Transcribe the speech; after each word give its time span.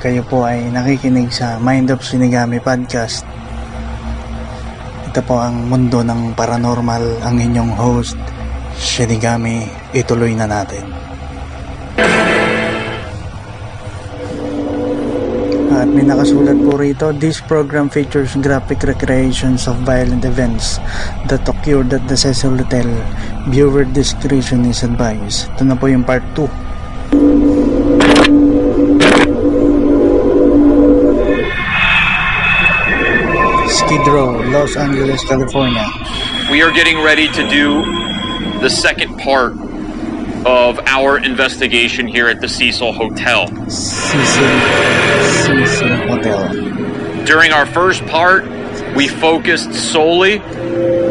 Kayo 0.00 0.24
po 0.24 0.48
ay 0.48 0.72
nakikinig 0.72 1.28
sa 1.28 1.60
Mind 1.60 1.92
of 1.92 2.00
Shinigami 2.00 2.56
Podcast. 2.56 3.20
Ito 5.12 5.20
po 5.28 5.36
ang 5.36 5.68
mundo 5.68 6.00
ng 6.00 6.32
paranormal, 6.32 7.20
ang 7.20 7.36
inyong 7.36 7.76
host, 7.76 8.16
Shinigami. 8.80 9.68
Ituloy 9.92 10.32
na 10.32 10.48
natin. 10.48 10.88
At 15.68 15.92
may 15.92 16.08
nakasulat 16.08 16.56
po 16.64 16.80
rito, 16.80 17.12
this 17.20 17.44
program 17.44 17.92
features 17.92 18.32
graphic 18.40 18.80
recreations 18.80 19.68
of 19.68 19.76
violent 19.84 20.24
events 20.24 20.80
that 21.28 21.44
occurred 21.44 21.92
at 21.92 22.08
the 22.08 22.16
Cecil 22.16 22.56
Hotel. 22.56 22.88
Viewer 23.52 23.84
discretion 23.84 24.64
is 24.64 24.80
advised. 24.80 25.52
Ito 25.60 25.68
na 25.68 25.76
po 25.76 25.92
yung 25.92 26.08
part 26.08 26.24
2. 26.32 26.69
Row, 33.98 34.38
Los 34.50 34.76
Angeles, 34.76 35.24
California. 35.24 35.84
We 36.48 36.62
are 36.62 36.70
getting 36.70 37.02
ready 37.02 37.26
to 37.26 37.48
do 37.50 37.82
the 38.60 38.68
second 38.70 39.18
part 39.18 39.52
of 40.46 40.78
our 40.86 41.18
investigation 41.18 42.06
here 42.06 42.28
at 42.28 42.40
the 42.40 42.48
Cecil 42.48 42.92
Hotel. 42.92 43.48
Cecil, 43.68 44.48
Cecil 45.42 45.96
Hotel. 46.06 47.24
During 47.24 47.50
our 47.50 47.66
first 47.66 48.06
part, 48.06 48.46
we 48.94 49.08
focused 49.08 49.74
solely 49.74 50.38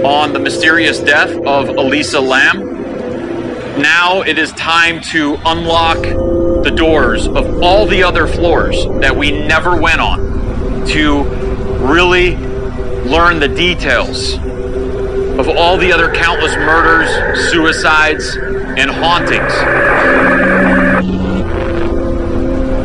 on 0.04 0.32
the 0.32 0.40
mysterious 0.40 1.00
death 1.00 1.36
of 1.46 1.68
Elisa 1.68 2.22
Lam. 2.22 3.82
Now 3.82 4.22
it 4.22 4.40
is 4.40 4.54
time 4.54 5.02
to 5.12 5.38
unlock 5.46 6.02
the 6.02 6.72
doors 6.74 7.28
of 7.28 7.62
all 7.62 7.86
the 7.86 8.04
other 8.04 8.26
floors 8.26 8.86
that 9.02 9.18
we 9.18 9.32
never 9.32 9.76
went 9.76 10.00
on 10.00 10.86
to 10.88 11.24
really 11.86 12.49
learn 13.10 13.40
the 13.40 13.48
details 13.48 14.36
of 15.40 15.50
all 15.50 15.78
the 15.78 15.92
other 15.92 16.14
countless 16.14 16.56
murders, 16.58 17.10
suicides, 17.50 18.38
and 18.78 18.92
hauntings. 18.92 19.52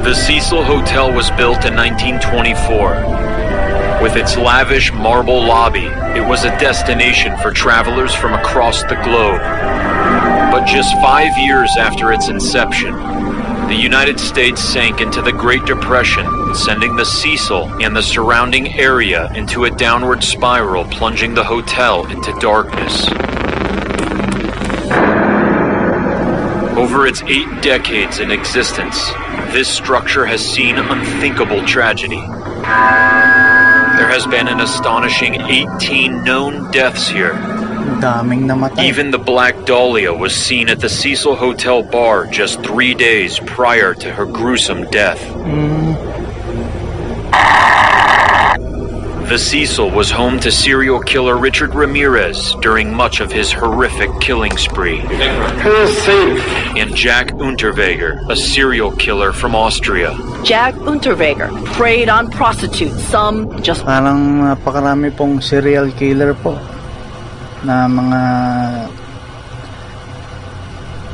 The 0.03 0.15
Cecil 0.15 0.65
Hotel 0.65 1.13
was 1.13 1.31
built 1.33 1.67
in 1.67 1.77
1924. 1.77 4.03
With 4.03 4.17
its 4.17 4.39
lavish 4.39 4.95
marble 4.95 5.45
lobby, 5.45 5.91
it 6.19 6.27
was 6.27 6.45
a 6.45 6.59
destination 6.59 7.37
for 7.39 7.53
travelers 7.53 8.15
from 8.15 8.33
across 8.33 8.83
the 8.85 8.97
globe. 9.05 9.43
But 10.51 10.65
just 10.65 10.95
five 11.03 11.37
years 11.37 11.77
after 11.79 12.13
its 12.13 12.29
inception, 12.29 12.95
the 13.69 13.75
United 13.75 14.21
States 14.21 14.63
sank 14.63 15.01
into 15.01 15.23
the 15.23 15.33
Great 15.33 15.65
Depression, 15.65 16.55
sending 16.55 16.97
the 16.97 17.05
Cecil 17.05 17.69
and 17.83 17.97
the 17.97 18.03
surrounding 18.03 18.69
area 18.75 19.33
into 19.35 19.65
a 19.65 19.71
downward 19.71 20.23
spiral, 20.23 20.85
plunging 20.85 21.35
the 21.35 21.45
hotel 21.45 22.07
into 22.07 22.33
darkness. 22.41 23.09
Over 26.77 27.07
its 27.07 27.23
eight 27.23 27.63
decades 27.63 28.19
in 28.19 28.31
existence, 28.31 29.11
this 29.53 29.69
structure 29.69 30.27
has 30.27 30.45
seen 30.45 30.77
unthinkable 30.77 31.65
tragedy. 31.65 32.21
There 33.97 34.11
has 34.11 34.27
been 34.27 34.49
an 34.49 34.61
astonishing 34.61 35.41
18 35.41 36.25
known 36.25 36.71
deaths 36.71 37.09
here. 37.09 37.64
Daming 38.05 38.45
namatay. 38.45 38.85
Even 38.85 39.11
the 39.11 39.19
Black 39.19 39.65
Dahlia 39.65 40.13
was 40.13 40.37
seen 40.37 40.69
at 40.69 40.79
the 40.79 40.91
Cecil 40.91 41.37
Hotel 41.37 41.83
bar 41.83 42.27
just 42.27 42.61
three 42.61 42.93
days 42.93 43.41
prior 43.47 43.95
to 43.95 44.13
her 44.13 44.27
gruesome 44.27 44.85
death. 44.91 45.17
The 49.33 49.39
Cecil 49.39 49.89
was 49.89 50.11
home 50.11 50.39
to 50.41 50.53
serial 50.53 51.01
killer 51.01 51.39
Richard 51.39 51.75
Ramirez 51.75 52.55
during 52.61 52.93
much 52.93 53.21
of 53.21 53.33
his 53.33 53.51
horrific 53.51 54.11
killing 54.21 54.55
spree. 54.59 55.01
And 56.77 56.95
Jack 56.95 57.29
Unterweger, 57.41 58.21
a 58.29 58.37
serial 58.37 58.93
killer 58.97 59.33
from 59.33 59.55
Austria. 59.55 60.13
Jack 60.45 60.75
Unterweger 60.85 61.49
preyed 61.73 62.11
on 62.11 62.31
prostitutes, 62.31 63.03
some 63.05 63.63
just 63.63 63.83
Parang 63.87 64.45
napakarami 64.45 65.09
pong 65.17 65.41
serial 65.41 65.91
killer 65.93 66.35
po 66.35 66.61
na 67.65 67.89
mga 67.89 68.21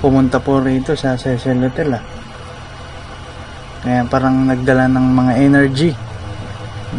pumunta 0.03 0.37
po 0.43 0.59
rito 0.59 0.93
sa 0.99 1.15
Cecil 1.15 1.63
Hotel 1.63 1.97
ah. 1.97 2.05
Kaya 3.81 4.05
parang 4.11 4.45
nagdala 4.45 4.93
ng 4.93 5.07
mga 5.17 5.33
energy 5.41 5.91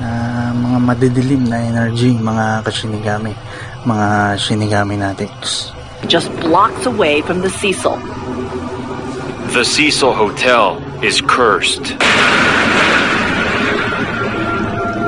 na 0.01 0.09
mga 0.56 0.79
madidilim 0.81 1.44
na 1.45 1.59
energy 1.62 2.16
mga 2.16 2.63
kasinigami 2.63 3.35
mga 3.84 4.39
shinigami 4.39 4.95
natics 4.95 5.75
just 6.07 6.31
blocks 6.39 6.85
away 6.85 7.22
from 7.22 7.41
the 7.41 7.50
Cecil. 7.50 7.97
The 9.53 9.63
Cecil 9.63 10.13
Hotel 10.13 10.81
is 11.03 11.22
cursed. 11.22 11.95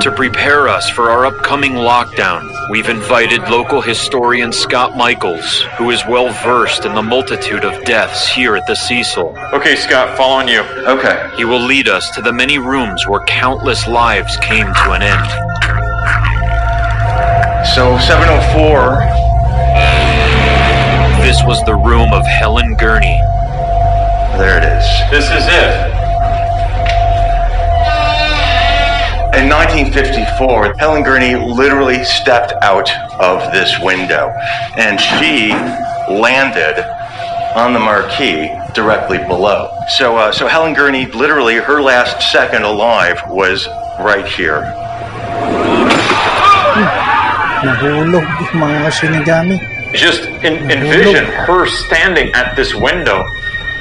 To 0.04 0.12
prepare 0.12 0.68
us 0.68 0.90
for 0.90 1.10
our 1.10 1.26
upcoming 1.26 1.76
lockdown, 1.76 2.70
we've 2.70 2.90
invited 2.90 3.40
local 3.44 3.80
historian 3.80 4.52
Scott 4.52 4.98
Michaels, 4.98 5.62
who 5.78 5.92
is 5.92 6.06
well 6.06 6.34
versed 6.44 6.84
in 6.84 6.94
the 6.94 7.02
multitude 7.02 7.64
of 7.64 7.86
deaths 7.86 8.28
here 8.28 8.58
at 8.58 8.68
the 8.68 8.76
Cecil. 8.76 9.34
Okay, 9.54 9.78
Scott, 9.78 10.18
following 10.18 10.50
you. 10.50 10.60
Okay. 10.60 11.32
He 11.38 11.46
will 11.46 11.62
lead 11.62 11.88
us 11.88 12.14
to 12.16 12.22
the 12.22 12.34
many 12.34 12.58
rooms 12.60 13.08
where 13.08 13.24
countless 13.28 13.88
lives 13.88 14.36
came 14.42 14.66
to 14.66 14.92
an 14.92 15.04
end. 15.04 15.30
So 17.74 17.98
704. 17.98 19.08
This 21.26 21.42
was 21.46 21.64
the 21.64 21.76
room 21.76 22.12
of 22.12 22.26
Helen 22.26 22.76
Gurnee. 22.76 23.22
There 24.38 24.58
it 24.58 24.66
is. 24.66 24.84
This 25.12 25.32
is 25.32 25.48
it. 25.48 25.93
In 29.44 29.50
1954, 29.50 30.76
Helen 30.80 31.04
Gurnee 31.04 31.36
literally 31.36 32.02
stepped 32.06 32.54
out 32.64 32.90
of 33.20 33.52
this 33.52 33.78
window, 33.82 34.30
and 34.78 34.98
she 34.98 35.50
landed 36.08 36.80
on 37.54 37.74
the 37.74 37.80
marquee 37.80 38.50
directly 38.74 39.18
below. 39.18 39.70
So, 39.98 40.16
uh, 40.16 40.32
so 40.32 40.48
Helen 40.48 40.74
Gurnee, 40.74 41.14
literally, 41.14 41.56
her 41.56 41.82
last 41.82 42.32
second 42.32 42.64
alive 42.64 43.22
was 43.28 43.68
right 44.00 44.26
here. 44.26 44.62
nahulog 47.68 48.24
mga 48.56 48.92
shinigami 48.96 49.60
just 49.92 50.24
en- 50.48 50.72
envision 50.72 51.26
her 51.26 51.68
standing 51.68 52.32
at 52.34 52.56
this 52.56 52.74
window 52.74 53.28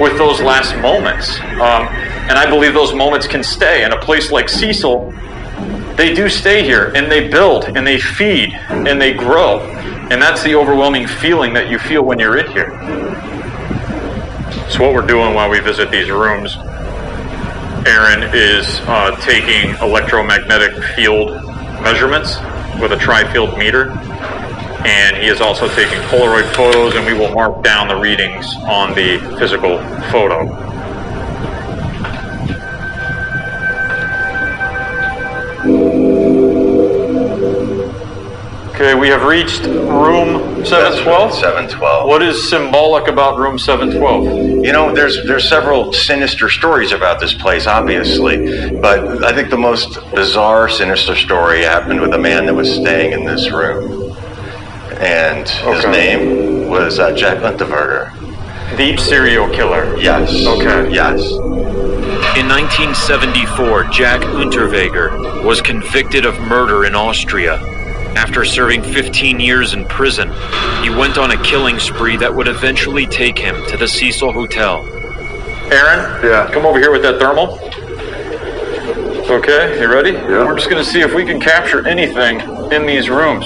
with 0.01 0.17
those 0.17 0.41
last 0.41 0.75
moments. 0.83 1.39
Um, 1.63 1.87
and 2.27 2.37
I 2.37 2.49
believe 2.49 2.73
those 2.73 2.93
moments 2.93 3.27
can 3.27 3.43
stay. 3.43 3.85
In 3.85 3.93
a 3.93 3.99
place 3.99 4.31
like 4.31 4.49
Cecil, 4.49 5.13
they 5.95 6.13
do 6.13 6.29
stay 6.29 6.63
here 6.63 6.91
and 6.95 7.11
they 7.11 7.27
build 7.27 7.65
and 7.65 7.85
they 7.85 7.99
feed 7.99 8.53
and 8.69 9.01
they 9.01 9.13
grow. 9.13 9.61
And 10.11 10.21
that's 10.21 10.43
the 10.43 10.55
overwhelming 10.55 11.07
feeling 11.07 11.53
that 11.53 11.69
you 11.69 11.79
feel 11.79 12.03
when 12.03 12.19
you're 12.19 12.37
in 12.37 12.51
here. 12.51 12.71
So, 14.69 14.83
what 14.83 14.93
we're 14.93 15.07
doing 15.07 15.33
while 15.33 15.49
we 15.49 15.59
visit 15.59 15.91
these 15.91 16.09
rooms, 16.09 16.55
Aaron 17.85 18.23
is 18.33 18.65
uh, 18.87 19.15
taking 19.21 19.75
electromagnetic 19.81 20.83
field 20.95 21.31
measurements 21.81 22.37
with 22.81 22.91
a 22.91 22.97
tri 22.97 23.31
field 23.31 23.57
meter 23.57 23.91
and 24.85 25.15
he 25.15 25.27
is 25.27 25.39
also 25.39 25.69
taking 25.69 25.97
Polaroid 26.09 26.53
photos, 26.53 26.95
and 26.95 27.05
we 27.05 27.13
will 27.13 27.33
mark 27.33 27.63
down 27.63 27.87
the 27.87 27.95
readings 27.95 28.53
on 28.67 28.93
the 28.93 29.17
physical 29.39 29.77
photo. 30.11 30.45
Okay, 38.83 38.95
we 38.95 39.07
have 39.07 39.23
reached 39.23 39.61
room 39.61 40.65
712. 40.65 41.33
712. 41.35 42.05
What 42.05 42.21
is 42.21 42.49
symbolic 42.49 43.07
about 43.07 43.37
room 43.37 43.57
712? 43.57 44.65
You 44.65 44.73
know, 44.73 44.93
there's 44.93 45.23
there's 45.25 45.47
several 45.47 45.93
sinister 45.93 46.49
stories 46.49 46.91
about 46.91 47.21
this 47.21 47.33
place, 47.33 47.65
obviously, 47.65 48.71
but 48.81 49.23
I 49.23 49.33
think 49.33 49.49
the 49.49 49.57
most 49.57 49.99
bizarre, 50.13 50.67
sinister 50.67 51.15
story 51.15 51.61
happened 51.61 52.01
with 52.01 52.13
a 52.13 52.17
man 52.17 52.45
that 52.45 52.55
was 52.55 52.69
staying 52.73 53.13
in 53.13 53.23
this 53.23 53.49
room, 53.51 54.11
and 54.99 55.47
his 55.47 55.85
Okay. 55.85 55.89
name 55.89 56.67
was 56.67 56.99
uh, 56.99 57.13
Jack 57.15 57.37
Unterweger. 57.37 58.11
The 58.75 58.97
serial 58.97 59.47
killer. 59.47 59.97
Yes. 59.97 60.29
Okay. 60.45 60.91
Yes. 60.93 61.21
In 62.35 62.49
1974, 62.49 63.85
Jack 63.85 64.19
Unterweger 64.23 65.41
was 65.45 65.61
convicted 65.61 66.25
of 66.25 66.37
murder 66.41 66.83
in 66.83 66.95
Austria. 66.95 67.61
After 68.15 68.45
serving 68.45 68.83
15 68.83 69.39
years 69.39 69.73
in 69.73 69.85
prison, 69.85 70.29
he 70.81 70.89
went 70.89 71.17
on 71.17 71.31
a 71.31 71.43
killing 71.43 71.79
spree 71.79 72.17
that 72.17 72.33
would 72.33 72.47
eventually 72.47 73.05
take 73.05 73.37
him 73.37 73.55
to 73.67 73.77
the 73.77 73.87
Cecil 73.87 74.31
Hotel. 74.31 74.85
Aaron? 75.71 76.23
Yeah. 76.23 76.49
Come 76.53 76.65
over 76.65 76.79
here 76.79 76.91
with 76.91 77.01
that 77.03 77.19
thermal. 77.19 77.59
Okay, 79.29 79.79
you 79.81 79.91
ready? 79.91 80.11
Yeah. 80.11 80.45
We're 80.45 80.55
just 80.55 80.69
gonna 80.69 80.83
see 80.83 81.01
if 81.01 81.13
we 81.13 81.25
can 81.25 81.39
capture 81.39 81.87
anything 81.87 82.39
in 82.71 82.85
these 82.85 83.09
rooms. 83.09 83.45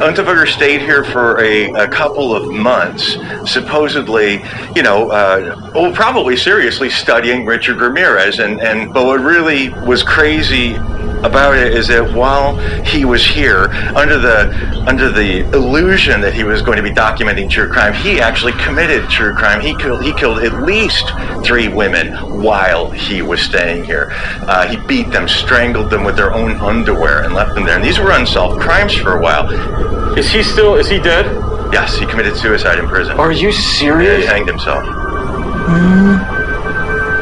Unterweger 0.00 0.48
stayed 0.48 0.80
here 0.80 1.04
for 1.04 1.38
a, 1.40 1.70
a 1.72 1.86
couple 1.86 2.34
of 2.34 2.50
months, 2.50 3.18
supposedly, 3.44 4.42
you 4.74 4.82
know, 4.82 5.10
uh, 5.10 5.70
well, 5.74 5.92
probably 5.92 6.38
seriously 6.38 6.88
studying 6.88 7.44
Richard 7.44 7.80
Ramirez. 7.80 8.38
And, 8.38 8.60
and 8.60 8.94
but 8.94 9.04
what 9.04 9.20
really 9.20 9.68
was 9.68 10.02
crazy 10.02 10.76
about 11.22 11.54
it 11.54 11.74
is 11.74 11.88
that 11.88 12.14
while 12.14 12.56
he 12.82 13.04
was 13.04 13.24
here, 13.24 13.64
under 13.94 14.18
the 14.18 14.84
under 14.86 15.10
the 15.10 15.40
illusion 15.54 16.20
that 16.22 16.32
he 16.32 16.44
was 16.44 16.62
going 16.62 16.76
to 16.78 16.82
be 16.82 16.90
documenting 16.90 17.50
true 17.50 17.68
crime, 17.68 17.92
he 17.92 18.20
actually 18.20 18.52
committed 18.52 19.08
true 19.10 19.34
crime. 19.34 19.60
He 19.60 19.76
killed 19.76 20.02
he 20.02 20.14
killed 20.14 20.38
at 20.38 20.62
least 20.62 21.12
three 21.44 21.68
women 21.68 22.42
while 22.42 22.90
he 22.90 23.22
was 23.22 23.42
staying 23.42 23.84
here. 23.84 24.08
Uh, 24.12 24.66
he 24.66 24.76
beat 24.86 25.10
them, 25.10 25.28
strangled 25.28 25.90
them 25.90 26.04
with 26.04 26.16
their 26.16 26.32
own 26.32 26.52
underwear, 26.52 27.22
and 27.22 27.34
left 27.34 27.54
them 27.54 27.64
there. 27.64 27.76
And 27.76 27.84
these 27.84 27.98
were 27.98 28.12
unsolved 28.12 28.60
crimes 28.60 28.94
for 28.94 29.18
a 29.18 29.20
while. 29.20 29.89
Is 30.16 30.30
he 30.30 30.42
still? 30.42 30.74
Is 30.76 30.88
he 30.88 30.98
dead? 30.98 31.26
Yes, 31.72 31.96
he 31.96 32.06
committed 32.06 32.36
suicide 32.36 32.78
in 32.78 32.88
prison. 32.88 33.18
Are 33.18 33.32
you 33.32 33.50
Yeah, 33.50 34.16
he 34.16 34.26
hanged 34.26 34.48
himself. 34.48 34.84
Hmm. 34.84 36.40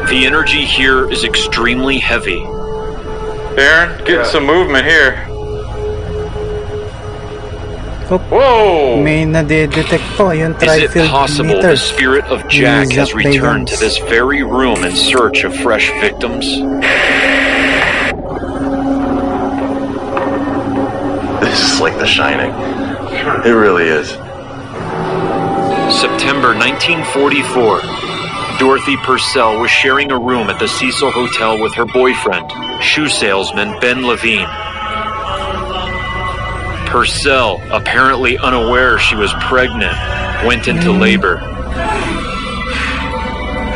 The 0.09 0.25
energy 0.25 0.65
here 0.65 1.09
is 1.11 1.23
extremely 1.23 1.99
heavy. 1.99 2.41
Aaron, 3.59 4.03
getting 4.05 4.25
some 4.25 4.45
movement 4.45 4.85
here. 4.85 5.25
Oop. 8.11 8.21
Whoa! 8.31 9.03
May 9.03 9.23
nade-detect 9.23 10.01
po 10.17 10.31
yung 10.31 10.55
Is 10.55 10.63
it 10.63 10.89
tri-field 10.89 11.09
possible 11.09 11.61
the 11.61 11.77
spirit 11.77 12.25
of 12.25 12.41
Jack 12.47 12.87
Ni 12.87 12.95
has 12.95 13.13
returned 13.13 13.67
to 13.67 13.77
this 13.77 13.99
very 13.99 14.41
room 14.41 14.83
in 14.83 14.95
search 14.95 15.43
of 15.43 15.53
fresh 15.53 15.91
victims? 16.01 16.49
The 21.99 22.05
Shining. 22.05 22.51
It 23.45 23.51
really 23.51 23.83
is. 23.83 24.07
September 25.93 26.55
1944. 26.55 27.81
Dorothy 28.57 28.95
Purcell 28.95 29.59
was 29.59 29.69
sharing 29.69 30.09
a 30.09 30.17
room 30.17 30.49
at 30.49 30.59
the 30.59 30.67
Cecil 30.69 31.11
Hotel 31.11 31.61
with 31.61 31.73
her 31.73 31.83
boyfriend, 31.83 32.49
shoe 32.81 33.09
salesman 33.09 33.77
Ben 33.81 34.07
Levine. 34.07 34.47
Purcell, 36.87 37.61
apparently 37.69 38.37
unaware 38.37 38.97
she 38.97 39.15
was 39.15 39.33
pregnant, 39.41 39.97
went 40.45 40.69
into 40.69 40.91
mm. 40.93 41.01
labor. 41.01 41.39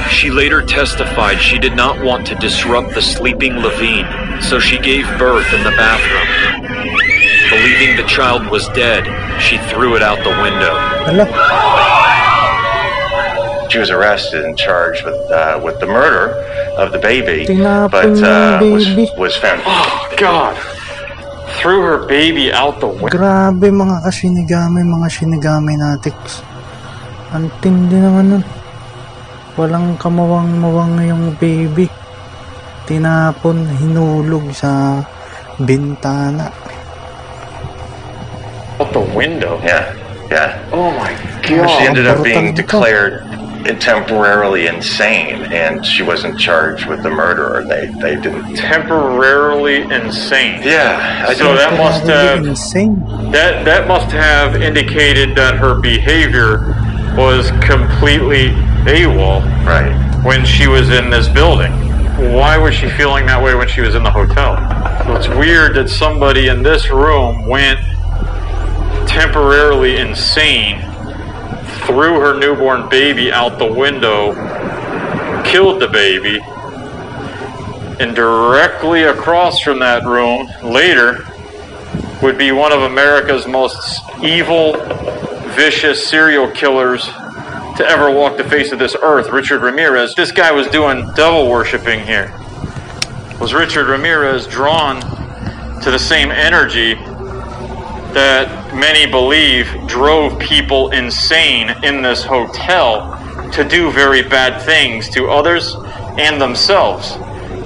She 0.09 0.29
later 0.29 0.61
testified 0.61 1.41
she 1.41 1.59
did 1.59 1.75
not 1.75 2.01
want 2.01 2.25
to 2.27 2.35
disrupt 2.35 2.93
the 2.93 3.01
sleeping 3.01 3.57
Levine, 3.57 4.41
so 4.41 4.61
she 4.61 4.79
gave 4.79 5.05
birth 5.19 5.53
in 5.53 5.63
the 5.65 5.71
bathroom. 5.71 6.42
Believing 7.53 7.93
the 8.01 8.07
child 8.09 8.49
was 8.49 8.65
dead, 8.73 9.05
she 9.37 9.61
threw 9.69 9.93
it 9.93 10.01
out 10.01 10.17
the 10.25 10.33
window. 10.41 10.73
Hala, 11.05 11.29
She 13.69 13.77
was 13.77 13.93
arrested 13.93 14.41
and 14.41 14.57
charged 14.57 15.05
with 15.05 15.13
uh, 15.29 15.61
with 15.61 15.77
the 15.77 15.85
murder 15.85 16.33
of 16.81 16.89
the 16.89 16.97
baby, 16.97 17.45
but 17.93 18.17
uh, 18.25 18.57
was 18.57 18.89
was 19.21 19.37
found. 19.37 19.61
Oh 19.69 19.93
God! 20.17 20.57
Threw 21.61 21.85
her 21.85 22.09
baby 22.09 22.49
out 22.49 22.81
the 22.81 22.89
window. 22.89 23.13
grabe 23.13 23.69
mga 23.69 24.01
kasinigami, 24.01 24.81
mga 24.81 25.07
sinigami 25.13 25.77
natics. 25.77 26.41
Ang 27.37 27.53
tindi 27.61 28.01
naman 28.01 28.33
nun. 28.33 28.43
Walang 29.61 29.93
kamawang-mawang 30.01 30.97
yung 31.05 31.37
baby. 31.37 31.85
Tinapon, 32.89 33.61
hinulog 33.77 34.49
sa 34.57 35.05
bintana. 35.61 36.62
Out 38.79 38.91
the 38.93 38.99
window. 39.15 39.59
Yeah, 39.63 39.93
yeah. 40.31 40.69
Oh 40.71 40.91
my 40.91 41.11
god. 41.47 41.67
She 41.79 41.85
ended 41.87 42.07
up 42.07 42.23
being 42.23 42.53
declared 42.55 43.23
temporarily 43.79 44.67
insane, 44.67 45.41
and 45.53 45.85
she 45.85 46.03
wasn't 46.03 46.37
charged 46.37 46.85
with 46.87 47.01
the 47.03 47.09
murder. 47.09 47.63
They 47.65 47.87
they 48.01 48.19
didn't. 48.19 48.55
Temporarily 48.55 49.83
insane. 49.83 50.61
Yeah, 50.63 51.25
I 51.27 51.33
So 51.33 51.55
that 51.55 51.77
must 51.77 52.05
have 52.07 52.45
Insane. 52.45 52.99
that 53.31 53.63
that 53.65 53.87
must 53.87 54.11
have 54.11 54.61
indicated 54.61 55.35
that 55.35 55.55
her 55.55 55.75
behavior 55.79 56.75
was 57.17 57.51
completely 57.61 58.49
AWOL 58.85 59.41
Right. 59.65 59.93
when 60.25 60.43
she 60.45 60.67
was 60.67 60.89
in 60.89 61.09
this 61.09 61.29
building. 61.29 61.71
Why 62.33 62.57
was 62.57 62.75
she 62.75 62.89
feeling 62.89 63.25
that 63.27 63.41
way 63.41 63.55
when 63.55 63.67
she 63.67 63.81
was 63.81 63.95
in 63.95 64.03
the 64.03 64.11
hotel? 64.11 64.57
So 65.05 65.15
it's 65.15 65.27
weird 65.29 65.75
that 65.75 65.89
somebody 65.89 66.47
in 66.47 66.63
this 66.63 66.89
room 66.89 67.47
went 67.47 67.79
temporarily 69.13 69.97
insane, 69.97 70.81
threw 71.85 72.19
her 72.19 72.37
newborn 72.39 72.89
baby 72.89 73.31
out 73.31 73.59
the 73.59 73.71
window, 73.71 74.33
killed 75.43 75.79
the 75.79 75.87
baby, 75.87 76.39
and 77.99 78.15
directly 78.15 79.03
across 79.03 79.59
from 79.59 79.77
that 79.77 80.03
room 80.03 80.49
later 80.63 81.27
would 82.23 82.39
be 82.39 82.51
one 82.51 82.71
of 82.71 82.81
America's 82.81 83.45
most 83.45 84.01
evil, 84.23 84.73
vicious 85.53 86.07
serial 86.07 86.49
killers 86.49 87.05
to 87.05 87.85
ever 87.85 88.09
walk 88.09 88.35
the 88.37 88.43
face 88.43 88.71
of 88.71 88.79
this 88.79 88.95
earth, 89.03 89.29
Richard 89.29 89.61
Ramirez. 89.61 90.15
This 90.15 90.31
guy 90.31 90.51
was 90.51 90.65
doing 90.67 91.07
devil 91.15 91.47
worshiping 91.47 92.03
here. 92.03 92.33
Was 93.39 93.53
Richard 93.53 93.87
Ramirez 93.87 94.47
drawn 94.47 95.01
to 95.81 95.91
the 95.91 95.99
same 95.99 96.31
energy 96.31 96.95
that 98.13 98.73
many 98.75 99.09
believe 99.09 99.67
drove 99.87 100.39
people 100.39 100.89
insane 100.91 101.69
in 101.83 102.01
this 102.01 102.23
hotel 102.23 103.19
to 103.51 103.63
do 103.63 103.91
very 103.91 104.21
bad 104.21 104.61
things 104.61 105.09
to 105.09 105.29
others 105.29 105.75
and 106.17 106.41
themselves? 106.41 107.17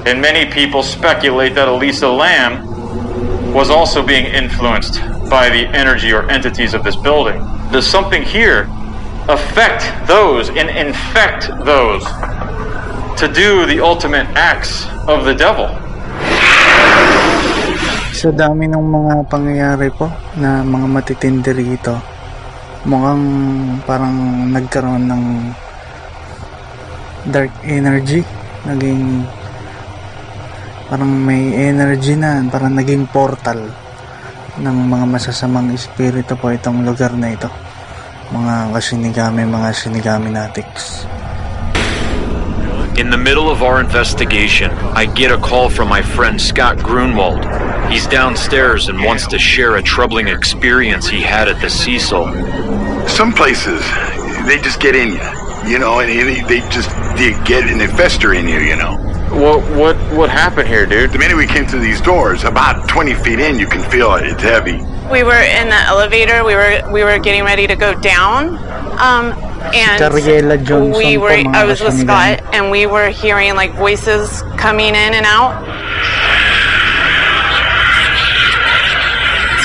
And 0.06 0.22
many 0.22 0.50
people 0.51 0.84
speculate 0.84 1.56
that 1.56 1.68
Elisa 1.68 2.08
Lam 2.08 3.54
was 3.54 3.70
also 3.70 4.06
being 4.06 4.25
influenced 4.25 5.01
by 5.30 5.50
the 5.50 5.68
energy 5.75 6.13
or 6.13 6.30
entities 6.30 6.74
of 6.74 6.84
this 6.84 6.96
building. 6.96 7.39
Does 7.72 7.86
something 7.86 8.24
here 8.24 8.70
affect 9.27 10.08
those 10.08 10.50
and 10.50 10.70
infect 10.70 11.48
those 11.66 12.04
to 13.20 13.32
do 13.34 13.66
the 13.66 13.80
ultimate 13.82 14.27
acts 14.38 14.86
of 15.08 15.25
the 15.25 15.34
devil? 15.34 15.87
Sa 18.17 18.33
dami 18.33 18.65
ng 18.65 18.81
mga 18.81 19.13
pangyayari 19.29 19.93
po 19.93 20.09
na 20.41 20.65
mga 20.65 20.89
matitindi 20.89 21.53
rito, 21.53 21.93
mukhang 22.89 23.21
parang 23.86 24.50
nagkaroon 24.50 25.05
ng 25.05 25.24
dark 27.29 27.53
energy. 27.62 28.25
Naging 28.65 29.21
parang 30.89 31.13
may 31.13 31.69
energy 31.69 32.17
na, 32.17 32.41
parang 32.50 32.74
naging 32.74 33.05
portal 33.05 33.69
ng 34.57 34.77
mga 34.89 35.05
masasamang 35.05 35.69
espiritu 35.77 36.33
po 36.41 36.50
itong 36.50 36.89
lugar 36.89 37.13
na 37.13 37.38
ito. 37.38 37.53
Mga 38.33 38.74
kasinigami, 38.74 39.45
mga 39.45 39.69
sinigami 39.77 40.33
natics. 40.33 41.05
In 42.97 43.13
the 43.13 43.21
middle 43.21 43.45
of 43.45 43.62
our 43.62 43.77
investigation, 43.77 44.74
I 44.97 45.05
get 45.05 45.29
a 45.29 45.38
call 45.38 45.69
from 45.69 45.86
my 45.86 46.01
friend 46.01 46.41
Scott 46.41 46.81
Grunwald. 46.81 47.45
He's 47.89 48.06
downstairs 48.08 48.89
and 48.89 49.03
wants 49.03 49.27
to 49.27 49.39
share 49.39 49.77
a 49.77 49.82
troubling 49.82 50.27
experience 50.27 51.08
he 51.08 51.22
had 51.22 51.48
at 51.48 51.62
the 51.62 51.70
Cecil. 51.70 52.27
some 53.08 53.32
places 53.34 53.82
they 54.46 54.60
just 54.60 54.79
get 54.79 54.96
in 54.96 55.13
you, 55.13 55.72
you 55.72 55.79
know, 55.79 56.00
and 56.00 56.10
they, 56.10 56.41
they 56.44 56.60
just 56.70 56.89
they 57.17 57.32
get 57.46 57.70
and 57.70 57.79
they 57.79 57.88
fester 57.88 58.34
in 58.34 58.48
you, 58.48 58.60
you 58.60 58.75
know. 58.75 58.98
What 59.32 59.62
what 59.75 59.96
what 60.15 60.29
happened 60.29 60.67
here, 60.67 60.86
dude? 60.86 61.12
The 61.12 61.17
minute 61.17 61.36
we 61.36 61.48
came 61.48 61.65
through 61.65 61.82
these 61.82 62.01
doors, 62.01 62.44
about 62.44 62.88
20 62.88 63.13
feet 63.15 63.39
in, 63.39 63.60
you 63.60 63.67
can 63.67 63.89
feel 63.89 64.15
it. 64.15 64.25
It's 64.25 64.41
heavy. 64.41 64.77
We 65.12 65.24
were 65.24 65.41
in 65.41 65.70
the 65.70 65.82
elevator. 65.88 66.44
We 66.44 66.56
were 66.56 66.91
we 66.91 67.03
were 67.03 67.20
getting 67.20 67.44
ready 67.44 67.67
to 67.67 67.75
go 67.75 67.94
down, 68.00 68.58
um, 69.00 69.34
and 69.74 70.13
we 70.94 71.17
were. 71.17 71.29
I 71.29 71.65
was 71.65 71.82
with. 71.82 72.00
Scott, 72.00 72.41
and 72.53 72.72
we 72.72 72.86
were 72.86 73.10
hearing 73.10 73.56
like 73.56 73.74
voices 73.74 74.44
coming 74.58 74.89
in 74.89 75.13
and 75.13 75.25
out. 75.25 76.37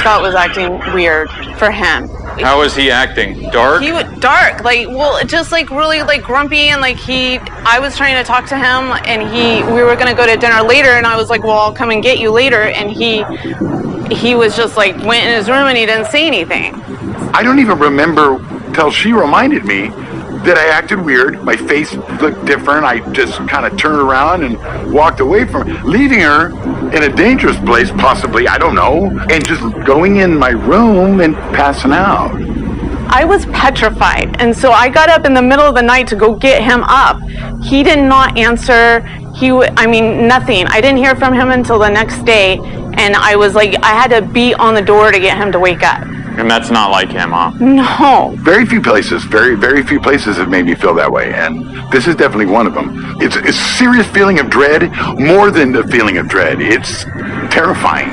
Scott 0.02 0.20
was 0.20 0.34
acting 0.34 0.80
weird 0.92 1.30
for 1.58 1.70
him. 1.70 2.08
How 2.40 2.58
was 2.58 2.74
he 2.74 2.90
acting? 2.90 3.48
Dark? 3.50 3.82
He 3.82 3.92
was 3.92 4.02
dark, 4.18 4.64
like 4.64 4.88
well, 4.88 5.24
just 5.24 5.52
like 5.52 5.70
really 5.70 6.02
like 6.02 6.24
grumpy 6.24 6.70
and 6.70 6.80
like 6.80 6.96
he. 6.96 7.38
I 7.38 7.78
was 7.78 7.96
trying 7.96 8.16
to 8.16 8.24
talk 8.24 8.46
to 8.46 8.56
him, 8.56 8.98
and 9.06 9.22
he. 9.32 9.62
We 9.72 9.84
were 9.84 9.94
gonna 9.94 10.14
go 10.14 10.26
to 10.26 10.36
dinner 10.36 10.60
later, 10.60 10.90
and 10.90 11.06
I 11.06 11.16
was 11.16 11.30
like, 11.30 11.44
well, 11.44 11.56
I'll 11.56 11.72
come 11.72 11.90
and 11.90 12.02
get 12.02 12.18
you 12.18 12.32
later, 12.32 12.62
and 12.62 12.90
he. 12.90 13.24
He 14.12 14.34
was 14.34 14.56
just 14.56 14.76
like 14.76 14.96
went 15.04 15.24
in 15.24 15.36
his 15.36 15.48
room 15.48 15.68
and 15.68 15.78
he 15.78 15.86
didn't 15.86 16.10
say 16.10 16.26
anything. 16.26 16.74
I 17.32 17.42
don't 17.42 17.60
even 17.60 17.78
remember 17.78 18.44
till 18.74 18.90
she 18.90 19.12
reminded 19.12 19.64
me 19.64 19.88
that 20.44 20.58
I 20.58 20.66
acted 20.68 21.00
weird. 21.00 21.42
My 21.44 21.56
face 21.56 21.94
looked 22.20 22.44
different. 22.44 22.84
I 22.84 22.98
just 23.12 23.38
kind 23.48 23.64
of 23.64 23.78
turned 23.78 24.00
around 24.00 24.42
and 24.42 24.92
walked 24.92 25.20
away 25.20 25.46
from 25.46 25.68
her, 25.68 25.84
leaving 25.84 26.20
her 26.20 26.50
in 26.94 27.04
a 27.04 27.14
dangerous 27.14 27.58
place, 27.60 27.90
possibly, 27.90 28.46
I 28.48 28.58
don't 28.58 28.74
know, 28.74 29.06
and 29.30 29.46
just 29.46 29.62
going 29.86 30.16
in 30.16 30.36
my 30.36 30.50
room 30.50 31.20
and 31.20 31.34
passing 31.54 31.92
out. 31.92 32.30
I 33.08 33.24
was 33.24 33.44
petrified. 33.46 34.40
And 34.40 34.56
so 34.56 34.72
I 34.72 34.88
got 34.88 35.08
up 35.08 35.26
in 35.26 35.34
the 35.34 35.42
middle 35.42 35.64
of 35.66 35.74
the 35.74 35.82
night 35.82 36.06
to 36.08 36.16
go 36.16 36.34
get 36.34 36.62
him 36.62 36.82
up. 36.84 37.20
He 37.62 37.82
did 37.82 37.98
not 37.98 38.38
answer. 38.38 39.00
He, 39.34 39.48
w- 39.48 39.70
I 39.76 39.86
mean, 39.86 40.26
nothing. 40.26 40.66
I 40.68 40.80
didn't 40.80 40.98
hear 40.98 41.14
from 41.16 41.34
him 41.34 41.50
until 41.50 41.78
the 41.78 41.90
next 41.90 42.24
day. 42.24 42.58
And 42.94 43.16
I 43.16 43.36
was 43.36 43.54
like, 43.54 43.74
I 43.82 43.90
had 43.90 44.08
to 44.08 44.22
beat 44.22 44.54
on 44.54 44.74
the 44.74 44.82
door 44.82 45.12
to 45.12 45.18
get 45.18 45.36
him 45.36 45.52
to 45.52 45.58
wake 45.58 45.82
up. 45.82 46.06
And 46.38 46.50
that's 46.50 46.70
not 46.70 46.90
like 46.90 47.10
him, 47.10 47.30
huh? 47.30 47.52
No. 47.60 48.34
Very 48.38 48.64
few 48.64 48.80
places, 48.80 49.24
very, 49.24 49.54
very 49.54 49.82
few 49.82 50.00
places 50.00 50.38
have 50.38 50.48
made 50.48 50.64
me 50.64 50.74
feel 50.74 50.94
that 50.94 51.12
way, 51.12 51.32
and 51.32 51.64
this 51.92 52.06
is 52.08 52.16
definitely 52.16 52.46
one 52.46 52.66
of 52.66 52.74
them. 52.74 53.16
It's 53.20 53.36
a 53.36 53.52
serious 53.52 54.06
feeling 54.08 54.40
of 54.40 54.48
dread, 54.48 54.90
more 55.18 55.50
than 55.50 55.72
the 55.72 55.86
feeling 55.88 56.18
of 56.18 56.28
dread. 56.28 56.60
It's 56.60 57.04
terrifying. 57.52 58.08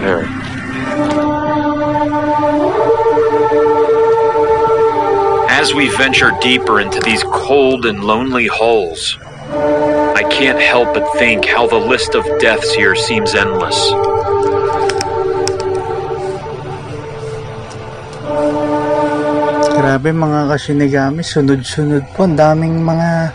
As 5.50 5.74
we 5.74 5.90
venture 5.90 6.32
deeper 6.42 6.80
into 6.80 7.00
these 7.00 7.24
cold 7.24 7.86
and 7.86 8.04
lonely 8.04 8.48
holes, 8.48 9.18
I 9.22 10.24
can't 10.30 10.60
help 10.60 10.94
but 10.94 11.12
think 11.18 11.46
how 11.46 11.68
the 11.68 11.80
list 11.80 12.16
of 12.16 12.24
deaths 12.40 12.74
here 12.74 12.96
seems 12.96 13.34
endless. 13.34 13.92
Grabe 19.90 20.14
mga 20.14 20.54
kasinigami, 20.54 21.26
sunod-sunod 21.26 22.14
po. 22.14 22.30
Ang 22.30 22.38
daming 22.38 22.78
mga 22.78 23.34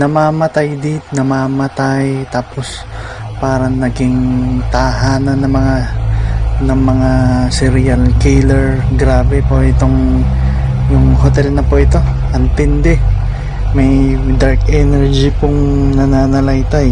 namamatay 0.00 0.80
dito, 0.80 1.04
namamatay. 1.12 2.24
Tapos 2.32 2.80
parang 3.36 3.76
naging 3.76 4.16
tahanan 4.72 5.44
ng 5.44 5.52
mga 5.52 5.76
ng 6.64 6.80
mga 6.80 7.10
serial 7.52 8.00
killer. 8.24 8.80
Grabe 8.96 9.44
po 9.44 9.60
itong 9.60 10.24
yung 10.88 11.12
hotel 11.20 11.52
na 11.52 11.60
po 11.60 11.76
ito. 11.76 12.00
Ang 12.32 12.48
tindi. 12.56 12.96
May 13.76 14.16
dark 14.40 14.64
energy 14.72 15.28
pong 15.44 15.92
nananalaytay 15.92 16.88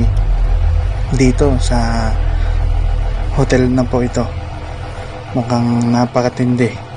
dito 1.17 1.57
sa 1.57 2.13
hotel 3.33 3.65
na 3.65 3.81
po 3.81 4.05
ito. 4.05 4.29
Mukhang 5.33 5.89
napakatindi. 5.89 6.90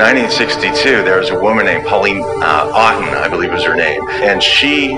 In 0.00 0.16
1962, 0.16 1.04
there 1.04 1.20
was 1.20 1.28
a 1.28 1.36
woman 1.36 1.68
named 1.68 1.84
Pauline 1.84 2.24
uh, 2.40 2.72
Otton, 2.72 3.12
I 3.20 3.28
believe 3.28 3.52
was 3.52 3.68
her 3.68 3.76
name, 3.76 4.00
and 4.24 4.40
she 4.42 4.96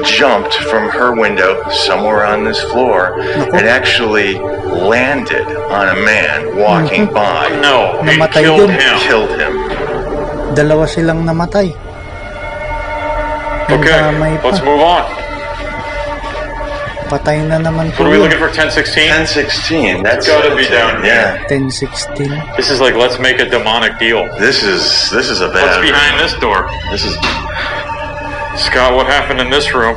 jumped 0.00 0.54
from 0.72 0.88
her 0.88 1.12
window 1.12 1.60
somewhere 1.68 2.24
on 2.24 2.40
this 2.42 2.56
floor 2.72 3.20
and 3.20 3.68
actually 3.68 4.40
landed 4.40 5.44
on 5.68 5.92
a 5.92 5.98
man 6.00 6.56
walking 6.56 7.04
by. 7.12 7.52
No, 7.60 8.00
and 8.00 8.16
Namatay 8.16 8.48
killed 8.48 8.72
din. 8.72 8.80
him. 8.80 8.96
Killed 9.04 9.32
him. 9.36 9.52
Dalawa 10.56 10.88
silang 10.88 11.20
namatay. 11.28 11.76
Ang 13.68 13.76
Okay, 13.76 13.92
damay 13.92 14.40
pa. 14.40 14.48
let's 14.48 14.64
move 14.64 14.80
on. 14.80 15.04
Patay 17.08 17.44
na 17.46 17.60
naman 17.60 17.92
po 17.92 18.04
What 18.04 18.08
are 18.08 18.16
we 18.16 18.18
looking 18.18 18.38
for? 18.40 18.48
1016? 18.48 19.08
1016. 19.30 20.02
That's 20.02 20.26
gotta 20.26 20.56
be 20.56 20.64
down 20.68 21.04
Yeah. 21.04 21.36
1016. 21.52 22.32
This 22.56 22.70
is 22.70 22.80
like 22.80 22.94
let's 22.94 23.18
make 23.20 23.40
a 23.40 23.48
demonic 23.48 23.98
deal. 23.98 24.24
This 24.40 24.64
is 24.64 25.10
this 25.12 25.28
is 25.28 25.40
a 25.40 25.48
bad. 25.52 25.64
What's 25.68 25.84
bad. 25.84 25.92
behind 25.92 26.14
this 26.20 26.34
door? 26.40 26.66
This 26.90 27.04
is 27.04 27.14
Scott, 28.56 28.94
what 28.94 29.06
happened 29.06 29.40
in 29.40 29.50
this 29.50 29.74
room? 29.74 29.96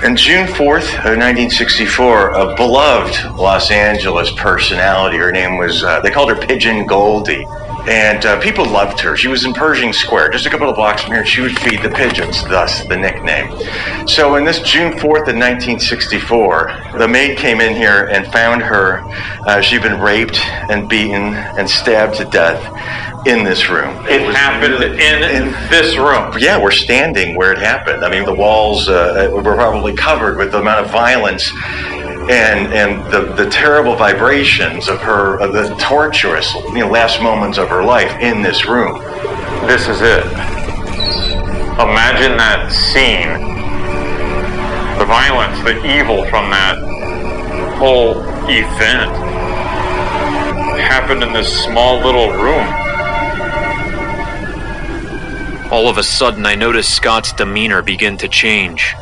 On 0.00 0.16
June 0.16 0.46
4th 0.46 0.88
of 1.04 1.18
1964, 1.20 2.30
a 2.30 2.54
beloved 2.56 3.36
Los 3.36 3.70
Angeles 3.70 4.30
personality, 4.32 5.18
her 5.18 5.30
name 5.32 5.58
was, 5.58 5.82
uh, 5.84 6.00
they 6.00 6.10
called 6.10 6.30
her 6.30 6.36
Pigeon 6.36 6.86
Goldie. 6.86 7.44
And 7.88 8.26
uh, 8.26 8.38
people 8.40 8.66
loved 8.66 9.00
her. 9.00 9.16
She 9.16 9.28
was 9.28 9.46
in 9.46 9.54
Pershing 9.54 9.94
Square, 9.94 10.30
just 10.30 10.44
a 10.44 10.50
couple 10.50 10.68
of 10.68 10.76
blocks 10.76 11.02
from 11.02 11.14
here. 11.14 11.24
She 11.24 11.40
would 11.40 11.58
feed 11.60 11.82
the 11.82 11.88
pigeons, 11.88 12.42
thus 12.44 12.86
the 12.86 12.96
nickname. 12.96 13.50
So, 14.06 14.36
in 14.36 14.44
this 14.44 14.60
June 14.60 14.92
4th 14.92 15.26
of 15.26 15.36
1964, 15.36 16.96
the 16.98 17.08
maid 17.08 17.38
came 17.38 17.62
in 17.62 17.74
here 17.74 18.08
and 18.12 18.30
found 18.30 18.60
her. 18.62 19.00
Uh, 19.46 19.62
she'd 19.62 19.80
been 19.82 20.00
raped 20.00 20.38
and 20.70 20.86
beaten 20.86 21.34
and 21.34 21.68
stabbed 21.68 22.16
to 22.16 22.26
death 22.26 22.60
in 23.26 23.42
this 23.42 23.70
room. 23.70 23.96
It 24.06 24.26
was 24.26 24.36
happened 24.36 24.74
really- 24.74 25.02
in 25.02 25.52
this 25.70 25.96
room. 25.96 26.32
yeah, 26.38 26.62
we're 26.62 26.70
standing 26.70 27.36
where 27.36 27.52
it 27.52 27.58
happened. 27.58 28.04
I 28.04 28.10
mean, 28.10 28.24
the 28.24 28.34
walls 28.34 28.88
uh, 28.88 29.30
were 29.32 29.42
probably 29.42 29.94
covered 29.94 30.36
with 30.36 30.52
the 30.52 30.58
amount 30.60 30.84
of 30.84 30.92
violence 30.92 31.50
and 32.28 32.72
and 32.74 33.12
the, 33.12 33.32
the 33.42 33.48
terrible 33.50 33.96
vibrations 33.96 34.88
of 34.88 35.00
her, 35.00 35.40
of 35.40 35.52
the 35.52 35.74
torturous, 35.76 36.52
you 36.54 36.80
know, 36.80 36.88
last 36.88 37.22
moments 37.22 37.58
of 37.58 37.68
her 37.68 37.82
life 37.82 38.12
in 38.20 38.42
this 38.42 38.66
room. 38.66 39.00
This 39.66 39.88
is 39.88 40.00
it. 40.02 40.24
Imagine 41.78 42.36
that 42.36 42.70
scene. 42.70 43.46
The 44.98 45.04
violence, 45.04 45.62
the 45.62 45.76
evil 45.86 46.24
from 46.26 46.50
that 46.50 46.76
whole 47.78 48.20
event 48.50 49.12
happened 50.80 51.22
in 51.22 51.32
this 51.32 51.64
small 51.64 51.96
little 52.04 52.32
room. 52.32 52.66
All 55.70 55.88
of 55.88 55.98
a 55.98 56.02
sudden, 56.02 56.46
I 56.46 56.54
noticed 56.54 56.94
Scott's 56.94 57.32
demeanor 57.32 57.82
begin 57.82 58.16
to 58.18 58.28
change. 58.28 58.94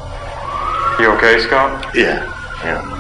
You 0.99 1.13
okay, 1.13 1.39
Scott? 1.41 1.95
Yeah, 1.95 2.25
yeah. 2.65 2.96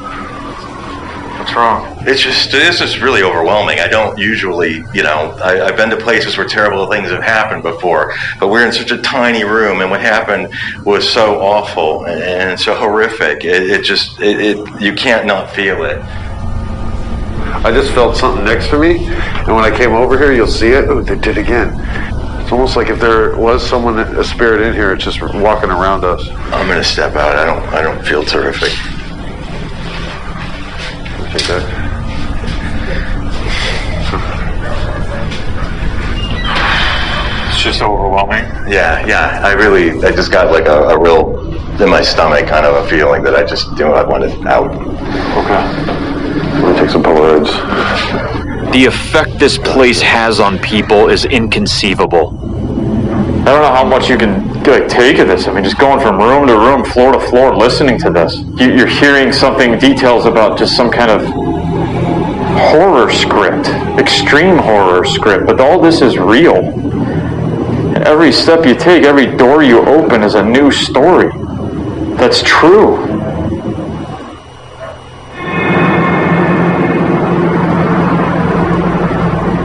What's 1.46 1.58
wrong? 1.58 1.96
It's 2.00 2.20
just 2.20 2.50
this 2.50 2.80
is 2.80 2.98
really 2.98 3.22
overwhelming. 3.22 3.78
I 3.78 3.86
don't 3.86 4.18
usually, 4.18 4.84
you 4.92 5.04
know, 5.04 5.30
I, 5.40 5.64
I've 5.64 5.76
been 5.76 5.90
to 5.90 5.96
places 5.96 6.36
where 6.36 6.44
terrible 6.44 6.90
things 6.90 7.08
have 7.10 7.22
happened 7.22 7.62
before, 7.62 8.14
but 8.40 8.48
we're 8.48 8.66
in 8.66 8.72
such 8.72 8.90
a 8.90 8.98
tiny 9.00 9.44
room, 9.44 9.80
and 9.80 9.88
what 9.88 10.00
happened 10.00 10.52
was 10.84 11.08
so 11.08 11.40
awful 11.40 12.06
and, 12.06 12.20
and 12.20 12.58
so 12.58 12.74
horrific. 12.74 13.44
It, 13.44 13.70
it 13.70 13.84
just, 13.84 14.20
it, 14.20 14.40
it, 14.40 14.80
you 14.82 14.92
can't 14.92 15.24
not 15.24 15.48
feel 15.48 15.84
it. 15.84 16.02
I 17.64 17.70
just 17.70 17.92
felt 17.92 18.16
something 18.16 18.44
next 18.44 18.66
to 18.70 18.78
me, 18.80 19.06
and 19.06 19.54
when 19.54 19.64
I 19.64 19.70
came 19.70 19.92
over 19.92 20.18
here, 20.18 20.32
you'll 20.32 20.48
see 20.48 20.70
it. 20.70 20.88
Oh, 20.88 21.00
they 21.00 21.16
did 21.16 21.38
again. 21.38 21.78
It's 22.42 22.50
almost 22.50 22.74
like 22.74 22.88
if 22.88 22.98
there 22.98 23.36
was 23.36 23.64
someone, 23.64 24.00
a 24.00 24.24
spirit 24.24 24.62
in 24.62 24.74
here, 24.74 24.92
it's 24.92 25.04
just 25.04 25.22
walking 25.22 25.70
around 25.70 26.04
us. 26.04 26.28
I'm 26.28 26.66
gonna 26.66 26.82
step 26.82 27.14
out. 27.14 27.36
I 27.36 27.44
don't, 27.44 27.62
I 27.72 27.82
don't 27.82 28.04
feel 28.04 28.24
terrific. 28.24 28.72
Take 31.36 31.48
that. 31.48 31.62
It's 37.52 37.62
just 37.62 37.82
overwhelming. 37.82 38.44
Yeah, 38.72 39.06
yeah. 39.06 39.42
I 39.44 39.52
really, 39.52 40.02
I 40.02 40.12
just 40.12 40.32
got 40.32 40.50
like 40.50 40.64
a, 40.64 40.88
a 40.88 40.98
real 40.98 41.36
in 41.82 41.90
my 41.90 42.00
stomach 42.00 42.46
kind 42.46 42.64
of 42.64 42.82
a 42.82 42.88
feeling 42.88 43.22
that 43.24 43.34
I 43.34 43.44
just, 43.44 43.66
you 43.72 43.84
know, 43.84 43.92
I 43.92 44.02
wanted 44.02 44.46
out. 44.46 44.70
Okay. 44.70 45.54
I'm 46.54 46.62
gonna 46.62 46.78
take 46.78 46.88
some 46.88 47.02
Polaroids. 47.02 47.52
The 48.72 48.86
effect 48.86 49.38
this 49.38 49.58
place 49.58 50.00
has 50.00 50.40
on 50.40 50.58
people 50.60 51.10
is 51.10 51.26
inconceivable. 51.26 52.30
I 53.46 53.50
don't 53.50 53.62
know 53.62 53.72
how 53.72 53.84
much 53.84 54.10
you 54.10 54.18
can 54.18 54.60
like, 54.64 54.88
take 54.88 55.20
of 55.20 55.28
this. 55.28 55.46
I 55.46 55.52
mean, 55.52 55.62
just 55.62 55.78
going 55.78 56.00
from 56.00 56.18
room 56.18 56.48
to 56.48 56.54
room, 56.54 56.84
floor 56.84 57.12
to 57.12 57.20
floor, 57.20 57.56
listening 57.56 57.96
to 58.00 58.10
this. 58.10 58.38
You, 58.58 58.74
you're 58.74 58.88
hearing 58.88 59.32
something, 59.32 59.78
details 59.78 60.26
about 60.26 60.58
just 60.58 60.76
some 60.76 60.90
kind 60.90 61.12
of 61.12 61.24
horror 62.58 63.08
script, 63.08 63.68
extreme 64.00 64.58
horror 64.58 65.04
script, 65.04 65.46
but 65.46 65.60
all 65.60 65.80
this 65.80 66.02
is 66.02 66.18
real. 66.18 66.56
And 66.56 67.98
every 67.98 68.32
step 68.32 68.66
you 68.66 68.74
take, 68.74 69.04
every 69.04 69.36
door 69.36 69.62
you 69.62 69.78
open 69.78 70.24
is 70.24 70.34
a 70.34 70.44
new 70.44 70.72
story. 70.72 71.30
That's 72.16 72.42
true. 72.42 72.96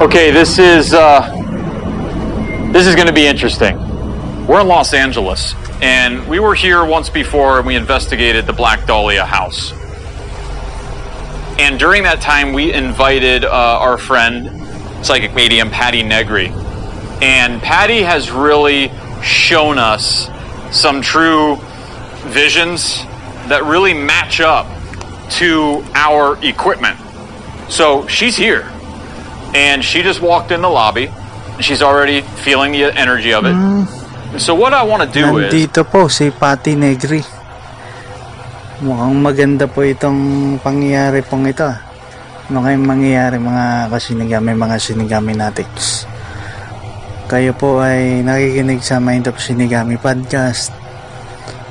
Okay, 0.03 0.29
this 0.29 0.59
is 0.59 0.93
uh, 0.93 1.40
this 2.71 2.87
is 2.87 2.95
going 2.95 3.07
to 3.07 3.13
be 3.13 3.27
interesting. 3.27 3.77
We're 4.47 4.61
in 4.61 4.67
Los 4.67 4.93
Angeles, 4.93 5.55
and 5.81 6.25
we 6.27 6.39
were 6.39 6.55
here 6.55 6.85
once 6.85 7.09
before 7.09 7.57
and 7.57 7.67
we 7.67 7.75
investigated 7.75 8.45
the 8.45 8.53
Black 8.53 8.85
Dahlia 8.87 9.25
house. 9.25 9.73
And 11.59 11.77
during 11.77 12.03
that 12.03 12.21
time, 12.21 12.53
we 12.53 12.73
invited 12.73 13.43
uh, 13.43 13.49
our 13.49 13.97
friend, 13.97 15.05
psychic 15.05 15.33
medium 15.33 15.69
Patti 15.69 16.01
Negri. 16.01 16.47
And 17.21 17.61
Patty 17.61 18.03
has 18.03 18.31
really 18.31 18.89
shown 19.21 19.77
us 19.77 20.29
some 20.71 21.01
true 21.01 21.57
visions 22.29 22.99
that 23.49 23.63
really 23.65 23.93
match 23.93 24.39
up 24.39 24.65
to 25.31 25.83
our 25.93 26.41
equipment. 26.43 26.97
So 27.69 28.07
she's 28.07 28.37
here, 28.37 28.71
and 29.53 29.83
she 29.83 30.03
just 30.03 30.21
walked 30.21 30.51
in 30.51 30.61
the 30.61 30.69
lobby. 30.69 31.11
She's 31.61 31.85
already 31.85 32.25
feeling 32.41 32.73
the 32.73 32.89
energy 32.97 33.37
of 33.37 33.45
it. 33.45 33.53
So 34.41 34.57
what 34.57 34.73
I 34.73 34.81
want 34.81 35.05
to 35.05 35.09
do 35.13 35.37
is 35.37 35.53
Nandito 35.53 35.85
po 35.85 36.09
si 36.09 36.33
Pati 36.33 36.73
Negri. 36.73 37.21
Mukhang 38.81 39.13
maganda 39.21 39.69
po 39.69 39.85
itong 39.85 40.57
pangyayari 40.65 41.21
pong 41.21 41.53
ito. 41.53 41.61
ah. 41.61 41.77
Ano 42.49 42.65
kayong 42.65 42.81
mangyayari 42.81 43.37
mga 43.37 43.93
kasinigami, 43.93 44.57
mga 44.57 44.77
sinigami 44.81 45.37
natics? 45.37 46.09
Kayo 47.29 47.53
po 47.53 47.77
ay 47.77 48.25
nakikinig 48.25 48.81
sa 48.81 48.97
Mind 48.97 49.29
of 49.29 49.37
Sinigami 49.37 50.01
Podcast. 50.01 50.73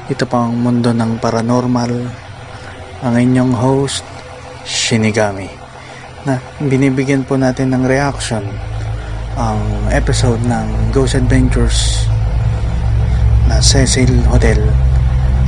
Ito 0.07 0.23
po 0.23 0.39
ang 0.39 0.55
mundo 0.55 0.95
ng 0.95 1.19
paranormal. 1.19 1.93
Ang 3.03 3.15
inyong 3.19 3.59
host, 3.59 4.07
Shinigami. 4.63 5.51
Na 6.23 6.39
binibigyan 6.63 7.27
po 7.27 7.35
natin 7.35 7.75
ng 7.75 7.91
reaction 7.91 8.70
ang 9.37 9.61
episode 9.91 10.41
ng 10.43 10.91
Ghost 10.91 11.15
Adventures 11.15 12.07
na 13.47 13.63
Cecil 13.63 14.11
Hotel. 14.31 14.59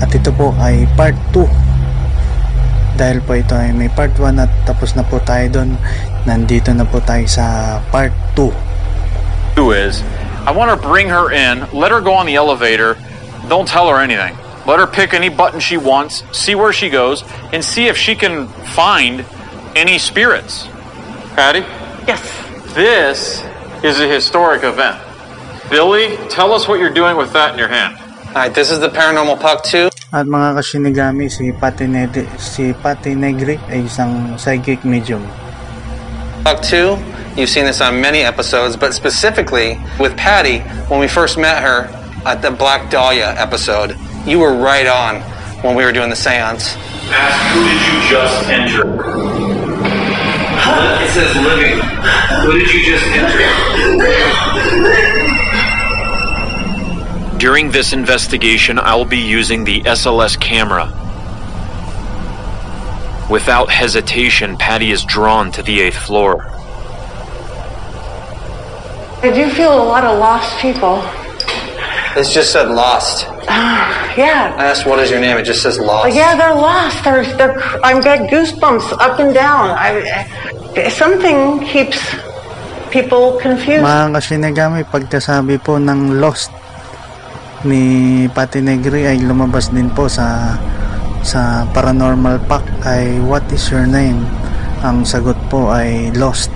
At 0.03 0.11
ito 0.15 0.31
po 0.35 0.55
ay 0.59 0.87
part 0.95 1.15
2. 1.35 1.47
Dahil 2.99 3.19
po 3.25 3.35
ito 3.35 3.55
ay 3.57 3.73
may 3.75 3.89
part 3.91 4.15
1 4.15 4.39
at 4.39 4.51
tapos 4.69 4.95
na 4.95 5.03
po 5.03 5.19
tayo 5.23 5.49
doon. 5.51 5.75
Nandito 6.29 6.71
na 6.71 6.87
po 6.87 7.03
tayo 7.03 7.27
sa 7.27 7.79
part 7.91 8.13
2. 8.35 8.51
do 9.55 9.73
is 9.73 10.01
I 10.49 10.51
want 10.51 10.73
to 10.73 10.79
bring 10.81 11.09
her 11.13 11.31
in, 11.31 11.69
let 11.71 11.93
her 11.93 12.01
go 12.01 12.15
on 12.15 12.27
the 12.27 12.35
elevator, 12.35 12.97
don't 13.49 13.69
tell 13.69 13.87
her 13.91 14.01
anything. 14.01 14.35
Let 14.67 14.79
her 14.79 14.87
pick 14.87 15.15
any 15.15 15.29
button 15.29 15.61
she 15.61 15.77
wants, 15.77 16.23
see 16.33 16.55
where 16.55 16.73
she 16.73 16.91
goes, 16.91 17.23
and 17.53 17.63
see 17.63 17.87
if 17.87 17.97
she 17.97 18.15
can 18.15 18.49
find 18.75 19.25
any 19.77 19.99
spirits. 19.99 20.67
Patty, 21.35 21.63
Yes. 22.07 22.23
this 22.75 23.43
is 23.83 24.01
a 24.01 24.07
historic 24.07 24.63
event. 24.65 25.01
Billy, 25.71 26.17
tell 26.29 26.53
us 26.53 26.69
what 26.69 26.79
you're 26.79 26.93
doing 26.93 27.17
with 27.17 27.33
that 27.33 27.53
in 27.53 27.59
your 27.59 27.69
hand. 27.69 27.97
Alright, 28.29 28.55
this 28.55 28.71
is 28.71 28.81
the 28.81 28.89
Paranormal 28.89 29.41
Puck 29.41 29.65
2. 29.65 29.91
At 30.13 30.27
mga 30.27 30.61
kasinigami, 30.61 31.31
si 31.31 31.53
Pati, 31.53 31.87
Ned- 31.87 32.29
si 32.39 32.73
Patti 32.73 33.15
Negri 33.15 33.57
ay 33.69 33.89
isang 33.89 34.39
psychic 34.39 34.85
medium. 34.85 35.27
Puck 36.45 36.63
2, 36.63 36.97
you've 37.37 37.49
seen 37.49 37.65
this 37.65 37.81
on 37.81 38.01
many 38.01 38.21
episodes, 38.21 38.77
but 38.77 38.93
specifically 38.95 39.81
with 39.99 40.17
Patty, 40.17 40.61
when 40.89 41.01
we 41.01 41.09
first 41.09 41.39
met 41.39 41.63
her 41.63 41.89
at 42.25 42.43
the 42.43 42.51
Black 42.51 42.91
Dahlia 42.91 43.35
episode, 43.37 43.97
you 44.27 44.39
were 44.39 44.55
right 44.55 44.87
on 44.87 45.21
when 45.63 45.75
we 45.75 45.85
were 45.85 45.93
doing 45.93 46.11
the 46.11 46.17
seance. 46.17 46.77
Ask 47.11 47.37
who 47.55 47.61
did 47.65 47.81
you 47.83 47.97
just 48.09 48.49
enter? 48.49 49.42
It 50.65 51.11
says 51.11 51.35
living. 51.37 51.81
Who 52.45 52.59
did 52.59 52.73
you 52.73 52.85
just 52.85 53.05
enter? 53.07 53.39
During 57.39 57.73
this 57.73 57.93
investigation, 57.93 58.79
I'll 58.79 59.05
be 59.05 59.19
using 59.19 59.65
the 59.65 59.83
SLS 59.83 60.39
camera. 60.39 60.87
Without 63.29 63.71
hesitation, 63.71 64.57
Patty 64.57 64.93
is 64.93 65.05
drawn 65.05 65.51
to 65.53 65.63
the 65.63 65.81
eighth 65.81 65.97
floor. 65.97 66.45
I 69.23 69.31
do 69.35 69.51
feel 69.51 69.75
a 69.75 69.83
lot 69.85 70.05
of 70.05 70.19
lost 70.19 70.59
people. 70.61 71.03
It's 72.17 72.33
just 72.33 72.53
said 72.53 72.69
lost. 72.71 73.27
Yeah. 74.13 74.55
I 74.61 74.71
asked, 74.71 74.85
what 74.87 75.01
is 75.01 75.11
your 75.11 75.21
name? 75.21 75.37
It 75.39 75.45
just 75.45 75.63
says 75.63 75.81
lost. 75.81 76.15
Yeah, 76.15 76.37
they're 76.37 76.55
lost. 76.55 77.03
They're, 77.03 77.25
they're, 77.37 77.57
I've 77.83 78.05
got 78.05 78.29
goosebumps 78.31 78.93
up 79.01 79.19
and 79.19 79.33
down. 79.35 79.71
I, 79.73 80.05
I- 80.77 80.89
something 80.89 81.61
keeps 81.65 81.99
people 82.93 83.41
confused. 83.41 83.83
Mga 83.85 84.13
kasinigami, 84.13 84.81
pagkasabi 84.85 85.57
po 85.65 85.81
ng 85.81 86.21
Lost 86.21 86.53
ni 87.65 88.27
Pati 88.29 88.61
Negri 88.61 89.07
ay 89.07 89.23
lumabas 89.23 89.71
din 89.71 89.87
po 89.93 90.11
sa 90.11 90.59
sa 91.23 91.63
Paranormal 91.71 92.43
Pack 92.51 92.67
ay 92.83 93.23
What 93.23 93.47
is 93.55 93.71
your 93.71 93.87
name? 93.87 94.27
Ang 94.83 95.07
sagot 95.07 95.39
po 95.49 95.71
ay 95.71 96.11
Lost. 96.19 96.51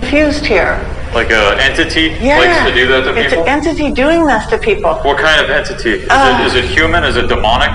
confused 0.00 0.42
here. 0.42 0.74
Like 1.14 1.30
a 1.30 1.56
entity 1.60 2.16
Yeah. 2.20 2.38
likes 2.38 2.68
to 2.68 2.74
do 2.74 2.86
that 2.88 3.00
to 3.02 3.10
it's 3.10 3.30
people? 3.30 3.42
It's 3.44 3.48
an 3.48 3.48
entity 3.48 3.90
doing 3.92 4.26
this 4.26 4.46
to 4.46 4.58
people. 4.58 4.94
What 5.02 5.18
kind 5.18 5.44
of 5.44 5.50
entity? 5.50 5.90
Is, 6.04 6.08
Uh, 6.08 6.38
it, 6.40 6.46
is 6.46 6.54
it 6.54 6.64
human? 6.66 7.02
Is 7.04 7.16
it 7.16 7.28
demonic? 7.28 7.72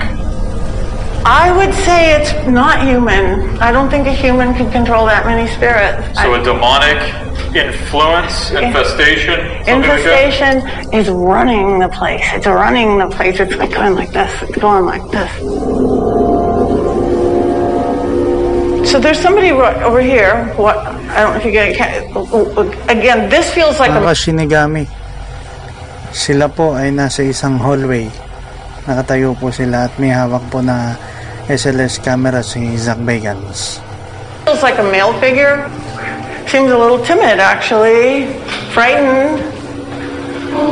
I 1.25 1.51
would 1.57 1.73
say 1.73 2.13
it's 2.13 2.31
not 2.47 2.83
human. 2.83 3.57
I 3.59 3.71
don't 3.71 3.89
think 3.89 4.07
a 4.07 4.11
human 4.13 4.53
can 4.53 4.71
control 4.71 5.05
that 5.07 5.25
many 5.25 5.47
spirits. 5.47 6.19
So 6.21 6.33
I- 6.33 6.39
a 6.39 6.43
demonic 6.43 6.99
influence, 7.55 8.51
infestation, 8.51 9.35
something 9.65 9.81
like 9.89 9.99
infestation 9.99 10.53
is 10.93 11.09
running 11.09 11.79
the 11.79 11.87
place. 11.89 12.25
It's 12.33 12.45
running 12.47 12.99
the 12.99 13.07
place. 13.07 13.39
It's 13.39 13.55
like 13.55 13.73
going 13.73 13.95
like 13.95 14.11
this. 14.11 14.31
It's 14.43 14.57
going 14.57 14.85
like 14.85 15.03
this. 15.11 15.31
So 18.85 19.01
there's 19.01 19.19
somebody 19.19 19.49
right 19.51 19.81
over 19.81 19.99
here. 19.99 20.53
What? 20.55 20.77
I 21.11 21.25
don't 21.25 21.33
know 21.33 21.39
if 21.41 21.45
you 21.45 21.51
get. 21.51 21.73
Again, 22.87 23.29
this 23.29 23.49
feels 23.51 23.81
like 23.81 23.89
Mga 23.91 24.01
a. 24.01 24.07
kasinigami, 24.13 24.83
sila 26.13 26.45
po 26.47 26.77
ay 26.77 26.93
nasa 26.93 27.25
isang 27.25 27.57
hallway. 27.57 28.07
Nakatayo 28.85 29.33
po 29.35 29.49
sila 29.49 29.89
at 29.89 29.93
may 29.97 30.13
hawak 30.13 30.45
po 30.53 30.61
na 30.61 30.93
SLS 31.49 31.97
camera 31.97 32.45
si 32.45 32.77
Zak 32.77 33.01
Bagans. 33.01 33.81
Feels 34.45 34.61
like 34.61 34.77
a 34.77 34.85
male 34.85 35.11
figure. 35.17 35.65
Seems 36.45 36.69
a 36.69 36.77
little 36.77 37.01
timid, 37.01 37.41
actually. 37.41 38.29
Frightened. 38.69 39.41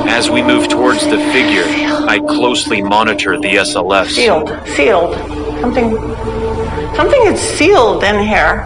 As 0.07 0.29
we 0.29 0.41
move 0.41 0.67
towards 0.67 1.03
the 1.05 1.17
figure, 1.31 1.65
I 2.07 2.19
closely 2.19 2.81
monitor 2.81 3.39
the 3.39 3.55
SLS. 3.67 4.11
Sealed. 4.11 4.49
Sealed. 4.67 5.15
Something. 5.59 5.97
Something 6.95 7.21
is 7.27 7.39
sealed 7.39 8.03
in 8.03 8.23
here, 8.23 8.65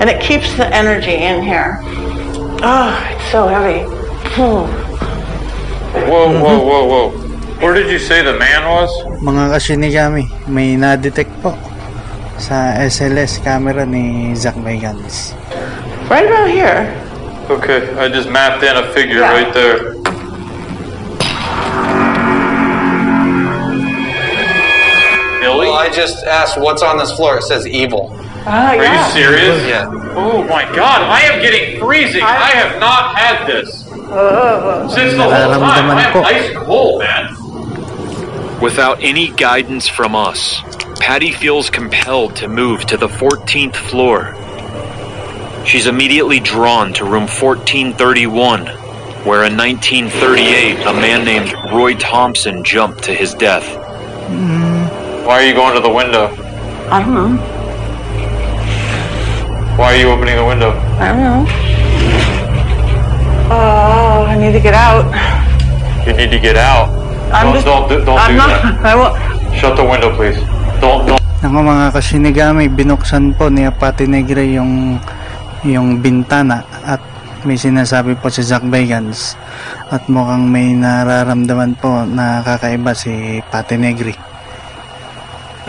and 0.00 0.10
it 0.10 0.20
keeps 0.20 0.56
the 0.56 0.66
energy 0.74 1.14
in 1.14 1.42
here. 1.42 1.78
Oh, 2.60 2.92
it's 3.12 3.30
so 3.30 3.46
heavy. 3.48 3.84
Whoa, 4.36 4.66
whoa, 6.04 6.28
mm-hmm. 6.28 6.42
whoa, 6.42 6.84
whoa. 6.84 7.10
Where 7.64 7.72
did 7.72 7.90
you 7.90 7.98
say 7.98 8.20
the 8.20 8.36
man 8.36 8.68
was? 8.68 8.92
Mga 9.24 9.44
kasinigami, 9.56 10.28
may 10.44 10.76
na-detect 10.76 11.32
po 11.40 11.56
sa 12.36 12.76
SLS 12.84 13.40
camera 13.40 13.88
ni 13.88 14.36
Zak 14.36 14.60
Bagans. 14.60 15.32
Right 16.12 16.28
about 16.28 16.52
here. 16.52 16.92
Okay, 17.48 17.88
I 17.96 18.12
just 18.12 18.28
mapped 18.28 18.60
in 18.60 18.76
a 18.76 18.92
figure 18.92 19.24
Yeah. 19.24 19.32
right 19.32 19.52
there. 19.56 19.95
I 25.86 25.90
just 25.90 26.24
asked, 26.24 26.58
what's 26.58 26.82
on 26.82 26.98
this 26.98 27.12
floor? 27.12 27.36
It 27.38 27.42
says 27.44 27.64
evil. 27.64 28.10
Ah, 28.44 28.70
Are 28.70 28.76
you 28.76 29.12
serious? 29.12 29.64
Yeah. 29.68 29.88
Oh 30.16 30.42
my 30.42 30.64
god, 30.74 31.02
I 31.02 31.20
am 31.20 31.40
getting 31.40 31.78
freezing. 31.78 32.22
I 32.24 32.50
have 32.50 32.80
not 32.80 33.16
had 33.16 33.46
this. 33.46 33.84
Since 33.84 35.12
the 35.14 35.22
whole 35.22 35.30
time, 35.30 35.62
I 35.62 36.02
am 36.10 36.24
ice 36.24 36.52
cold, 36.66 37.02
man. 37.02 38.60
Without 38.60 39.00
any 39.00 39.28
guidance 39.30 39.86
from 39.86 40.16
us, 40.16 40.60
Patty 40.98 41.30
feels 41.30 41.70
compelled 41.70 42.34
to 42.36 42.48
move 42.48 42.84
to 42.86 42.96
the 42.96 43.06
14th 43.06 43.76
floor. 43.76 44.34
She's 45.64 45.86
immediately 45.86 46.40
drawn 46.40 46.94
to 46.94 47.04
room 47.04 47.28
1431, 47.28 48.66
where 49.24 49.44
in 49.44 49.56
1938 49.56 50.80
a 50.84 50.92
man 50.94 51.24
named 51.24 51.54
Roy 51.72 51.94
Thompson 51.94 52.64
jumped 52.64 53.04
to 53.04 53.14
his 53.14 53.34
death. 53.34 53.84
Why 55.26 55.42
are 55.42 55.46
you 55.50 55.58
going 55.58 55.74
to 55.74 55.82
the 55.82 55.90
window? 55.90 56.30
I 56.86 57.02
don't 57.02 57.10
know. 57.10 57.34
Why 59.74 59.90
are 59.90 59.98
you 59.98 60.14
opening 60.14 60.38
the 60.38 60.46
window? 60.46 60.70
I 61.02 61.10
don't 61.10 61.18
know. 61.18 61.42
Oh, 63.50 64.22
I 64.30 64.38
need 64.38 64.54
to 64.54 64.62
get 64.62 64.78
out. 64.78 65.02
You 66.06 66.14
need 66.14 66.30
to 66.30 66.38
get 66.38 66.54
out. 66.54 66.94
I'm 67.34 67.50
don't, 67.50 67.58
just. 67.58 67.66
don't, 67.66 67.88
do, 67.90 67.96
don't 68.06 68.22
I'm 68.22 68.30
do 68.30 68.38
not. 68.38 68.50
that. 68.54 68.86
I 68.86 68.94
won't. 68.94 69.14
Shut 69.58 69.74
the 69.74 69.82
window, 69.82 70.14
please. 70.14 70.38
Don't, 70.78 71.10
don't. 71.10 71.18
Ako 71.42 71.58
mga 71.58 71.90
kasinigami, 71.90 72.70
binuksan 72.70 73.34
po 73.34 73.50
ni 73.50 73.66
Pati 73.66 74.06
Negre 74.06 74.46
yung 74.54 75.02
yung 75.66 75.98
bintana 75.98 76.62
at 76.86 77.02
may 77.42 77.58
sinasabi 77.58 78.14
po 78.14 78.30
si 78.30 78.46
Zach 78.46 78.62
Bagans 78.62 79.34
at 79.90 80.06
mukhang 80.06 80.46
may 80.46 80.70
nararamdaman 80.70 81.74
po 81.82 82.06
na 82.06 82.46
kakaiba 82.46 82.94
si 82.94 83.42
Pati 83.50 83.74
Negri. 83.74 84.25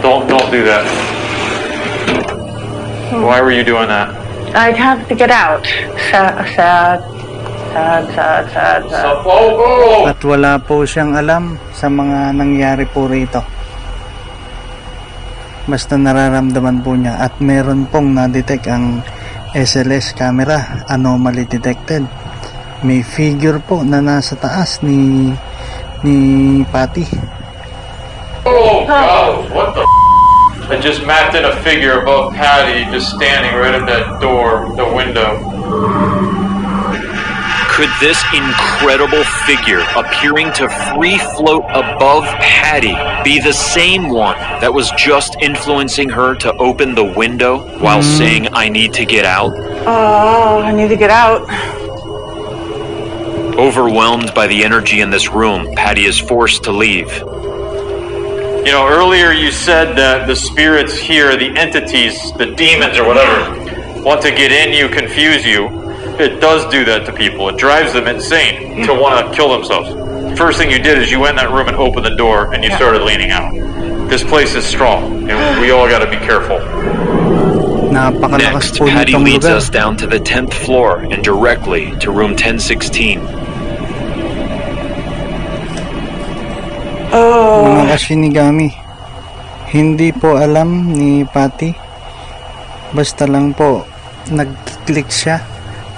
Don't 0.01 0.29
don't 0.29 0.49
do 0.53 0.61
that. 0.63 0.85
Why 3.11 3.41
were 3.41 3.55
you 3.55 3.63
doing 3.63 3.87
that? 3.87 4.11
I 4.53 4.71
have 4.71 5.07
to 5.07 5.15
get 5.15 5.31
out. 5.31 5.63
Sad, 6.11 6.43
sad, 6.55 6.99
sad, 7.71 8.03
sad, 8.15 8.43
sad, 8.51 8.81
sad. 8.89 9.13
At 10.07 10.19
wala 10.23 10.59
po 10.59 10.87
siyang 10.87 11.15
alam 11.15 11.59
sa 11.75 11.91
mga 11.91 12.35
nangyari 12.35 12.85
po 12.87 13.07
rito. 13.07 13.43
Basta 15.67 15.99
nararamdaman 15.99 16.79
po 16.79 16.95
niya 16.95 17.19
at 17.19 17.43
meron 17.43 17.91
pong 17.91 18.15
na-detect 18.15 18.71
ang 18.71 19.03
SLS 19.51 20.15
camera, 20.15 20.87
anomaly 20.87 21.43
detected. 21.43 22.07
May 22.87 23.03
figure 23.03 23.59
po 23.59 23.83
na 23.83 23.99
nasa 23.99 24.39
taas 24.39 24.79
ni 24.79 25.31
ni 26.07 26.17
Patty. 26.71 27.36
Oh 28.69 28.85
God! 28.85 29.49
What 29.53 29.75
the? 29.75 29.85
I 30.67 30.77
just 30.81 31.05
mapped 31.05 31.35
in 31.35 31.45
a 31.45 31.55
figure 31.63 32.01
above 32.01 32.33
Patty, 32.33 32.83
just 32.91 33.15
standing 33.15 33.55
right 33.57 33.73
at 33.73 33.85
that 33.85 34.19
door, 34.19 34.75
the 34.75 34.83
window. 34.93 35.39
Could 37.71 37.89
this 38.01 38.21
incredible 38.33 39.23
figure 39.45 39.85
appearing 39.95 40.51
to 40.53 40.67
free 40.93 41.17
float 41.37 41.63
above 41.69 42.25
Patty 42.41 42.93
be 43.23 43.39
the 43.39 43.53
same 43.53 44.09
one 44.09 44.35
that 44.59 44.73
was 44.73 44.91
just 44.97 45.37
influencing 45.41 46.09
her 46.09 46.35
to 46.35 46.51
open 46.55 46.93
the 46.93 47.05
window 47.05 47.59
while 47.79 48.01
mm-hmm. 48.01 48.17
saying, 48.17 48.47
I 48.51 48.67
need 48.67 48.93
to 48.95 49.05
get 49.05 49.23
out? 49.23 49.53
Oh, 49.85 50.59
I 50.59 50.73
need 50.73 50.89
to 50.89 50.97
get 50.97 51.09
out. 51.09 51.47
Overwhelmed 53.57 54.33
by 54.33 54.47
the 54.47 54.65
energy 54.65 54.99
in 54.99 55.09
this 55.09 55.29
room, 55.29 55.73
Patty 55.75 56.03
is 56.03 56.19
forced 56.19 56.63
to 56.65 56.73
leave. 56.73 57.23
You 58.67 58.73
know, 58.73 58.85
earlier 58.85 59.31
you 59.31 59.49
said 59.49 59.95
that 59.95 60.27
the 60.27 60.35
spirits 60.35 60.97
here, 60.97 61.37
the 61.37 61.57
entities, 61.57 62.33
the 62.33 62.47
demons 62.47 62.97
or 62.97 63.07
whatever, 63.07 64.03
want 64.03 64.21
to 64.23 64.29
get 64.29 64.51
in 64.51 64.73
you, 64.73 64.89
confuse 64.89 65.45
you. 65.45 65.69
It 66.19 66.41
does 66.41 66.69
do 66.69 66.83
that 66.83 67.05
to 67.05 67.13
people. 67.13 67.47
It 67.47 67.55
drives 67.55 67.93
them 67.93 68.07
insane 68.07 68.85
to 68.85 68.93
hmm. 68.93 68.99
want 68.99 69.25
to 69.25 69.33
kill 69.33 69.53
themselves. 69.53 70.37
First 70.37 70.59
thing 70.59 70.69
you 70.69 70.79
did 70.79 70.97
is 70.97 71.09
you 71.09 71.21
went 71.21 71.39
in 71.39 71.45
that 71.45 71.55
room 71.55 71.69
and 71.69 71.77
opened 71.77 72.07
the 72.07 72.17
door 72.17 72.53
and 72.53 72.61
you 72.61 72.69
started 72.71 73.03
leaning 73.03 73.31
out. 73.31 73.53
This 74.09 74.25
place 74.25 74.53
is 74.53 74.65
strong, 74.65 75.29
and 75.29 75.61
we 75.61 75.71
all 75.71 75.87
got 75.87 75.99
to 75.99 76.09
be 76.11 76.17
careful. 76.17 76.57
Napakalakas 77.87 78.37
Next, 78.37 78.77
po 78.79 78.87
Patty 78.87 79.15
leads 79.15 79.45
us 79.45 79.69
down 79.69 79.95
to 79.95 80.07
the 80.07 80.19
10th 80.19 80.53
floor 80.53 81.03
and 81.03 81.23
directly 81.23 81.97
to 81.99 82.11
room 82.11 82.31
1016. 82.31 83.46
Mga 87.17 87.83
kashinigami, 87.97 88.69
hindi 89.73 90.13
po 90.13 90.37
alam 90.37 90.93
ni 90.93 91.25
Patty. 91.25 91.73
Basta 92.93 93.25
lang 93.25 93.57
po, 93.57 93.89
nag-click 94.29 95.09
siya 95.09 95.41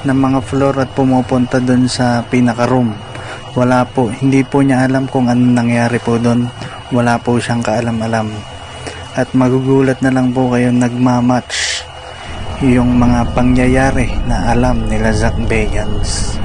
ng 0.07 0.15
mga 0.15 0.39
floor 0.47 0.75
at 0.79 0.89
pumupunta 0.95 1.59
doon 1.59 1.91
sa 1.91 2.23
pinaka-room. 2.23 2.95
Wala 3.51 3.83
po, 3.83 4.07
hindi 4.07 4.47
po 4.47 4.63
niya 4.63 4.87
alam 4.87 5.11
kung 5.11 5.27
ano 5.27 5.43
nangyari 5.43 5.99
po 5.99 6.15
doon. 6.15 6.47
Wala 6.95 7.19
po 7.19 7.35
siyang 7.35 7.67
kaalam-alam. 7.67 8.31
At 9.19 9.35
magugulat 9.35 9.99
na 9.99 10.15
lang 10.15 10.31
po 10.31 10.47
kayo 10.55 10.71
nagmamatch 10.71 11.83
yung 12.63 12.95
mga 12.95 13.35
pangyayari 13.35 14.07
na 14.23 14.55
alam 14.55 14.87
nila 14.87 15.11
Zack 15.11 15.35
Bagans. 15.51 16.39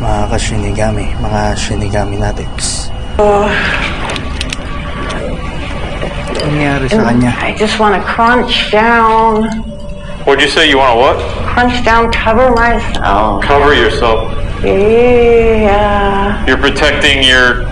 Mga 0.00 0.22
kashinigami, 0.32 1.06
mga 1.20 1.42
shinigami 1.60 2.16
natics. 2.16 2.88
Nangyari 6.44 6.86
sa 6.90 7.02
kanya? 7.08 7.32
I 7.40 7.54
just 7.56 7.78
want 7.80 7.94
to 7.96 8.02
crunch 8.04 8.70
down, 8.70 9.48
What'd 10.24 10.40
you 10.40 10.48
say? 10.48 10.68
You 10.70 10.78
want 10.80 10.92
to 10.96 11.00
what? 11.04 11.16
crunch 11.52 11.84
down, 11.84 12.08
cover 12.12 12.48
myself. 12.56 13.44
Cover 13.44 13.74
yourself. 13.76 14.32
Yeah. 14.64 16.46
You're 16.46 16.56
protecting 16.56 17.22
your. 17.22 17.68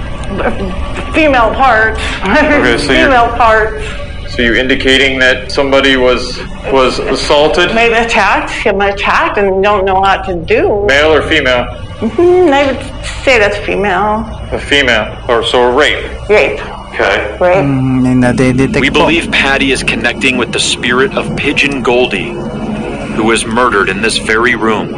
Female 1.13 1.53
parts. 1.55 2.01
Okay, 2.25 2.77
so 2.79 2.93
you're- 2.93 3.05
Female 3.09 3.29
parts. 3.37 3.85
So 4.33 4.41
you're 4.41 4.57
indicating 4.57 5.19
that 5.21 5.53
somebody 5.53 5.97
was 5.97 6.41
was 6.73 6.99
assaulted, 7.01 7.75
Maybe 7.75 7.93
attacked. 7.95 8.53
I'm 8.65 8.81
attacked 8.81 9.37
and 9.37 9.63
don't 9.63 9.85
know 9.85 10.01
what 10.01 10.25
to 10.25 10.37
do. 10.41 10.85
male 10.89 11.13
or 11.13 11.21
female? 11.29 11.65
Hmm, 12.01 12.49
I 12.49 12.65
would 12.73 12.81
say 13.25 13.37
that's 13.39 13.59
female. 13.61 14.25
A 14.53 14.59
female, 14.59 15.13
or 15.29 15.45
so 15.45 15.69
a 15.69 15.73
rape. 15.77 16.09
Rape. 16.33 16.61
Okay. 16.93 17.33
Rape. 17.41 17.65
Mm, 17.65 18.03
may 18.03 18.15
nadedetect 18.29 18.81
We 18.81 18.91
po. 18.91 19.01
believe 19.01 19.31
Patty 19.33 19.73
is 19.73 19.83
connecting 19.83 20.37
with 20.37 20.53
the 20.53 20.61
spirit 20.61 21.17
of 21.17 21.35
Pigeon 21.37 21.83
Goldie, 21.83 22.33
who 23.15 23.25
was 23.25 23.47
murdered 23.47 23.89
in 23.89 24.03
this 24.03 24.19
very 24.19 24.55
room. 24.57 24.95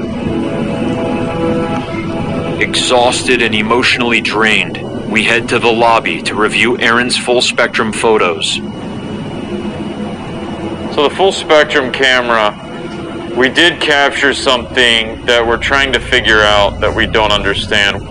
Exhausted 2.61 3.43
and 3.43 3.55
emotionally 3.55 4.21
drained, 4.21 4.79
we 5.11 5.23
head 5.25 5.49
to 5.51 5.59
the 5.59 5.71
lobby 5.71 6.21
to 6.23 6.35
review 6.35 6.77
Aaron's 6.79 7.17
full 7.17 7.41
spectrum 7.41 7.93
photos. 7.93 8.55
So 10.95 11.09
the 11.09 11.15
full 11.17 11.33
spectrum 11.33 11.93
camera, 11.93 12.55
we 13.37 13.49
did 13.51 13.81
capture 13.81 14.35
something 14.35 15.25
that 15.27 15.45
we're 15.47 15.59
trying 15.59 15.93
to 15.93 16.01
figure 16.01 16.41
out 16.41 16.81
that 16.81 16.95
we 16.95 17.07
don't 17.07 17.33
understand. 17.33 18.09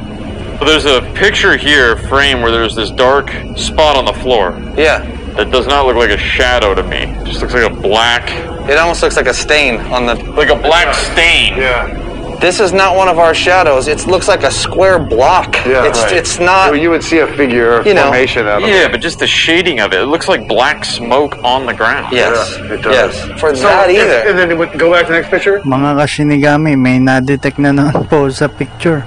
So 0.63 0.69
there's 0.69 0.85
a 0.85 1.01
picture 1.19 1.57
here, 1.57 1.97
frame, 1.97 2.41
where 2.41 2.49
there's 2.49 2.73
this 2.73 2.89
dark 2.89 3.29
spot 3.57 3.97
on 3.97 4.05
the 4.05 4.13
floor. 4.13 4.57
Yeah. 4.77 4.99
That 5.35 5.51
does 5.51 5.67
not 5.67 5.85
look 5.85 5.97
like 5.97 6.09
a 6.09 6.17
shadow 6.17 6.73
to 6.73 6.81
me. 6.83 6.99
It 6.99 7.25
just 7.25 7.41
looks 7.41 7.53
like 7.53 7.69
a 7.69 7.75
black, 7.81 8.29
It 8.69 8.77
almost 8.77 9.03
looks 9.03 9.17
like 9.17 9.27
a 9.27 9.33
stain 9.33 9.81
on 9.91 10.05
the. 10.05 10.15
like 10.31 10.47
a 10.47 10.55
black 10.55 10.95
stain. 10.95 11.57
Yeah. 11.57 12.37
This 12.39 12.61
is 12.61 12.71
not 12.71 12.95
one 12.95 13.09
of 13.09 13.19
our 13.19 13.33
shadows. 13.33 13.89
It 13.89 14.07
looks 14.07 14.29
like 14.29 14.43
a 14.43 14.51
square 14.51 14.99
block. 14.99 15.53
Yeah, 15.65 15.83
it's 15.85 15.99
right. 15.99 16.13
it's 16.15 16.39
not. 16.39 16.69
So 16.69 16.75
you 16.75 16.89
would 16.91 17.03
see 17.03 17.19
a 17.19 17.27
figure 17.35 17.83
You 17.85 17.93
know. 17.93 18.03
formation 18.03 18.47
out 18.47 18.63
of 18.63 18.69
it. 18.69 18.71
Yeah, 18.71 18.87
but 18.87 19.01
just 19.01 19.19
the 19.19 19.27
shading 19.27 19.81
of 19.81 19.91
it. 19.91 19.99
It 19.99 20.05
looks 20.05 20.29
like 20.29 20.47
black 20.47 20.85
smoke 20.85 21.43
on 21.43 21.65
the 21.65 21.73
ground. 21.73 22.13
yes. 22.15 22.55
Yeah, 22.57 22.71
it 22.75 22.81
does. 22.81 23.17
Yes. 23.19 23.39
For 23.41 23.53
So, 23.53 23.63
that 23.63 23.89
either. 23.89 24.29
And 24.29 24.39
then 24.39 24.49
it 24.49 24.57
would 24.57 24.79
go 24.79 24.93
back 24.93 25.07
to 25.07 25.11
the 25.11 25.19
next 25.19 25.29
picture. 25.29 25.59
Mga 25.59 25.99
kashinigami, 25.99 26.79
may 26.79 26.99
nadetect 26.99 27.59
na 27.59 27.75
naman 27.75 28.07
po 28.07 28.29
sa 28.29 28.47
picture. 28.47 29.03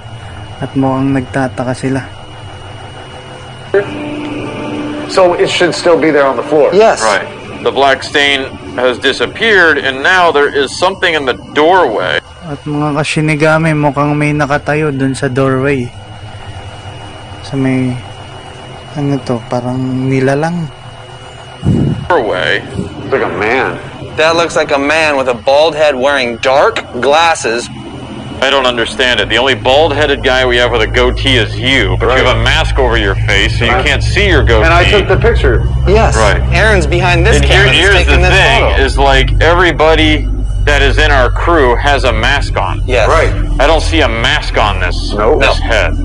At 0.57 0.73
mukhang 0.73 1.13
nagtataka 1.13 1.73
sila. 1.77 2.01
So 5.09 5.33
it 5.33 5.49
should 5.49 5.73
still 5.73 5.99
be 5.99 6.11
there 6.11 6.25
on 6.25 6.35
the 6.35 6.45
floor. 6.45 6.73
yes. 6.73 7.01
Right. 7.01 7.25
The 7.63 7.73
black 7.73 8.05
stain 8.05 8.53
has 8.77 9.01
disappeared, 9.01 9.81
and 9.81 10.05
now 10.05 10.29
there 10.29 10.45
is 10.45 10.69
something 10.77 11.17
in 11.17 11.25
the 11.25 11.33
doorway. 11.57 12.21
At 12.45 12.61
mga 12.69 13.01
kashinigami, 13.01 13.73
mukhang 13.73 14.13
may 14.13 14.29
nakatayo 14.29 14.93
dun 14.93 15.17
sa 15.17 15.25
doorway. 15.25 15.89
Sa 17.41 17.57
may, 17.57 17.97
ano 18.93 19.17
to, 19.25 19.41
parang 19.49 20.05
nilalang. 20.05 20.69
Doorway. 22.05 22.61
It's 22.61 23.11
like 23.11 23.25
a 23.25 23.35
man. 23.41 23.81
That 24.21 24.37
looks 24.37 24.55
like 24.55 24.69
a 24.69 24.79
man 24.79 25.17
with 25.17 25.27
a 25.27 25.35
bald 25.35 25.73
head 25.73 25.97
wearing 25.97 26.37
dark 26.45 26.79
glasses. 27.01 27.65
I 28.39 28.49
don't 28.49 28.65
understand 28.67 29.19
it. 29.19 29.29
The 29.29 29.37
only 29.37 29.55
bald-headed 29.55 30.23
guy 30.23 30.45
we 30.45 30.57
have 30.57 30.71
with 30.71 30.81
a 30.81 30.87
goatee 30.87 31.37
is 31.37 31.57
you, 31.59 31.97
but 31.99 32.05
you 32.17 32.23
have 32.23 32.37
a 32.37 32.43
mask 32.43 32.77
over 32.77 32.95
your 32.97 33.15
face, 33.25 33.57
so 33.57 33.65
you 33.65 33.71
Right. 33.71 33.85
can't 33.85 34.03
see 34.03 34.27
your 34.29 34.43
goatee. 34.43 34.63
And 34.65 34.73
I 34.73 34.85
took 34.89 35.07
the 35.07 35.17
picture. 35.17 35.65
Yes. 35.87 36.15
Right. 36.15 36.41
Aaron's 36.53 36.85
behind 36.85 37.25
this 37.25 37.37
And 37.37 37.45
here, 37.45 37.65
camera. 37.65 37.73
here's 37.73 37.95
He's 37.97 38.05
the 38.05 38.11
taking 38.13 38.21
this 38.23 38.33
thing: 38.37 38.61
photo. 38.61 38.83
is 38.83 38.97
like 38.97 39.27
everybody 39.41 40.27
that 40.65 40.81
is 40.81 40.97
in 40.99 41.09
our 41.11 41.29
crew 41.31 41.75
has 41.75 42.03
a 42.03 42.13
mask 42.13 42.57
on. 42.57 42.83
yes. 42.85 43.09
Right. 43.09 43.33
I 43.59 43.65
don't 43.65 43.81
see 43.81 44.01
a 44.01 44.07
mask 44.09 44.57
on 44.57 44.79
this 44.79 45.13
No. 45.13 45.39
this 45.39 45.57
head. 45.59 45.97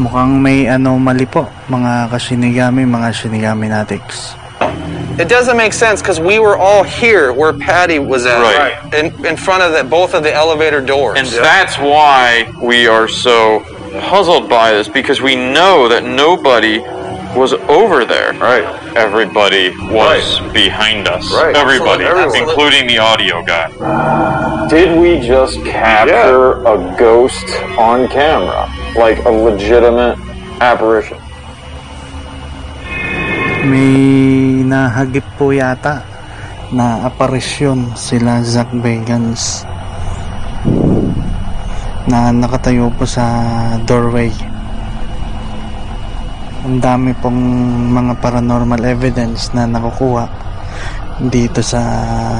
Mukhang 0.00 0.40
may 0.40 0.66
anomaly 0.66 1.26
po, 1.28 1.46
mga 1.68 2.08
kashinigami, 2.08 2.88
mga 2.88 3.12
shinigami 3.12 3.68
natics. 3.68 4.34
It 5.18 5.28
doesn't 5.28 5.56
make 5.56 5.72
sense 5.72 6.00
because 6.00 6.18
we 6.20 6.38
were 6.38 6.56
all 6.56 6.82
here 6.82 7.32
where 7.32 7.52
Patty 7.52 7.98
was 7.98 8.24
at, 8.26 8.40
Right. 8.40 8.94
in 8.94 9.26
in 9.26 9.36
front 9.36 9.62
of 9.62 9.72
the, 9.72 9.84
both 9.84 10.14
of 10.14 10.22
the 10.22 10.32
elevator 10.32 10.80
doors. 10.80 11.18
And 11.18 11.28
that's 11.28 11.76
why 11.78 12.50
we 12.62 12.86
are 12.86 13.06
so 13.08 13.60
puzzled 14.00 14.48
by 14.48 14.72
this 14.72 14.88
because 14.88 15.20
we 15.20 15.36
know 15.36 15.86
that 15.88 16.04
nobody 16.04 16.78
was 17.36 17.52
over 17.68 18.04
there. 18.04 18.32
Right. 18.34 18.64
Everybody 18.96 19.70
was 19.90 20.40
behind 20.52 21.08
us. 21.08 21.30
Right. 21.32 21.54
Everybody, 21.56 22.04
Absolutely. 22.04 22.22
Absolutely. 22.24 22.40
including 22.40 22.86
the 22.88 22.98
audio 22.98 23.42
guy. 23.42 24.68
Did 24.68 24.98
we 24.98 25.18
just 25.26 25.62
capture 25.64 26.60
a 26.66 26.96
ghost 26.98 27.44
on 27.78 28.08
camera? 28.08 28.68
Like 28.96 29.24
a 29.24 29.30
legitimate 29.30 30.18
apparition? 30.60 31.18
May 33.62 34.66
nahagip 34.66 35.22
po 35.38 35.54
yata 35.54 36.02
na 36.74 37.06
aparisyon 37.06 37.94
sila 37.94 38.42
Zack 38.42 38.74
Bagans 38.74 39.62
na 42.10 42.34
nakatayo 42.34 42.90
po 42.98 43.06
sa 43.06 43.22
doorway. 43.86 44.34
Ang 46.66 46.82
dami 46.82 47.14
pong 47.22 47.38
mga 47.94 48.18
paranormal 48.18 48.82
evidence 48.82 49.54
na 49.54 49.70
nakukuha 49.70 50.26
dito 51.30 51.62
sa 51.62 51.82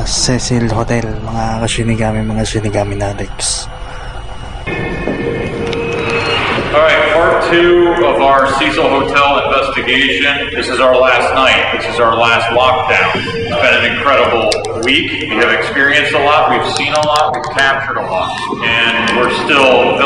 Cecil 0.03 0.75
Hotel, 0.75 1.07
mga 1.23 1.63
kasinigami, 1.63 2.27
mga 2.27 2.43
sinigami 2.43 2.99
natics. 2.99 3.72
All 6.73 6.81
right, 6.81 7.13
part 7.13 7.53
two 7.53 7.93
of 8.01 8.23
our 8.23 8.49
Cecil 8.57 8.89
Hotel 8.89 9.45
investigation. 9.45 10.49
This 10.57 10.69
is 10.69 10.81
our 10.81 10.97
last 10.97 11.35
night. 11.35 11.77
This 11.77 11.93
is 11.93 12.01
our 12.01 12.17
last 12.17 12.49
lockdown. 12.57 13.13
It's 13.29 13.53
been 13.53 13.77
an 13.77 13.93
incredible 13.93 14.49
week. 14.81 15.29
We 15.29 15.37
have 15.37 15.53
experienced 15.53 16.15
a 16.15 16.25
lot. 16.25 16.49
We've 16.49 16.73
seen 16.73 16.95
a 16.95 17.07
lot. 17.07 17.35
We've 17.35 17.45
captured 17.53 17.99
a 17.99 18.07
lot. 18.09 18.33
And 18.65 19.19
we're 19.19 19.37
still 19.45 20.01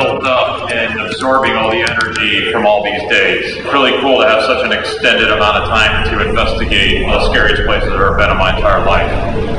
absorbing 1.17 1.57
all 1.57 1.71
the 1.71 1.81
energy 1.81 2.53
from 2.53 2.67
all 2.67 2.85
these 2.85 3.01
days. 3.09 3.57
It's 3.57 3.73
really 3.73 3.99
cool 4.03 4.21
to 4.21 4.29
have 4.29 4.43
such 4.43 4.63
an 4.67 4.73
extended 4.73 5.33
amount 5.33 5.65
of 5.65 5.69
time 5.69 6.05
to 6.11 6.29
investigate 6.29 7.05
one 7.05 7.15
of 7.15 7.23
the 7.23 7.31
scariest 7.31 7.65
places 7.65 7.89
I've 7.89 8.01
ever 8.01 8.19
been 8.19 8.31
in 8.31 8.37
my 8.37 8.55
entire 8.55 8.85
life. 8.85 9.09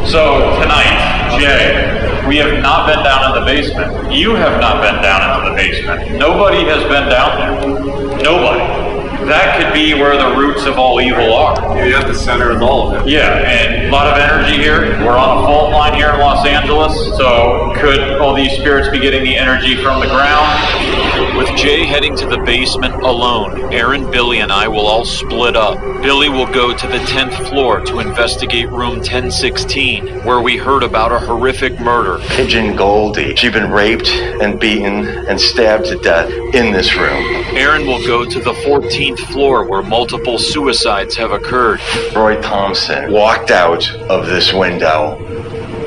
So 0.08 0.38
tonight, 0.62 1.34
Jay, 1.42 2.28
we 2.28 2.38
have 2.38 2.62
not 2.62 2.86
been 2.86 3.04
down 3.04 3.34
in 3.34 3.42
the 3.42 3.46
basement. 3.46 4.14
You 4.14 4.36
have 4.36 4.62
not 4.62 4.84
been 4.84 5.02
down 5.02 5.26
into 5.26 5.50
the 5.50 5.56
basement. 5.56 6.20
Nobody 6.20 6.64
has 6.70 6.84
been 6.84 7.10
down 7.10 7.34
there. 7.42 8.22
Nobody. 8.22 8.88
That 9.26 9.58
could 9.60 9.74
be 9.74 9.96
where 9.96 10.16
the 10.16 10.38
roots 10.38 10.66
of 10.68 10.78
all 10.78 11.02
evil 11.02 11.34
are. 11.34 11.76
Maybe 11.76 11.94
at 11.94 12.08
the 12.08 12.14
center 12.14 12.52
of 12.52 12.62
all 12.62 12.94
of 12.94 13.02
it. 13.02 13.10
Yeah, 13.10 13.34
and 13.34 13.88
a 13.88 13.92
lot 13.92 14.08
of 14.08 14.18
energy 14.18 14.62
here. 14.62 15.04
We're 15.04 15.18
on 15.18 15.44
a 15.44 15.48
fault 15.48 15.72
line 15.72 15.96
here 15.96 16.12
in 16.14 16.20
Los 16.20 16.46
Angeles, 16.46 16.94
so 17.18 17.74
could 17.76 18.22
all 18.22 18.36
these 18.36 18.54
spirits 18.54 18.90
be 18.90 19.00
getting 19.00 19.24
the 19.24 19.36
energy 19.36 19.76
from 19.84 20.00
the 20.00 20.08
ground? 20.08 21.07
With 21.38 21.56
Jay 21.56 21.86
heading 21.86 22.18
to 22.18 22.26
the 22.26 22.40
basement 22.40 22.96
alone, 22.96 23.72
Aaron, 23.72 24.10
Billy, 24.10 24.40
and 24.40 24.52
I 24.52 24.68
will 24.68 24.88
all 24.88 25.06
split 25.06 25.56
up. 25.56 25.78
Billy 26.02 26.30
will 26.30 26.52
go 26.52 26.76
to 26.76 26.88
the 26.88 26.98
10th 26.98 27.50
floor 27.50 27.80
to 27.82 28.00
investigate 28.00 28.70
room 28.70 28.98
1016, 28.98 30.26
where 30.26 30.42
we 30.42 30.58
heard 30.58 30.82
about 30.82 31.12
a 31.12 31.20
horrific 31.20 31.80
murder. 31.80 32.18
Pigeon 32.30 32.76
Goldie. 32.76 33.36
She'd 33.36 33.54
been 33.54 33.70
raped 33.70 34.08
and 34.10 34.60
beaten 34.60 35.08
and 35.28 35.40
stabbed 35.40 35.86
to 35.86 36.00
death 36.00 36.32
in 36.56 36.72
this 36.72 36.96
room. 36.96 37.24
Aaron 37.56 37.86
will 37.86 38.04
go 38.08 38.26
to 38.26 38.40
the 38.40 38.54
14th 38.54 39.20
floor, 39.32 39.64
where 39.64 39.84
multiple 39.84 40.40
suicides 40.40 41.16
have 41.18 41.32
occurred. 41.32 41.80
Roy 42.16 42.42
Thompson 42.42 43.12
walked 43.12 43.52
out 43.52 43.88
of 44.10 44.26
this 44.26 44.54
window 44.54 45.24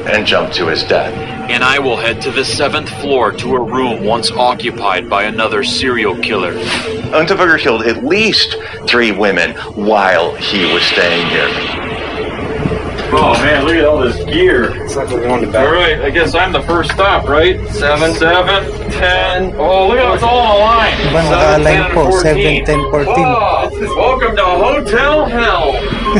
and 0.06 0.24
jumped 0.24 0.54
to 0.54 0.68
his 0.68 0.84
death. 0.84 1.39
And 1.50 1.64
I 1.64 1.80
will 1.80 1.96
head 1.96 2.22
to 2.22 2.30
the 2.30 2.42
7th 2.42 2.88
floor 3.00 3.32
to 3.32 3.56
a 3.56 3.60
room 3.60 4.04
once 4.04 4.30
occupied 4.30 5.10
by 5.10 5.24
another 5.24 5.64
serial 5.64 6.16
killer. 6.16 6.52
Unterweger 7.10 7.58
killed 7.58 7.82
at 7.82 8.04
least 8.04 8.56
three 8.86 9.10
women 9.10 9.56
while 9.74 10.32
he 10.36 10.72
was 10.72 10.84
staying 10.84 11.26
here. 11.26 11.79
Oh 13.12 13.32
man, 13.42 13.64
look 13.64 13.74
at 13.74 13.84
all 13.84 13.98
this 13.98 14.16
gear. 14.24 14.70
It's 14.84 14.94
like 14.94 15.08
we're 15.10 15.20
going 15.22 15.44
to 15.44 15.50
bed. 15.50 15.66
All 15.66 15.72
right, 15.72 16.00
I 16.00 16.10
guess 16.10 16.34
I'm 16.34 16.52
the 16.52 16.62
first 16.62 16.92
stop, 16.92 17.26
right? 17.28 17.58
Seven, 17.70 18.14
seven, 18.14 18.70
ten. 18.92 19.52
Oh, 19.56 19.88
look 19.88 19.98
how 19.98 20.14
it's 20.14 20.22
all 20.22 20.38
on 20.38 20.54
the 20.54 20.60
line. 20.60 20.92
Diba 20.94 21.22
naka-align 21.30 21.90
po, 21.92 22.10
7, 22.20 22.64
10, 22.64 22.90
14. 22.90 23.14
Oh, 23.18 23.96
welcome 23.96 24.36
to 24.36 24.44
Hotel 24.44 25.26
Hell. 25.26 25.72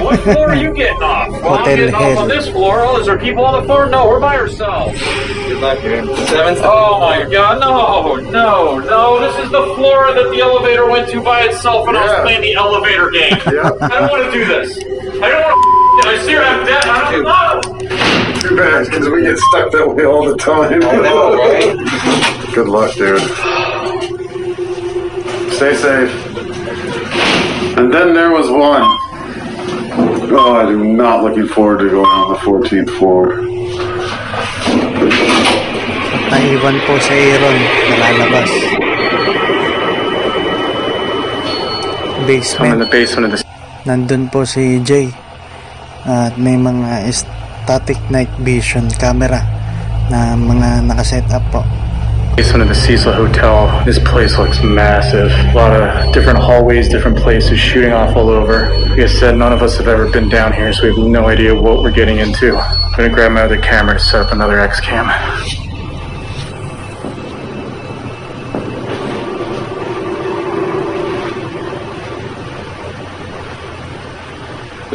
What 0.05 0.19
floor 0.21 0.51
are 0.51 0.55
you 0.57 0.75
getting 0.83 1.01
off? 1.03 1.31
Well, 1.31 1.59
Hotel 1.59 1.59
I'm 1.59 1.77
getting 1.77 1.95
off 1.95 2.03
Hell. 2.03 2.19
on 2.19 2.29
this 2.29 2.49
floor. 2.49 2.81
Oh, 2.85 2.99
is 2.99 3.07
there 3.07 3.19
people 3.19 3.45
on 3.45 3.61
the 3.61 3.67
floor? 3.67 3.87
No, 3.89 4.09
we're 4.09 4.19
by 4.21 4.37
ourselves. 4.37 5.01
Good 5.01 5.61
luck, 5.61 5.81
dude. 5.83 6.07
Seven. 6.29 6.57
Oh 6.65 6.99
my 7.01 7.23
God, 7.31 7.61
no, 7.61 8.17
no, 8.17 8.79
no. 8.79 9.21
This 9.21 9.45
is 9.45 9.51
the 9.53 9.63
floor 9.77 10.13
that 10.13 10.29
the 10.35 10.41
elevator 10.41 10.89
went 10.91 11.09
to 11.11 11.23
by 11.23 11.43
itself 11.43 11.87
when 11.87 11.95
I 11.95 12.03
was 12.05 12.21
playing 12.23 12.43
the 12.43 12.55
elevator 12.55 13.11
game. 13.11 13.35
I 13.35 13.89
don't 14.01 14.11
want 14.11 14.25
to 14.25 14.31
do 14.33 14.45
this. 14.45 14.77
I 15.23 15.29
don't 15.29 15.43
want 15.43 15.75
to. 15.75 15.80
I 16.05 16.19
see 16.25 16.37
I'm 16.37 16.67
dead. 16.67 16.85
I 16.85 17.13
don't 17.13 17.25
know. 17.25 18.41
Too 18.41 18.57
bad, 18.57 18.87
because 18.87 19.09
we 19.09 19.23
get 19.23 19.39
stuck 19.39 19.71
that 19.73 19.87
way 19.89 20.05
all 20.05 20.25
the 20.25 20.37
time. 20.37 20.83
I 20.83 20.97
know, 20.97 21.37
right? 21.37 22.55
Good 22.55 22.69
luck, 22.69 22.95
dude. 22.95 23.21
Stay 25.53 25.77
safe. 25.77 26.11
And 27.77 27.93
then 27.93 28.15
there 28.15 28.31
was 28.31 28.51
one. 28.51 28.83
Oh, 30.33 30.57
I'm 30.57 30.97
not 30.97 31.23
looking 31.23 31.47
forward 31.47 31.81
to 31.81 31.91
going 31.91 32.07
on 32.07 32.33
the 32.33 32.39
14th 32.39 32.91
floor. 32.99 33.43
Naiwan 36.31 36.77
po 36.87 36.95
sa 37.03 37.13
Aaron 37.13 37.59
na 37.91 37.95
lalabas. 37.99 38.53
Basement. 42.25 42.79
the 42.79 42.87
basement 42.87 43.25
of 43.27 43.31
the 43.35 43.45
Nandun 43.85 44.31
po 44.31 44.47
si 44.47 44.79
Jay. 44.87 45.11
At 46.05 46.39
may 46.41 46.57
mga 46.57 47.13
static 47.13 48.01
night 48.11 48.33
vision 48.41 48.89
camera 48.97 49.45
na 50.09 50.33
mga 50.33 50.89
nakaset 50.89 51.29
up 51.31 51.45
po. 51.53 51.63
the 52.37 52.75
Cecil 52.75 53.13
Hotel. 53.13 53.85
This 53.85 53.99
place 53.99 54.39
looks 54.39 54.63
massive. 54.63 55.31
A 55.31 55.55
lot 55.55 55.77
of 55.77 56.13
different 56.15 56.39
hallways, 56.39 56.89
different 56.89 57.19
places, 57.19 57.61
shooting 57.61 57.93
off 57.93 58.17
all 58.17 58.31
over. 58.31 58.71
Like 58.91 59.01
I 59.01 59.07
said, 59.07 59.37
none 59.37 59.53
of 59.53 59.61
us 59.61 59.77
have 59.77 59.89
ever 59.89 60.09
been 60.11 60.29
down 60.29 60.53
here, 60.53 60.73
so 60.73 60.89
we 60.89 60.89
have 60.89 61.07
no 61.07 61.29
idea 61.29 61.55
what 61.55 61.83
we're 61.83 61.93
getting 61.93 62.19
into. 62.19 62.57
I'm 62.57 62.97
gonna 62.97 63.13
grab 63.13 63.33
my 63.33 63.43
other 63.43 63.61
camera 63.61 63.95
to 63.95 64.01
set 64.01 64.23
up 64.23 64.33
another 64.33 64.59
X 64.59 64.81
cam. 64.81 65.07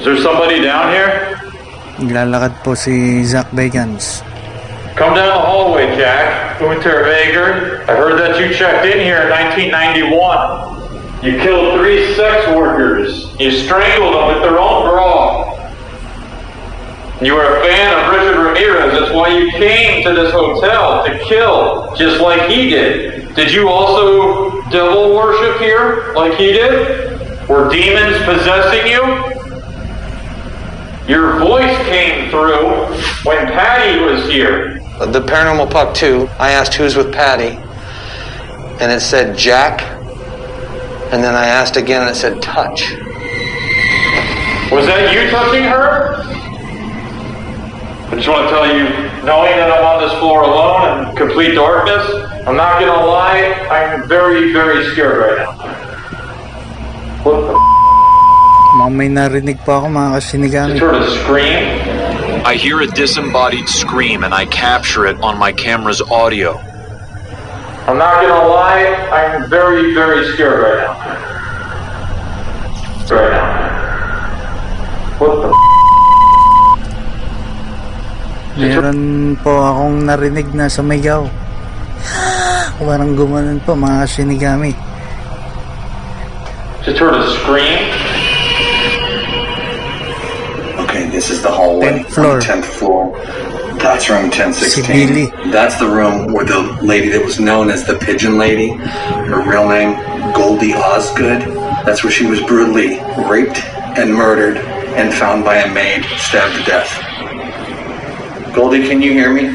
Is 0.05 0.21
there 0.21 0.21
somebody 0.21 0.61
down 0.61 0.93
here? 0.93 1.33
Naglalakad 1.97 2.61
po 2.61 2.77
si 2.77 3.25
Zak 3.25 3.49
Bagans. 3.57 4.21
Come 4.93 5.17
down 5.17 5.33
the 5.33 5.41
hallway, 5.41 5.97
Jack. 5.97 6.61
Unterweger. 6.61 7.81
I 7.89 7.97
heard 7.97 8.21
that 8.21 8.37
you 8.37 8.53
checked 8.53 8.85
in 8.85 9.01
here 9.01 9.25
in 9.25 9.33
1991. 9.65 11.25
You 11.25 11.41
killed 11.41 11.81
three 11.81 12.13
sex 12.13 12.45
workers. 12.53 13.33
You 13.41 13.49
strangled 13.49 14.13
them 14.13 14.29
with 14.29 14.45
their 14.45 14.61
own 14.61 14.85
bra. 14.85 15.57
You 17.17 17.33
were 17.41 17.57
a 17.57 17.65
fan 17.65 17.89
of 17.97 18.13
Richard 18.13 18.37
Ramirez. 18.37 18.93
That's 18.93 19.09
why 19.09 19.33
you 19.33 19.49
came 19.57 20.05
to 20.05 20.13
this 20.13 20.29
hotel 20.29 21.01
to 21.01 21.17
kill, 21.25 21.97
just 21.97 22.21
like 22.21 22.45
he 22.45 22.69
did. 22.69 23.33
Did 23.33 23.49
you 23.49 23.73
also 23.73 24.61
devil 24.69 25.17
worship 25.17 25.57
here, 25.57 26.13
like 26.13 26.37
he 26.37 26.53
did? 26.53 27.49
Were 27.49 27.73
demons 27.73 28.21
possessing 28.21 28.85
you? 28.85 29.34
Your 31.07 31.37
voice 31.37 31.77
came 31.85 32.31
through 32.31 32.85
when 33.23 33.45
Patty 33.45 34.03
was 34.03 34.27
here. 34.27 34.79
The 34.99 35.21
Paranormal 35.21 35.69
Puck 35.69 35.93
2, 35.93 36.27
I 36.39 36.51
asked 36.51 36.73
who's 36.73 36.95
with 36.95 37.13
Patty, 37.13 37.57
and 38.81 38.91
it 38.91 39.01
said 39.01 39.37
Jack, 39.37 39.83
and 41.13 41.23
then 41.23 41.35
I 41.35 41.45
asked 41.45 41.77
again 41.77 42.01
and 42.01 42.09
it 42.09 42.15
said 42.15 42.41
touch. 42.41 42.93
Was 44.71 44.87
that 44.87 45.13
you 45.13 45.29
touching 45.29 45.63
her? 45.63 46.15
I 48.09 48.15
just 48.15 48.27
want 48.27 48.49
to 48.49 48.55
tell 48.55 48.65
you, 48.65 48.85
knowing 49.23 49.55
that 49.57 49.69
I'm 49.71 49.85
on 49.85 50.01
this 50.01 50.17
floor 50.17 50.41
alone 50.41 51.09
in 51.09 51.15
complete 51.15 51.53
darkness, 51.53 52.03
I'm 52.47 52.55
not 52.55 52.79
gonna 52.79 53.05
lie, 53.05 53.53
I'm 53.69 54.07
very, 54.07 54.51
very 54.51 54.91
scared 54.91 55.19
right 55.19 55.37
now. 55.37 55.51
What 57.23 57.41
the 57.41 57.74
Mukhang 58.75 58.91
may 58.99 59.07
narinig 59.07 59.55
po 59.63 59.79
ako 59.79 59.87
mga 59.87 60.09
kasinigami. 60.19 60.75
sort 60.83 60.99
of 60.99 61.07
scream? 61.23 61.63
I 62.43 62.59
hear 62.59 62.83
a 62.83 62.89
disembodied 62.91 63.71
scream 63.71 64.27
and 64.27 64.35
I 64.35 64.43
capture 64.51 65.07
it 65.07 65.15
on 65.23 65.39
my 65.39 65.55
camera's 65.55 66.03
audio. 66.11 66.59
I'm 67.87 67.95
not 67.95 68.19
gonna 68.19 68.51
lie, 68.51 68.83
I'm 69.15 69.47
very, 69.47 69.95
very 69.95 70.27
scared 70.35 70.59
right 70.59 70.79
now. 70.83 70.91
Right 73.07 73.31
now. 73.31 73.47
What 75.23 75.33
the 75.39 75.49
Meron 78.59 79.39
po 79.39 79.55
akong 79.55 80.03
narinig 80.03 80.51
na 80.51 80.67
sumigaw. 80.67 81.31
Parang 82.83 83.15
gumanon 83.15 83.63
po 83.63 83.71
mga 83.71 84.03
kasinigami. 84.03 84.75
Just 86.83 86.99
heard 86.99 87.15
a 87.15 87.23
scream. 87.39 87.94
This 91.27 91.37
is 91.37 91.41
the 91.43 91.51
hallway 91.51 91.87
10th 91.87 92.05
floor. 92.11 92.39
the 92.39 92.45
10th 92.45 92.65
floor. 92.65 93.17
That's 93.79 94.09
room 94.09 94.23
1016. 94.29 94.83
Si 94.83 94.91
Billy. 94.93 95.51
That's 95.51 95.79
the 95.79 95.89
room 95.89 96.31
where 96.31 96.45
the 96.45 96.77
lady 96.83 97.09
that 97.09 97.25
was 97.25 97.39
known 97.39 97.71
as 97.71 97.83
the 97.83 97.97
Pigeon 97.97 98.37
Lady, 98.37 98.69
her 98.69 99.41
real 99.49 99.67
name, 99.67 99.95
Goldie 100.35 100.73
Osgood, 100.75 101.41
that's 101.83 102.03
where 102.03 102.11
she 102.11 102.27
was 102.27 102.41
brutally 102.41 102.99
raped 103.27 103.57
and 103.97 104.13
murdered 104.13 104.57
and 104.57 105.11
found 105.15 105.43
by 105.43 105.55
a 105.57 105.73
maid, 105.73 106.05
stabbed 106.19 106.59
to 106.59 106.63
death. 106.63 106.93
Goldie, 108.53 108.87
can 108.87 109.01
you 109.01 109.11
hear 109.11 109.33
me? 109.33 109.47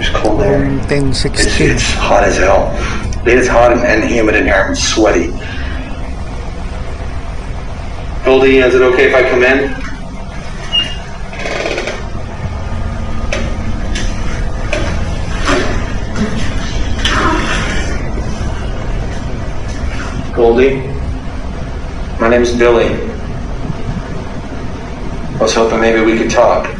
It's 0.00 0.10
cold 0.10 0.40
there. 0.40 0.58
Room 0.60 0.78
It's, 0.80 0.90
1016. 0.90 1.70
it's 1.70 1.92
hot 1.92 2.24
as 2.24 2.36
hell. 2.36 2.72
It 3.28 3.38
is 3.38 3.46
hot 3.46 3.70
and, 3.72 3.82
and 3.82 4.10
humid 4.10 4.34
in 4.34 4.44
here. 4.44 4.54
I'm 4.54 4.74
sweaty. 4.74 5.32
Goldie, 8.28 8.58
is 8.58 8.74
it 8.74 8.82
okay 8.82 9.08
if 9.08 9.14
I 9.14 9.22
come 9.22 9.42
in? 9.42 9.72
Goldie, 20.34 20.82
my 22.20 22.28
name's 22.28 22.54
Billy. 22.54 22.88
I 25.32 25.38
was 25.40 25.54
hoping 25.54 25.80
maybe 25.80 26.02
we 26.02 26.18
could 26.18 26.30
talk. 26.30 26.77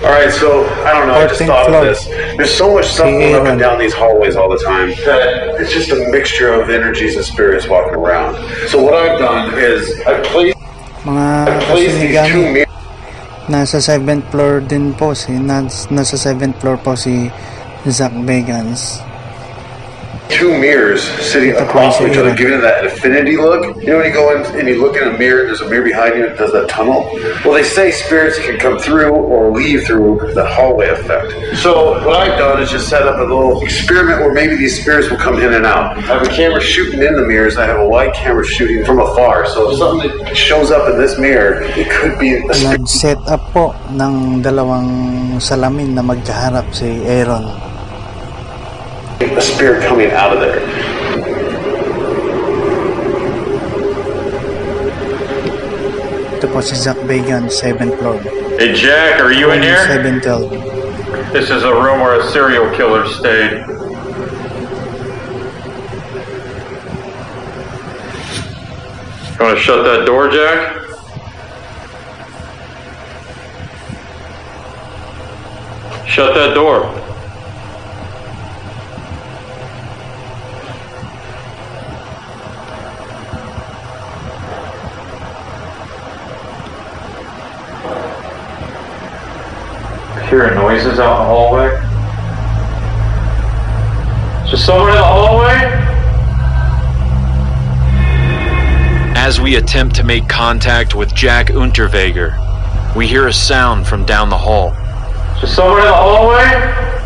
All 0.00 0.08
right, 0.08 0.32
so 0.32 0.64
I 0.88 0.96
don't 0.96 1.08
know. 1.08 1.20
I 1.20 1.28
just 1.28 1.44
thought 1.44 1.68
of 1.68 1.84
this. 1.84 2.08
There's 2.40 2.56
so 2.56 2.72
much 2.72 2.88
stuff 2.88 3.04
Si 3.04 3.20
going 3.20 3.34
up 3.36 3.44
and 3.44 3.60
down 3.60 3.76
these 3.78 3.92
hallways 3.92 4.34
all 4.34 4.48
the 4.48 4.56
time 4.64 4.96
that 5.04 5.60
it's 5.60 5.72
just 5.72 5.92
a 5.92 6.08
mixture 6.08 6.48
of 6.56 6.70
energies 6.72 7.16
and 7.16 7.24
spirits 7.24 7.68
walking 7.68 7.94
around. 8.00 8.40
So 8.72 8.80
what 8.80 8.94
I've 8.96 9.18
done 9.20 9.52
is 9.60 9.84
I 10.08 10.20
placed 10.24 10.56
Mga 11.04 11.28
I 11.48 11.64
placed 11.64 11.96
these 12.00 12.16
two 12.32 12.44
kasinigami. 12.44 12.52
mirrors. 12.52 12.76
Nasa 13.50 13.78
7th 13.82 14.24
floor 14.30 14.60
din 14.64 14.94
po 14.96 15.12
si 15.12 15.36
nas, 15.36 15.88
nasa 15.92 16.16
7th 16.16 16.56
floor 16.60 16.76
po 16.80 16.96
si 16.96 17.28
Zak 17.84 18.12
Bagans. 18.24 19.04
Two 20.30 20.56
mirrors 20.58 21.02
sitting 21.02 21.54
across 21.56 21.98
si 21.98 22.06
each 22.06 22.16
other, 22.16 22.34
giving 22.34 22.54
it 22.54 22.62
that 22.62 22.84
infinity 22.84 23.36
look. 23.36 23.60
You 23.82 23.86
know 23.86 23.98
when 23.98 24.06
you 24.06 24.12
go 24.12 24.34
in 24.34 24.46
and 24.58 24.68
you 24.68 24.80
look 24.80 24.96
in 24.96 25.08
a 25.08 25.18
mirror, 25.18 25.44
there's 25.44 25.60
a 25.60 25.68
mirror 25.68 25.84
behind 25.84 26.14
you, 26.16 26.24
and 26.24 26.32
it 26.32 26.38
does 26.38 26.52
that 26.52 26.68
tunnel. 26.68 27.08
Well, 27.44 27.54
they 27.54 27.64
say 27.64 27.90
spirits 27.90 28.38
can 28.38 28.58
come 28.58 28.78
through 28.78 29.12
or 29.12 29.50
leave 29.52 29.84
through 29.84 30.32
the 30.34 30.46
hallway 30.46 30.88
effect. 30.88 31.58
So 31.58 32.00
what 32.06 32.16
I've 32.16 32.38
done 32.38 32.62
is 32.62 32.70
just 32.70 32.88
set 32.88 33.02
up 33.02 33.18
a 33.18 33.22
little 33.22 33.62
experiment 33.62 34.20
where 34.20 34.32
maybe 34.32 34.56
these 34.56 34.80
spirits 34.80 35.10
will 35.10 35.18
come 35.18 35.40
in 35.40 35.54
and 35.54 35.66
out. 35.66 35.96
I 35.98 36.18
have 36.18 36.22
a 36.22 36.30
camera 36.30 36.60
shooting 36.60 37.02
in 37.02 37.16
the 37.16 37.26
mirrors, 37.26 37.56
I 37.56 37.66
have 37.66 37.80
a 37.80 37.88
wide 37.88 38.14
camera 38.14 38.44
shooting 38.44 38.84
from 38.84 39.00
afar. 39.00 39.46
So 39.46 39.70
if 39.70 39.78
something 39.78 40.10
that 40.24 40.36
shows 40.36 40.70
up 40.70 40.88
in 40.90 40.98
this 40.98 41.18
mirror, 41.18 41.62
it 41.62 41.90
could 41.90 42.18
be 42.18 42.36
a 42.36 42.54
spirit. 42.54 42.80
Nag-set 42.80 43.18
up 43.28 43.42
po 43.52 43.74
ng 43.90 44.42
dalawang 44.42 45.40
salamin 45.42 45.94
na 45.94 46.02
magkaharap 46.02 46.70
si 46.74 47.02
Aaron. 47.06 47.69
A 49.20 49.40
spirit 49.42 49.84
coming 49.86 50.10
out 50.12 50.32
of 50.32 50.40
there. 50.40 50.60
Ito 56.40 56.48
po 56.48 56.64
si 56.64 56.72
Zak 56.72 56.96
Bagans, 57.04 57.52
7th 57.52 58.00
floor. 58.00 58.16
Hey, 58.56 58.72
Jack, 58.72 59.20
are 59.20 59.30
you 59.32 59.52
in 59.52 59.60
here? 59.60 59.84
712. 59.84 61.32
This 61.36 61.52
is 61.52 61.64
a 61.64 61.72
room 61.72 62.00
where 62.00 62.18
a 62.18 62.24
serial 62.32 62.72
killer 62.72 63.04
stayed. 63.12 63.60
You 69.36 69.44
want 69.44 69.56
to 69.56 69.62
shut 69.62 69.84
that 69.84 70.08
door, 70.08 70.32
Jack? 70.32 70.80
Shut 76.08 76.32
that 76.34 76.54
door. 76.54 76.99
Hearing 90.30 90.54
noises 90.54 91.00
out 91.00 91.22
in 91.22 91.26
the 91.26 91.34
hallway. 91.34 91.66
Is 94.44 94.50
there 94.52 94.60
someone 94.60 94.90
in 94.90 94.94
the 94.94 95.02
hallway? 95.02 95.56
As 99.16 99.40
we 99.40 99.56
attempt 99.56 99.96
to 99.96 100.04
make 100.04 100.28
contact 100.28 100.94
with 100.94 101.12
Jack 101.16 101.48
Unterweger, 101.48 102.36
we 102.94 103.08
hear 103.08 103.26
a 103.26 103.32
sound 103.32 103.88
from 103.88 104.04
down 104.04 104.30
the 104.30 104.38
hall. 104.38 104.68
Is 105.34 105.40
there 105.42 105.50
someone 105.50 105.80
in 105.80 105.86
the 105.86 105.92
hallway? 105.94 106.99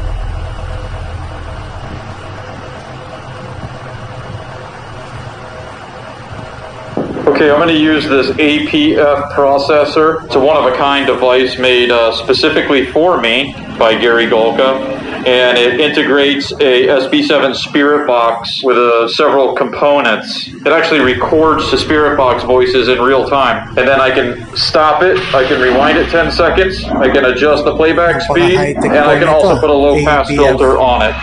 Okay, 7.26 7.50
I'm 7.50 7.56
going 7.56 7.68
to 7.68 7.80
use 7.80 8.04
this 8.06 8.26
APF 8.36 9.32
processor. 9.32 10.22
It's 10.26 10.34
a 10.34 10.38
one-of-a-kind 10.38 11.06
device 11.06 11.58
made 11.58 11.90
uh, 11.90 12.12
specifically 12.12 12.84
for 12.84 13.18
me 13.18 13.54
by 13.78 13.98
Gary 13.98 14.26
Galka, 14.26 14.78
and 15.26 15.56
it 15.56 15.80
integrates 15.80 16.52
a 16.52 16.86
SB7 16.86 17.56
Spirit 17.56 18.06
Box 18.06 18.62
with 18.62 18.76
uh, 18.76 19.08
several 19.08 19.54
components. 19.54 20.48
It 20.48 20.68
actually 20.68 21.00
records 21.00 21.70
the 21.70 21.78
Spirit 21.78 22.18
Box 22.18 22.44
voices 22.44 22.88
in 22.88 23.00
real 23.00 23.26
time, 23.26 23.68
and 23.70 23.88
then 23.88 24.02
I 24.02 24.10
can 24.10 24.54
stop 24.54 25.02
it. 25.02 25.18
I 25.34 25.48
can 25.48 25.62
rewind 25.62 25.96
it 25.96 26.10
10 26.10 26.30
seconds. 26.30 26.84
I 26.84 27.10
can 27.10 27.24
adjust 27.24 27.64
the 27.64 27.74
playback 27.74 28.20
speed, 28.20 28.58
and 28.58 28.98
I 28.98 29.18
can 29.18 29.28
also 29.28 29.58
put 29.58 29.70
a 29.70 29.72
low-pass 29.72 30.28
filter 30.28 30.78
on 30.78 31.00
it. 31.02 31.14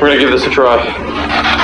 We're 0.00 0.08
gonna 0.08 0.18
give 0.18 0.32
this 0.32 0.44
a 0.44 0.50
try. 0.50 1.55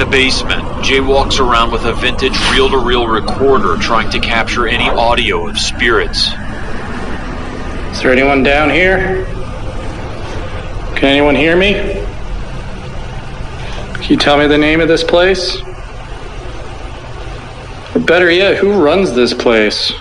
The 0.00 0.06
basement, 0.06 0.82
Jay 0.82 0.98
walks 0.98 1.38
around 1.38 1.70
with 1.70 1.84
a 1.84 1.92
vintage 1.92 2.36
reel 2.50 2.70
to 2.70 2.78
reel 2.78 3.06
recorder 3.06 3.76
trying 3.76 4.08
to 4.10 4.18
capture 4.18 4.66
any 4.66 4.88
audio 4.88 5.46
of 5.46 5.58
spirits. 5.58 6.28
Is 7.92 8.00
there 8.00 8.10
anyone 8.10 8.42
down 8.42 8.70
here? 8.70 9.26
Can 10.96 11.10
anyone 11.10 11.34
hear 11.34 11.54
me? 11.54 11.74
Can 13.92 14.04
you 14.08 14.16
tell 14.16 14.38
me 14.38 14.46
the 14.46 14.56
name 14.56 14.80
of 14.80 14.88
this 14.88 15.04
place? 15.04 15.60
Or 17.94 18.00
better 18.00 18.30
yet, 18.30 18.56
who 18.56 18.82
runs 18.82 19.12
this 19.12 19.34
place? 19.34 19.92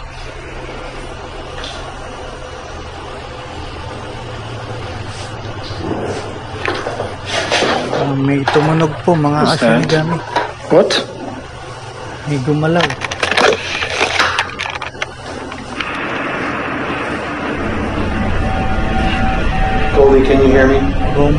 May 8.30 8.46
tumunog 8.54 8.94
po 9.02 9.18
mga 9.18 9.42
What's 9.42 9.58
that? 9.58 9.82
kasinigami. 9.82 10.18
What? 10.70 10.90
May 12.30 12.38
gumalaw. 12.46 12.86
Goldie, 19.98 20.22
can 20.30 20.46
you 20.46 20.54
hear 20.54 20.70
me? 20.70 20.78
Room 21.18 21.34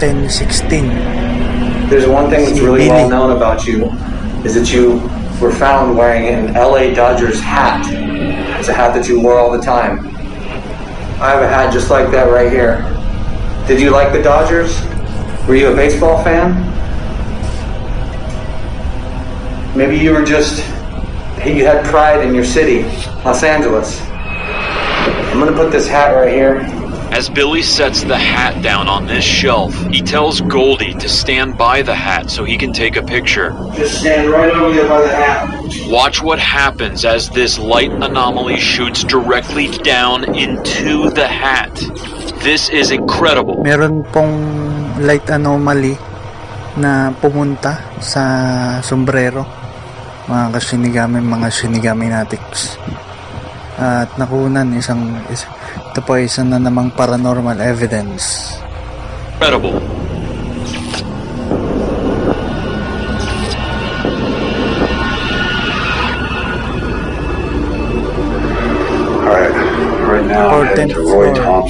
1016. 0.00 0.88
There's 1.92 2.08
one 2.08 2.32
thing 2.32 2.48
that's 2.48 2.64
really 2.64 2.88
well 2.88 3.04
known 3.12 3.36
about 3.36 3.68
you 3.68 3.92
is 4.40 4.56
that 4.56 4.72
you 4.72 4.96
were 5.44 5.52
found 5.52 5.92
wearing 5.92 6.24
an 6.24 6.56
LA 6.56 6.96
Dodgers 6.96 7.36
hat. 7.36 7.84
It's 8.56 8.72
a 8.72 8.72
hat 8.72 8.96
that 8.96 9.04
you 9.12 9.20
wore 9.20 9.36
all 9.36 9.52
the 9.52 9.60
time. 9.60 10.08
I 11.20 11.36
have 11.36 11.44
a 11.44 11.48
hat 11.52 11.68
just 11.68 11.92
like 11.92 12.08
that 12.16 12.32
right 12.32 12.48
here. 12.48 12.80
Did 13.68 13.76
you 13.76 13.92
like 13.92 14.16
the 14.16 14.24
Dodgers? 14.24 14.72
Were 15.46 15.56
you 15.56 15.72
a 15.72 15.74
baseball 15.74 16.22
fan? 16.22 16.66
Maybe 19.76 19.98
you 19.98 20.12
were 20.12 20.24
just 20.24 20.58
you 21.46 21.64
had 21.64 21.84
pride 21.86 22.24
in 22.24 22.34
your 22.34 22.44
city, 22.44 22.82
Los 23.24 23.42
Angeles. 23.42 24.00
I'm 25.32 25.38
gonna 25.38 25.52
put 25.52 25.72
this 25.72 25.88
hat 25.88 26.12
right 26.14 26.32
here. 26.32 26.58
As 27.12 27.28
Billy 27.28 27.62
sets 27.62 28.04
the 28.04 28.16
hat 28.16 28.62
down 28.62 28.88
on 28.88 29.06
this 29.06 29.24
shelf, 29.24 29.74
he 29.86 30.00
tells 30.00 30.40
Goldie 30.42 30.94
to 30.94 31.08
stand 31.08 31.58
by 31.58 31.82
the 31.82 31.94
hat 31.94 32.30
so 32.30 32.44
he 32.44 32.56
can 32.56 32.72
take 32.72 32.96
a 32.96 33.02
picture. 33.02 33.50
Just 33.74 34.00
stand 34.00 34.30
right 34.30 34.50
over 34.52 34.72
there 34.72 34.88
by 34.88 35.00
the 35.00 35.08
hat. 35.08 35.90
Watch 35.90 36.22
what 36.22 36.38
happens 36.38 37.04
as 37.04 37.28
this 37.30 37.58
light 37.58 37.90
anomaly 37.90 38.60
shoots 38.60 39.02
directly 39.02 39.68
down 39.78 40.36
into 40.36 41.10
the 41.10 41.26
hat. 41.26 41.72
This 42.38 42.70
is 42.70 42.94
incredible. 42.94 43.58
Meron 43.66 44.06
pong 44.14 44.38
light 45.02 45.26
anomaly 45.26 45.98
na 46.78 47.10
pumunta 47.18 47.98
sa 47.98 48.22
sombrero. 48.80 49.42
Mga 50.30 50.46
kasinigami, 50.54 51.18
mga 51.18 51.48
shinigami 51.50 52.06
natics. 52.06 52.78
At 53.74 54.14
nakunan 54.14 54.70
isang, 54.78 55.18
is, 55.32 55.42
ito 55.90 56.00
po 56.06 56.14
isa 56.14 56.46
na 56.46 56.62
namang 56.62 56.94
paranormal 56.94 57.58
evidence. 57.58 58.54
Incredible. 59.34 59.99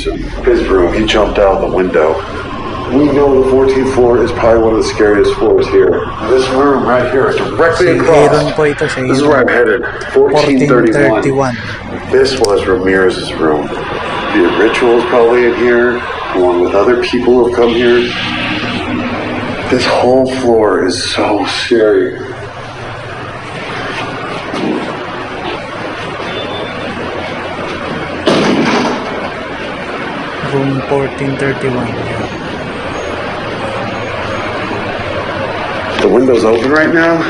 Floor. 0.04 0.16
His 0.44 0.66
room. 0.68 0.94
He 0.94 1.06
jumped 1.06 1.38
out 1.38 1.60
the 1.60 1.74
window. 1.74 2.14
We 2.90 3.04
know 3.06 3.44
the 3.44 3.50
14th 3.50 3.94
floor 3.94 4.20
is 4.24 4.32
probably 4.32 4.64
one 4.64 4.74
of 4.74 4.82
the 4.82 4.88
scariest 4.88 5.32
floors 5.34 5.68
here. 5.68 5.90
This 6.28 6.48
room 6.50 6.82
right 6.82 7.08
here, 7.12 7.30
directly 7.30 7.86
Si 7.86 7.98
across. 7.98 8.52
Po 8.54 8.64
ito, 8.64 8.84
This 8.84 9.18
is 9.18 9.22
where 9.22 9.38
I'm 9.38 9.48
headed. 9.48 9.82
1431. 10.18 11.22
1431. 11.22 12.10
This 12.10 12.40
was 12.40 12.66
Ramirez's 12.66 13.32
room. 13.34 13.68
The 13.68 14.56
rituals 14.58 15.04
probably 15.04 15.46
in 15.46 15.54
here, 15.54 15.98
along 16.34 16.62
with 16.62 16.74
other 16.74 17.00
people 17.04 17.34
who 17.34 17.48
have 17.48 17.56
come 17.56 17.70
here. 17.70 18.00
This 19.70 19.86
whole 19.86 20.26
floor 20.40 20.84
is 20.84 20.98
so 21.14 21.46
scary. 21.46 22.18
Room 30.52 30.80
1431. 30.90 31.86
The 36.02 36.08
window's 36.08 36.44
open 36.44 36.72
right 36.72 36.92
now. 36.92 37.22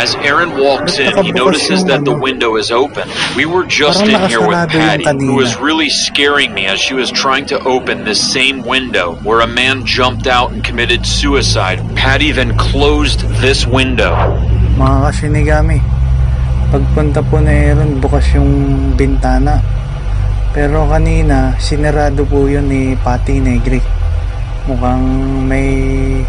As 0.00 0.14
Aaron 0.16 0.56
walks 0.56 0.98
in, 0.98 1.12
he 1.24 1.32
notices 1.32 1.84
that 1.84 2.06
the 2.06 2.16
window 2.16 2.56
is 2.56 2.70
open. 2.70 3.06
We 3.36 3.44
were 3.44 3.64
just 3.64 4.00
in 4.00 4.28
here 4.28 4.40
with 4.40 4.70
Patti, 4.70 5.04
who 5.04 5.36
was 5.36 5.58
really 5.58 5.90
scaring 5.90 6.54
me 6.54 6.64
as 6.64 6.80
she 6.80 6.94
was 6.94 7.10
trying 7.10 7.44
to 7.46 7.60
open 7.64 8.04
this 8.04 8.20
same 8.20 8.62
window 8.62 9.16
where 9.16 9.40
a 9.40 9.46
man 9.46 9.84
jumped 9.84 10.26
out 10.26 10.52
and 10.52 10.64
committed 10.64 11.04
suicide. 11.04 11.80
Patti 11.96 12.32
then 12.32 12.56
closed 12.56 13.20
this 13.44 13.66
window. 13.66 14.16
Mga 14.80 14.98
kasinigami, 15.04 15.78
pagpunta 16.72 17.20
po 17.28 17.40
na 17.40 17.50
Aaron, 17.52 18.00
bukas 18.00 18.24
yung 18.32 18.96
bintana. 18.96 19.60
Pero 20.56 20.88
kanina, 20.88 21.52
sinarado 21.60 22.24
po 22.24 22.48
yun 22.48 22.72
ni 22.72 22.96
Patty 23.04 23.44
Negri. 23.44 23.76
Mukhang 24.64 25.04
may 25.44 26.24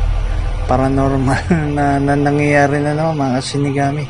paranormal 0.67 1.39
na, 1.79 1.95
na 1.95 2.11
nangyayari 2.11 2.83
na 2.83 2.91
naman 2.91 3.23
mga 3.23 3.39
kasinigami. 3.39 4.03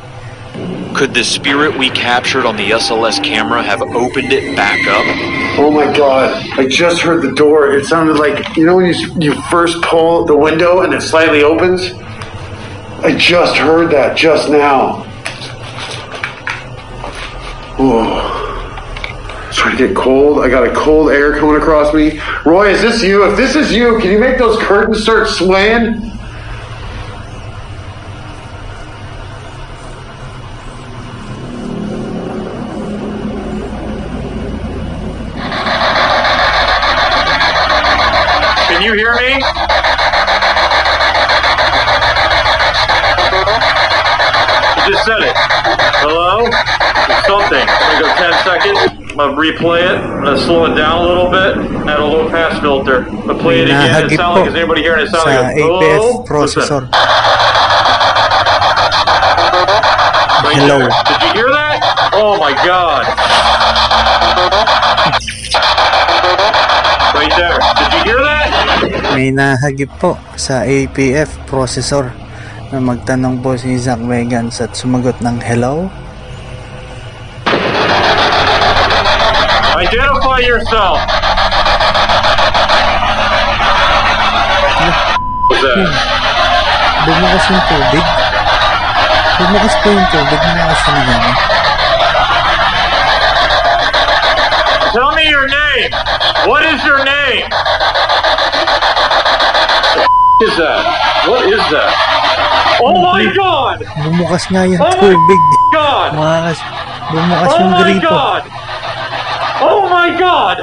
Could 0.97 1.13
the 1.13 1.22
spirit 1.22 1.78
we 1.78 1.93
captured 1.93 2.49
on 2.49 2.57
the 2.57 2.74
SLS 2.74 3.22
camera 3.22 3.61
have 3.61 3.86
opened 3.93 4.34
it 4.34 4.57
back 4.57 4.82
up? 4.89 5.05
Oh 5.61 5.70
my 5.70 5.86
god! 5.93 6.34
I 6.57 6.65
just 6.65 6.97
heard 7.05 7.22
the 7.22 7.38
door. 7.38 7.78
It 7.78 7.86
sounded 7.86 8.18
like 8.18 8.57
you 8.57 8.65
know 8.65 8.82
when 8.82 8.89
you 8.89 8.97
you 9.22 9.34
first 9.53 9.78
pull 9.86 10.26
the 10.26 10.34
window 10.34 10.82
and 10.82 10.97
it 10.97 11.05
slightly 11.05 11.45
opens. 11.45 11.93
I 13.05 13.13
just 13.13 13.53
heard 13.53 13.93
that 13.93 14.18
just 14.18 14.49
now. 14.49 15.05
Oh, 17.78 18.26
starting 19.68 19.88
to 19.88 19.88
get 19.88 19.95
cold. 19.95 20.39
I 20.39 20.49
got 20.49 20.65
a 20.65 20.74
cold 20.74 21.09
air 21.11 21.38
coming 21.38 21.55
across 21.55 21.93
me. 21.93 22.20
Roy, 22.45 22.70
is 22.70 22.82
this 22.82 23.03
you? 23.03 23.30
If 23.30 23.38
this 23.38 23.55
is 23.55 23.72
you, 23.72 23.99
can 23.99 24.11
you 24.11 24.20
make 24.20 24.38
those 24.38 24.57
curtains 24.59 25.01
start 25.01 25.28
swaying? 25.28 26.01
Can 38.68 38.84
you 38.84 38.93
hear 38.93 39.15
me? 39.15 39.34
You 44.86 44.93
just 44.93 45.05
said 45.05 45.24
it. 45.24 45.36
Hello? 45.99 46.49
Something. 47.26 47.68
I'm 47.68 48.01
gonna 48.01 48.01
go 48.01 48.15
10 48.15 48.43
seconds. 48.43 49.07
I'm 49.18 49.34
gonna 49.34 49.41
replay 49.41 49.82
it. 49.82 49.97
I'm 49.97 50.30
gonna 50.30 50.38
slow 50.38 50.70
it 50.70 50.78
down 50.78 51.01
a 51.01 51.07
little 51.09 51.34
bit. 51.34 51.57
Add 51.89 51.97
a 51.99 52.05
low 52.05 52.30
pass 52.30 52.61
filter. 52.61 53.09
I'm 53.09 53.26
gonna 53.26 53.41
play 53.41 53.65
it 53.65 53.74
again. 53.74 54.05
It 54.05 54.13
sounds 54.13 54.38
like 54.38 54.45
is 54.45 54.53
anybody 54.53 54.86
hearing 54.86 55.07
it? 55.07 55.09
Sounds 55.09 55.26
like 55.26 55.57
a 55.57 55.61
oh, 55.65 55.82
hello? 55.82 56.22
processor. 56.22 56.86
Right 60.45 60.61
Hello. 60.61 60.86
there. 60.86 60.93
Did 61.09 61.18
you 61.26 61.32
hear 61.34 61.49
that? 61.49 61.82
Oh 62.13 62.38
my 62.38 62.53
god. 62.61 63.09
Right 67.18 67.34
there. 67.34 67.57
Did 67.57 67.89
you 67.97 68.01
hear 68.13 68.22
that? 68.22 69.18
May 69.18 69.34
nahagip 69.34 69.97
po 69.97 70.13
sa 70.38 70.61
APF 70.61 71.34
processor 71.49 72.13
na 72.70 72.78
magtanong 72.78 73.41
po 73.41 73.57
si 73.57 73.82
Zak 73.82 73.97
Bagans 73.97 74.61
at 74.61 74.78
sumagot 74.78 75.18
ng 75.26 75.41
hello. 75.41 75.89
Identify 80.38 80.53
yourself. 80.53 80.97
What's 85.49 85.63
that? 85.65 85.89
Bumukas 87.07 87.43
yung 87.49 87.63
tubig. 87.65 88.05
Bumukas 89.41 89.73
po 89.81 89.88
yung 89.89 90.07
tubig 90.13 90.38
mga 90.38 90.65
kasinigami. 90.69 91.31
Tell 94.93 95.11
me 95.17 95.25
your 95.25 95.47
name. 95.49 95.91
What 96.45 96.61
is 96.69 96.79
your 96.85 97.01
name? 97.01 97.49
What 99.97 100.45
is 100.45 100.53
that? 100.61 100.81
What 101.25 101.43
is 101.49 101.63
that? 101.73 101.91
Oh 102.77 103.01
my 103.01 103.25
god! 103.33 103.81
Bumukas 104.05 104.45
nga 104.53 104.69
yung 104.69 104.77
Oh 104.77 104.93
my. 105.01 105.17
God! 105.73 106.09
Mga 106.13 106.38
kas... 106.45 106.59
Bumukas 107.09 107.47
Oh 107.49 107.57
yung 107.57 107.71
my 107.73 107.93
god! 107.97 108.41
Oh 109.58 109.89
my 109.89 110.14
god! 110.14 110.62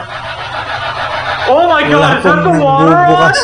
Oh 1.51 1.67
my 1.67 1.83
god, 1.83 2.23
is 2.23 2.25
that 2.25 2.47
the 2.47 2.55
water 2.63 2.63
on? 2.63 2.95
nagbubukas. 2.95 3.41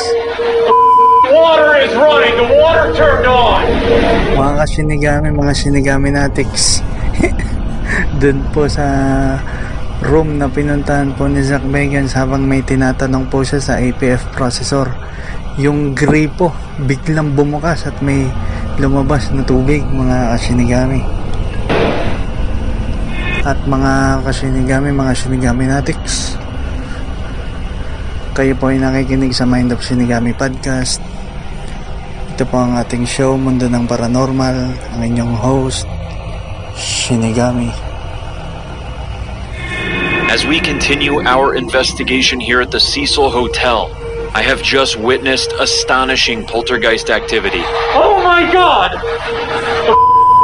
Water 1.26 1.70
is 1.82 1.92
running, 1.98 2.34
the 2.38 2.48
water 2.55 2.86
turned 2.94 3.26
on! 3.26 3.66
Mga 4.38 4.53
kasinigami, 4.62 5.28
mga 5.34 5.55
sinigaminatics. 5.59 6.86
Doon 8.22 8.46
po 8.55 8.70
sa 8.70 8.86
room 10.07 10.38
na 10.38 10.46
pinuntahan 10.46 11.18
po 11.18 11.26
ni 11.26 11.42
Zach 11.42 11.66
Vegans 11.66 12.14
habang 12.14 12.46
may 12.46 12.62
tinatanong 12.62 13.26
po 13.26 13.42
siya 13.42 13.59
sa 13.59 13.74
APF 13.82 14.30
processor. 14.30 14.86
Yung 15.59 15.98
gripo 15.98 16.55
biglang 16.86 17.34
bumukas 17.34 17.90
at 17.90 17.98
may 17.98 18.30
lumabas 18.78 19.34
na 19.34 19.42
tubig 19.42 19.82
mga 19.82 20.38
kasinigami. 20.38 21.19
At 23.41 23.57
mga 23.64 24.20
kasinigami, 24.20 24.93
mga 24.93 25.16
sinigaminatics. 25.16 26.36
Kayo 28.36 28.53
po 28.53 28.68
ay 28.68 28.76
nakikinig 28.76 29.32
sa 29.32 29.49
Mind 29.49 29.72
of 29.72 29.80
Shinigami 29.80 30.36
Podcast. 30.36 31.01
Ito 32.36 32.45
po 32.45 32.61
ang 32.61 32.76
ating 32.76 33.09
show, 33.09 33.41
Mundo 33.41 33.64
ng 33.64 33.88
Paranormal. 33.88 34.76
Ang 34.93 35.01
inyong 35.01 35.34
host, 35.41 35.88
Shinigami. 36.76 37.72
As 40.28 40.45
we 40.45 40.61
continue 40.61 41.24
our 41.24 41.57
investigation 41.57 42.45
here 42.45 42.61
at 42.61 42.68
the 42.68 42.78
Cecil 42.78 43.32
Hotel, 43.32 43.88
I 44.36 44.45
have 44.45 44.61
just 44.61 45.01
witnessed 45.01 45.57
astonishing 45.57 46.45
poltergeist 46.45 47.09
activity. 47.09 47.64
Oh 47.97 48.20
my 48.20 48.45
god! 48.53 49.01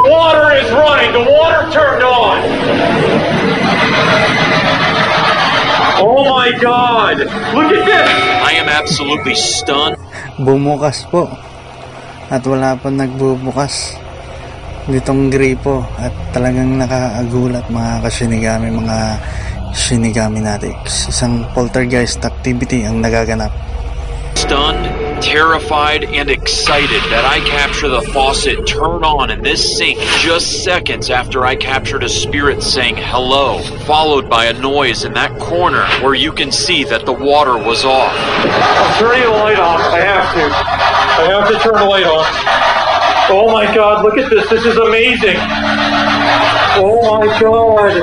Water 0.06 0.54
is 0.54 0.70
running, 0.70 1.10
the 1.10 1.26
water 1.26 1.66
turned 1.74 2.02
on! 2.06 2.38
Oh 5.98 6.22
my 6.30 6.54
god! 6.62 7.26
Look 7.50 7.74
at 7.74 7.82
this! 7.82 8.10
I 8.46 8.54
am 8.54 8.70
absolutely 8.70 9.34
stunned. 9.34 9.98
Bumukas 10.38 11.02
po. 11.10 11.26
At 12.30 12.46
wala 12.46 12.78
po 12.78 12.86
nagbubukas 12.86 13.98
nitong 14.86 15.34
gripo 15.34 15.82
at 15.98 16.14
talagang 16.30 16.78
nakaagulat 16.78 17.66
mga 17.66 18.06
kasinigami, 18.06 18.70
mga 18.70 19.18
sinigaminatics. 19.74 21.10
Isang 21.10 21.42
poltergeist 21.50 22.22
activity 22.22 22.86
ang 22.86 23.02
nagaganap. 23.02 23.50
Stunned, 24.38 24.85
terrified, 25.20 26.04
and 26.04 26.30
excited 26.30 27.02
that 27.10 27.24
I 27.24 27.40
capture 27.46 27.88
the 27.88 28.02
faucet 28.12 28.66
turn 28.66 29.04
on 29.04 29.30
in 29.30 29.42
this 29.42 29.76
sink 29.76 29.98
just 30.18 30.64
seconds 30.64 31.10
after 31.10 31.44
I 31.44 31.56
captured 31.56 32.02
a 32.02 32.08
spirit 32.08 32.62
saying 32.62 32.96
hello, 32.96 33.60
followed 33.84 34.28
by 34.30 34.46
a 34.46 34.54
noise 34.54 35.04
in 35.04 35.12
that 35.14 35.38
corner 35.38 35.84
where 36.02 36.14
you 36.14 36.32
can 36.32 36.50
see 36.50 36.84
that 36.84 37.04
the 37.04 37.12
water 37.12 37.56
was 37.56 37.84
off. 37.84 38.12
I'm 38.14 38.98
turning 38.98 39.24
the 39.24 39.36
light 39.36 39.60
on. 39.60 39.80
I 39.80 40.00
have 40.00 40.28
to. 40.34 40.44
I 40.46 41.24
have 41.30 41.48
to 41.48 41.58
turn 41.60 41.76
the 41.76 41.88
light 41.88 42.06
on. 42.06 42.24
Oh 43.28 43.50
my 43.52 43.66
god, 43.74 44.04
look 44.04 44.16
at 44.18 44.30
this. 44.30 44.48
This 44.48 44.64
is 44.64 44.76
amazing. 44.76 45.36
Oh 46.80 47.18
my 47.18 47.26
god. 47.40 48.00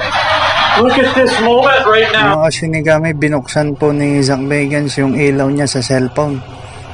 Look 0.81 0.97
at 0.97 1.13
this 1.15 1.33
moment 1.41 1.85
right 1.85 2.09
now. 2.11 2.41
Mga 2.41 2.49
kasinigami, 2.49 3.09
binuksan 3.13 3.77
po 3.77 3.93
ni 3.93 4.19
Zak 4.25 4.41
Bagans 4.41 4.97
yung 4.97 5.13
ilaw 5.13 5.47
niya 5.47 5.69
sa 5.69 5.85
cellphone 5.85 6.52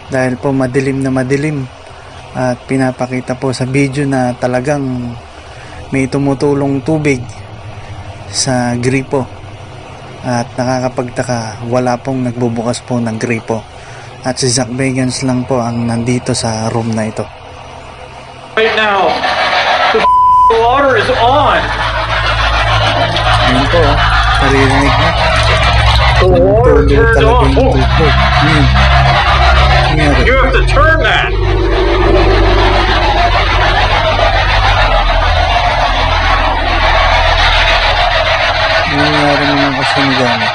dahil 0.09 0.37
po 0.37 0.53
madilim 0.53 1.01
na 1.01 1.13
madilim 1.13 1.65
at 2.33 2.61
pinapakita 2.69 3.33
po 3.37 3.49
sa 3.53 3.65
video 3.65 4.05
na 4.05 4.37
talagang 4.37 5.13
may 5.89 6.05
tumutulong 6.05 6.81
tubig 6.85 7.21
sa 8.29 8.77
gripo 8.77 9.25
at 10.21 10.45
nakakapagtaka 10.53 11.65
wala 11.71 11.97
pong 11.97 12.29
nagbubukas 12.29 12.85
po 12.85 13.01
ng 13.01 13.17
gripo 13.17 13.65
at 14.21 14.35
si 14.37 14.51
Zach 14.51 14.69
Bagans 14.69 15.23
lang 15.25 15.47
po 15.47 15.63
ang 15.63 15.87
nandito 15.87 16.35
sa 16.35 16.67
room 16.69 16.91
na 16.93 17.07
ito 17.07 17.39
Right 18.59 18.75
now. 18.75 19.07
The 19.95 20.59
water 20.59 20.99
is 20.99 21.07
on. 21.15 21.63
Ayun 23.47 23.65
po, 23.71 23.79
oh. 23.79 23.95
naririnig 24.43 24.95
na. 24.99 25.09
The 26.19 26.27
water 26.27 26.75
turned 26.83 27.23
on. 27.23 27.55
Oh. 27.55 27.71
Hmm. 27.71 28.88
You 29.89 29.95
have 29.95 30.53
to 30.53 30.65
turn 30.67 31.01
that. 31.01 31.33
Nangyari 38.93 39.45
naman 39.49 39.71
kasi 39.81 39.99
ni 40.05 40.13
Gano. 40.13 40.47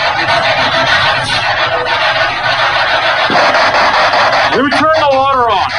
You 4.54 4.70
turn 4.70 4.96
the 5.02 5.10
water 5.10 5.50
on. 5.50 5.70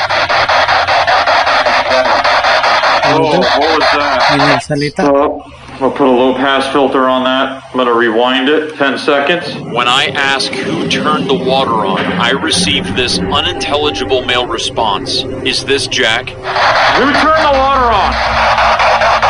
Ano 3.16 3.26
Oh, 3.28 3.32
to? 3.32 3.48
oh 3.48 4.20
Pinagsalita. 4.30 4.98
So, 5.06 5.44
I'll 5.84 5.92
put 5.92 6.08
a 6.08 6.12
low 6.12 6.34
pass 6.36 6.72
filter 6.72 7.08
on 7.10 7.24
that. 7.26 7.64
I'm 7.66 7.78
gonna 7.78 7.94
rewind 7.94 8.48
it 8.50 8.76
10 8.78 8.98
seconds. 8.98 9.56
When 9.74 9.88
I 9.88 10.06
ask 10.16 10.52
who 10.54 10.88
turned 10.88 11.30
the 11.30 11.34
water 11.36 11.86
on, 11.86 12.00
I 12.00 12.32
receive 12.32 12.96
this 12.96 13.20
unintelligible 13.20 14.26
male 14.26 14.48
response. 14.48 15.24
Is 15.46 15.66
this 15.66 15.88
Jack? 15.88 16.30
Who 16.30 17.06
turned 17.12 17.44
the 17.44 17.58
water 17.60 17.92
on? 17.92 19.26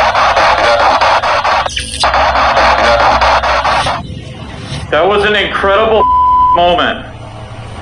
That 4.90 5.04
was 5.06 5.24
an 5.24 5.34
incredible 5.34 6.02
moment. 6.54 7.04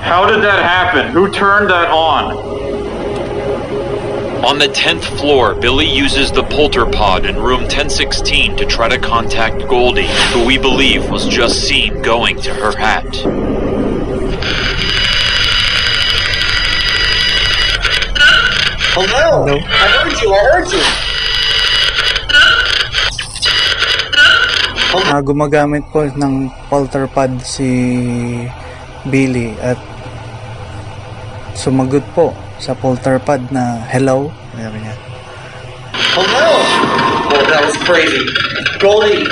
How 0.01 0.25
did 0.25 0.41
that 0.43 0.61
happen? 0.63 1.11
Who 1.11 1.31
turned 1.31 1.69
that 1.69 1.89
on? 1.89 2.35
On 4.45 4.59
the 4.59 4.69
10th 4.69 5.01
floor, 5.17 5.55
Billy 5.55 5.89
uses 5.89 6.31
the 6.31 6.43
polter 6.43 6.85
pod 6.85 7.25
in 7.25 7.33
room 7.33 7.65
1016 7.65 8.55
to 8.57 8.65
try 8.69 8.87
to 8.87 8.99
contact 8.99 9.65
Goldie, 9.67 10.05
who 10.37 10.45
we 10.45 10.59
believe 10.59 11.09
was 11.09 11.25
just 11.25 11.65
seen 11.65 11.99
going 12.03 12.37
to 12.45 12.53
her 12.53 12.77
hat. 12.77 13.09
Hello. 18.93 19.49
Hello. 19.49 19.57
I 19.57 19.85
heard 19.97 20.13
you. 20.21 20.29
I 20.29 20.41
heard 20.53 20.69
you. 20.69 20.85
Ah, 25.09 25.25
gumagamit 25.25 25.89
po 25.89 26.05
ng 26.05 26.53
polter 26.69 27.09
pod 27.09 27.33
si 27.41 28.45
Billy 29.09 29.57
at 29.57 29.81
sumagot 31.57 32.05
po 32.13 32.44
sa 32.59 32.73
polter 32.73 33.19
na 33.51 33.83
hello. 33.91 34.31
Niya. 34.55 34.71
Hello. 36.15 36.47
Oh, 37.35 37.43
that 37.51 37.61
was 37.65 37.75
crazy. 37.83 38.23
Goldie, 38.79 39.27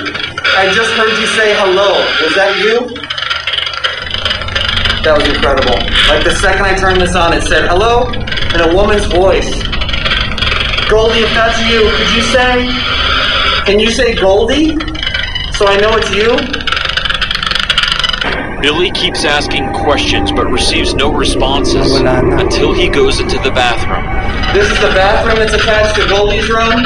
I 0.56 0.72
just 0.76 0.92
heard 1.00 1.14
you 1.20 1.28
say 1.36 1.56
hello. 1.56 1.96
Was 2.20 2.36
that 2.36 2.54
you? 2.60 2.76
That 5.04 5.20
was 5.20 5.28
incredible. 5.28 5.76
Like 6.08 6.24
the 6.24 6.36
second 6.40 6.66
I 6.66 6.76
turned 6.76 7.02
this 7.02 7.16
on, 7.16 7.34
it 7.34 7.44
said 7.44 7.68
hello 7.68 8.08
in 8.56 8.60
a 8.62 8.70
woman's 8.76 9.06
voice. 9.12 9.52
Goldie, 10.88 11.24
if 11.24 11.32
that's 11.34 11.60
you, 11.68 11.88
could 11.96 12.12
you 12.16 12.24
say? 12.32 12.54
Can 13.66 13.80
you 13.80 13.92
say 13.92 14.16
Goldie? 14.16 14.76
So 15.56 15.68
I 15.68 15.78
know 15.80 15.96
it's 15.96 16.12
you? 16.12 16.63
Billy 18.64 18.92
keeps 18.92 19.26
asking 19.26 19.74
questions 19.74 20.32
but 20.32 20.48
receives 20.48 20.94
no 20.94 21.12
responses 21.12 21.92
Wala 21.92 22.24
na. 22.24 22.40
until 22.40 22.72
he 22.72 22.88
goes 22.88 23.20
into 23.20 23.36
the 23.40 23.52
bathroom. 23.52 24.08
This 24.56 24.72
is 24.72 24.80
the 24.80 24.88
bathroom 24.96 25.36
that's 25.36 25.52
attached 25.52 26.00
to 26.00 26.08
Goldie's 26.08 26.48
room. 26.48 26.80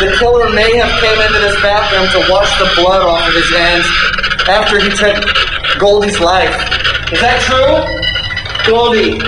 The 0.00 0.16
killer 0.16 0.48
may 0.56 0.74
have 0.80 0.98
came 1.04 1.20
into 1.20 1.40
this 1.44 1.60
bathroom 1.60 2.08
to 2.16 2.32
wash 2.32 2.48
the 2.58 2.72
blood 2.80 3.02
off 3.02 3.28
of 3.28 3.34
his 3.34 3.50
hands 3.50 3.84
after 4.48 4.80
he 4.80 4.88
took 4.96 5.20
Goldie's 5.78 6.18
life. 6.18 6.56
Is 7.12 7.20
that 7.20 7.44
true? 7.44 7.84
Goldie. 8.64 9.20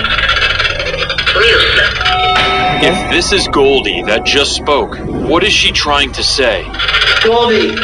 If 2.83 3.11
this 3.11 3.31
is 3.31 3.47
Goldie 3.49 4.01
that 4.01 4.25
just 4.25 4.55
spoke, 4.55 4.97
what 4.97 5.43
is 5.43 5.53
she 5.53 5.71
trying 5.71 6.11
to 6.13 6.23
say? 6.23 6.65
Goldie. 7.23 7.75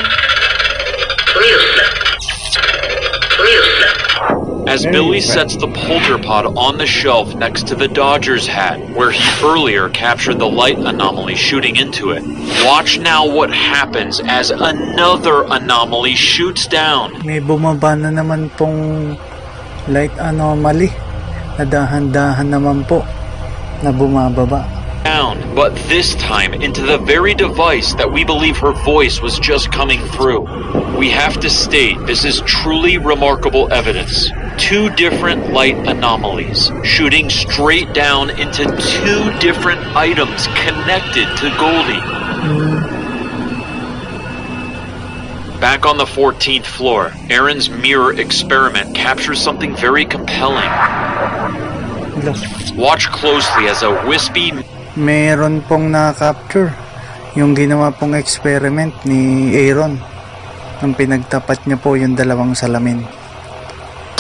As 4.74 4.88
Billy 4.88 5.21
sets 5.21 5.55
the 5.55 5.67
polter 5.67 6.17
pod 6.17 6.57
on 6.57 6.80
the 6.80 6.88
shelf 6.88 7.36
next 7.36 7.67
to 7.67 7.76
the 7.76 7.88
Dodgers 7.88 8.47
hat, 8.47 8.82
where 8.97 9.11
he 9.11 9.21
earlier 9.45 9.88
captured 9.89 10.39
the 10.39 10.49
light 10.49 10.80
anomaly 10.80 11.36
shooting 11.36 11.76
into 11.76 12.09
it, 12.09 12.24
watch 12.65 12.97
now 12.97 13.21
what 13.24 13.53
happens 13.53 14.19
as 14.26 14.49
another 14.49 15.45
anomaly 15.45 16.15
shoots 16.15 16.65
down. 16.65 17.21
May 17.21 17.38
bumaba 17.38 17.93
na 17.93 18.09
naman 18.09 18.49
pong 18.57 19.13
light 19.86 20.09
anomaly 20.17 20.89
na 21.61 21.69
dahan-dahan 21.69 22.49
naman 22.49 22.82
po 22.89 23.05
na 23.86 23.93
bumababa. 23.93 24.65
Down, 25.05 25.38
but 25.53 25.78
this 25.86 26.15
time 26.15 26.57
into 26.57 26.82
the 26.82 26.97
very 26.97 27.36
device 27.36 27.93
that 28.01 28.09
we 28.09 28.26
believe 28.26 28.57
her 28.57 28.74
voice 28.82 29.21
was 29.21 29.38
just 29.38 29.69
coming 29.69 30.01
through. 30.17 30.49
We 30.97 31.13
have 31.13 31.38
to 31.45 31.49
state 31.49 32.01
this 32.09 32.26
is 32.26 32.41
truly 32.49 32.97
remarkable 32.97 33.69
evidence. 33.71 34.34
Two 34.57 34.89
different 34.95 35.51
light 35.51 35.75
anomalies 35.87 36.71
shooting 36.83 37.29
straight 37.29 37.93
down 37.93 38.29
into 38.29 38.63
two 38.65 39.21
different 39.39 39.81
items 39.95 40.47
connected 40.65 41.27
to 41.37 41.49
Goldie. 41.57 42.03
Back 45.59 45.85
on 45.85 45.97
the 45.97 46.05
14th 46.05 46.65
floor, 46.65 47.11
Aaron's 47.29 47.69
mirror 47.69 48.13
experiment 48.13 48.95
captures 48.95 49.41
something 49.41 49.75
very 49.75 50.05
compelling. 50.05 50.69
Watch 52.75 53.07
closely 53.09 53.67
as 53.67 53.81
a 53.81 53.91
wispy 54.05 54.51
Meron 54.93 55.65
pong 55.65 55.89
na-capture 55.89 56.69
yung 57.33 57.57
ginawa 57.57 57.89
pong 57.89 58.13
experiment 58.13 58.93
ni 59.09 59.49
Aaron 59.57 59.97
nung 60.85 60.93
pinagtapat 60.93 61.65
niya 61.65 61.81
po 61.81 61.97
yung 61.97 62.13
dalawang 62.13 62.53
salamin. 62.53 63.01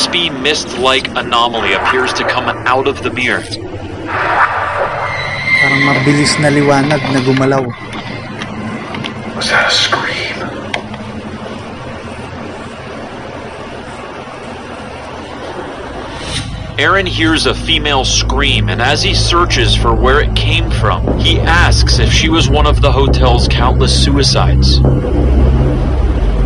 Wispy 0.03 0.29
mist-like 0.29 1.07
anomaly 1.15 1.71
appears 1.73 2.11
to 2.11 2.27
come 2.27 2.49
out 2.67 2.87
of 2.87 3.01
the 3.03 3.11
mirror. 3.11 3.41
Parang 5.61 5.81
mabilis 5.87 6.35
na 6.43 6.49
liwanag 6.51 6.99
na 7.13 7.21
gumalaw. 7.23 7.63
Was 9.33 9.47
that 9.47 9.71
a 9.71 9.73
scream? 9.73 10.35
Aaron 16.77 17.05
hears 17.05 17.45
a 17.45 17.53
female 17.53 18.03
scream, 18.03 18.67
and 18.67 18.81
as 18.81 19.01
he 19.01 19.13
searches 19.13 19.73
for 19.73 19.95
where 19.95 20.19
it 20.19 20.35
came 20.35 20.69
from, 20.69 21.17
he 21.17 21.39
asks 21.39 21.99
if 21.99 22.11
she 22.11 22.27
was 22.27 22.49
one 22.49 22.67
of 22.67 22.81
the 22.81 22.91
hotel's 22.91 23.47
countless 23.47 24.03
suicides. 24.03 24.79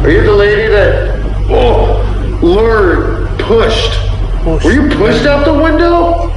Are 0.06 0.12
you 0.12 0.22
the 0.22 0.32
lady 0.32 0.68
that 0.68 1.18
oh 1.50 2.04
lured 2.44 3.17
pushed? 3.48 3.94
Push. 4.44 4.64
Were 4.64 4.76
you 4.76 4.86
pushed 4.96 5.26
out 5.26 5.44
the 5.48 5.56
window? 5.56 6.30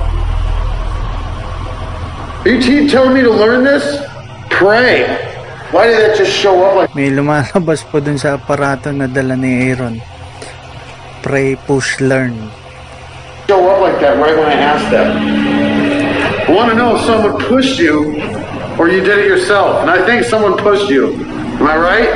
Are 2.42 2.48
you 2.48 2.58
te- 2.62 2.88
telling 2.88 3.12
me 3.14 3.22
to 3.22 3.30
learn 3.30 3.64
this? 3.64 3.84
Pray. 4.48 5.04
Why 5.70 5.86
did 5.86 5.98
that 6.02 6.16
just 6.16 6.32
show 6.32 6.64
up 6.66 6.74
like 6.74 6.90
May 6.98 7.10
lumalabas 7.14 7.86
po 7.86 8.00
dun 8.02 8.18
sa 8.18 8.34
aparato 8.38 8.90
na 8.90 9.06
dala 9.06 9.38
ni 9.38 9.70
Aaron. 9.70 10.02
Pray, 11.22 11.54
push, 11.68 12.00
learn. 12.00 12.34
show 13.46 13.60
up 13.68 13.78
like 13.82 13.98
that 14.00 14.14
right 14.18 14.34
when 14.34 14.46
I 14.46 14.56
asked 14.56 14.90
that? 14.94 15.10
I 16.48 16.50
want 16.50 16.70
to 16.70 16.76
know 16.78 16.96
if 16.96 17.02
someone 17.06 17.38
pushed 17.46 17.78
you 17.78 18.18
or 18.78 18.88
you 18.88 19.02
did 19.02 19.18
it 19.22 19.26
yourself. 19.26 19.82
And 19.82 19.90
I 19.90 20.02
think 20.06 20.24
someone 20.26 20.56
pushed 20.58 20.88
you. 20.90 21.14
Am 21.60 21.66
I 21.66 21.76
right? 21.76 22.10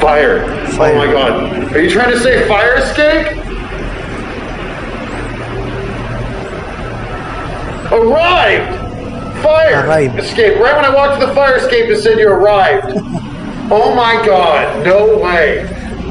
Fire. 0.00 0.42
Fire. 0.74 0.94
Oh 0.94 0.98
my 0.98 1.10
god. 1.12 1.34
Are 1.74 1.82
you 1.82 1.90
trying 1.90 2.10
to 2.10 2.18
say 2.18 2.48
fire 2.48 2.78
escape? 2.80 3.49
Arrived. 8.00 8.72
Fire 9.42 9.86
Arrived. 9.86 10.18
escape. 10.18 10.56
Right 10.60 10.76
when 10.76 10.84
I 10.84 10.92
walked 10.92 11.20
to 11.20 11.26
the 11.26 11.32
fire 11.34 11.56
escape, 11.56 11.88
it 11.88 12.00
said 12.02 12.18
you 12.18 12.28
arrived. 12.28 12.92
oh 13.72 13.94
my 13.94 14.20
god. 14.24 14.84
No 14.84 15.16
way. 15.18 15.64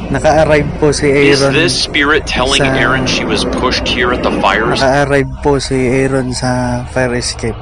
Naka-arrive 0.09 0.65
po 0.81 0.89
si 0.89 1.05
Is 1.05 1.37
Aaron. 1.45 1.53
this 1.53 1.73
spirit 1.85 2.25
telling 2.25 2.57
Sa- 2.65 2.73
Aaron 2.73 3.05
she 3.05 3.21
was 3.21 3.45
pushed 3.61 3.85
here 3.85 4.09
at 4.09 4.25
the 4.25 4.33
fire 4.41 4.73
escape? 4.73 4.81
Naka-arrive 4.89 5.29
po 5.45 5.61
si 5.61 5.77
Aaron 5.85 6.33
sa 6.33 6.81
fire 6.89 7.13
escape. 7.13 7.57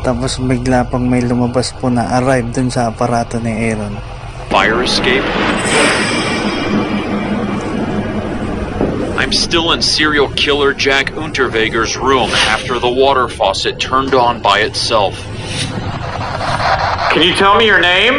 Tapos 0.00 0.40
bigla 0.40 0.88
pang 0.88 1.04
may 1.04 1.20
lumabas 1.20 1.76
po 1.76 1.92
na 1.92 2.08
arrive 2.16 2.48
dun 2.50 2.72
sa 2.72 2.88
aparato 2.88 3.36
ni 3.44 3.52
Aaron. 3.68 3.92
Fire 4.48 4.80
escape? 4.80 5.24
I'm 9.22 9.32
still 9.32 9.70
in 9.70 9.80
serial 9.80 10.28
killer 10.30 10.74
Jack 10.74 11.12
Unterweger's 11.12 11.96
room 11.96 12.28
after 12.30 12.80
the 12.80 12.88
water 12.88 13.28
faucet 13.28 13.78
turned 13.78 14.14
on 14.14 14.42
by 14.42 14.62
itself. 14.62 15.14
Can 17.12 17.22
you 17.22 17.32
tell 17.36 17.56
me 17.56 17.64
your 17.64 17.78
name? 17.78 18.14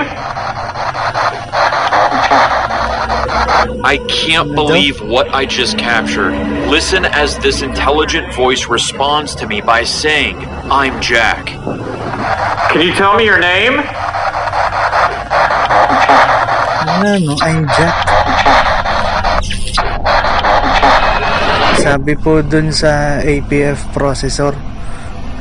I 3.83 3.99
can't 4.07 4.55
believe 4.55 5.01
what 5.01 5.27
I 5.27 5.45
just 5.45 5.77
captured. 5.77 6.31
Listen 6.69 7.03
as 7.03 7.37
this 7.39 7.63
intelligent 7.63 8.33
voice 8.33 8.69
responds 8.69 9.35
to 9.35 9.45
me 9.45 9.59
by 9.59 9.83
saying, 9.83 10.37
I'm 10.71 11.01
Jack. 11.01 11.47
Can 12.71 12.79
you 12.81 12.93
tell 12.93 13.17
me 13.17 13.25
your 13.25 13.39
name? 13.39 13.73
Ano, 16.87 17.35
I'm 17.41 17.67
Jack. 17.67 18.72
Sabi 21.83 22.15
po 22.15 22.39
dun 22.39 22.71
sa 22.71 23.19
APF 23.19 23.91
processor, 23.91 24.55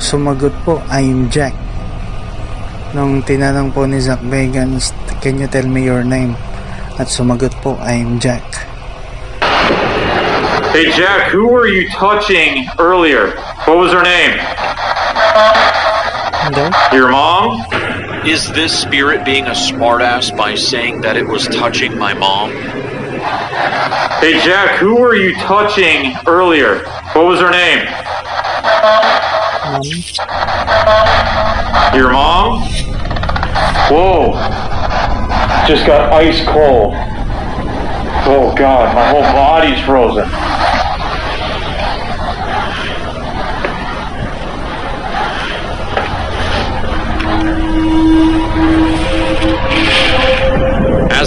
sumagot 0.03 0.51
po, 0.67 0.83
I'm 0.91 1.31
Jack. 1.31 1.55
Nung 2.99 3.23
tinanong 3.23 3.71
po 3.71 3.87
ni 3.87 4.03
Zach 4.03 4.19
Bagans, 4.27 4.91
can 5.23 5.39
you 5.39 5.47
tell 5.47 5.71
me 5.71 5.87
your 5.87 6.03
name? 6.03 6.35
At 6.99 7.07
sumagot 7.07 7.55
po, 7.63 7.79
I'm 7.79 8.19
Jack. 8.19 8.43
Hey, 10.75 10.91
Jack, 10.99 11.31
who 11.31 11.47
were 11.47 11.71
you 11.71 11.87
touching 11.95 12.67
earlier? 12.75 13.39
What 13.71 13.79
was 13.79 13.95
her 13.95 14.03
name? 14.03 14.35
Hello? 16.43 16.75
Your 16.91 17.15
mom? 17.15 17.63
Is 18.27 18.51
this 18.51 18.75
spirit 18.75 19.23
being 19.23 19.47
a 19.47 19.55
smartass 19.55 20.35
by 20.35 20.59
saying 20.59 21.07
that 21.07 21.15
it 21.15 21.23
was 21.23 21.47
touching 21.55 21.95
my 21.95 22.19
mom? 22.19 22.51
Hey, 23.23 24.41
Jack, 24.41 24.79
who 24.79 24.97
were 24.97 25.15
you 25.15 25.35
touching 25.35 26.15
earlier? 26.27 26.85
What 27.13 27.27
was 27.27 27.41
her 27.41 27.51
name? 27.51 27.87
Your 31.95 32.13
mom? 32.13 32.63
Whoa. 33.91 34.33
Just 35.67 35.87
got 35.87 36.13
ice 36.13 36.45
cold. 36.47 36.95
Oh, 38.25 38.55
God, 38.57 38.95
my 38.95 39.09
whole 39.11 39.23
body's 39.23 39.85
frozen. 39.85 40.29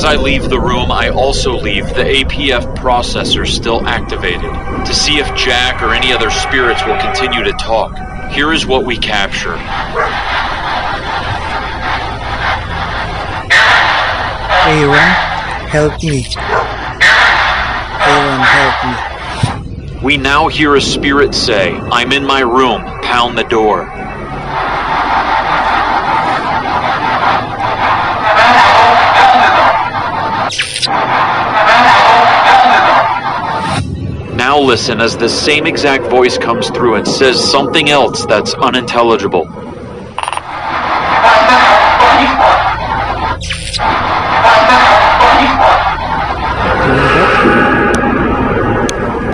As 0.05 0.19
I 0.19 0.21
leave 0.21 0.49
the 0.51 0.59
room, 0.59 0.91
I 0.91 1.09
also 1.09 1.57
leave 1.57 1.87
the 1.87 2.03
APF 2.03 2.75
processor 2.75 3.47
still 3.47 3.87
activated 3.87 4.51
to 4.85 4.93
see 4.93 5.17
if 5.17 5.25
Jack 5.35 5.81
or 5.81 5.95
any 5.95 6.13
other 6.13 6.29
spirits 6.29 6.85
will 6.85 6.99
continue 6.99 7.43
to 7.43 7.51
talk. 7.53 7.97
Here 8.31 8.53
is 8.53 8.67
what 8.67 8.85
we 8.85 8.97
capture. 8.97 9.55
Aaron, 14.67 15.09
help 15.69 16.03
me. 16.03 16.27
Aaron, 18.05 18.41
help 18.45 18.77
me. 18.85 20.03
We 20.03 20.17
now 20.17 20.49
hear 20.49 20.75
a 20.75 20.81
spirit 20.81 21.33
say, 21.33 21.71
I'm 21.71 22.11
in 22.11 22.23
my 22.23 22.41
room, 22.41 22.83
pound 23.01 23.39
the 23.39 23.43
door. 23.45 24.04
Now 34.55 34.61
listen 34.61 35.01
as 35.01 35.17
the 35.17 35.27
same 35.27 35.67
exact 35.67 36.05
voice 36.05 36.37
comes 36.37 36.69
through 36.69 36.95
and 36.95 37.05
says 37.05 37.43
something 37.43 37.89
else 37.89 38.25
that's 38.25 38.53
unintelligible. 38.53 39.43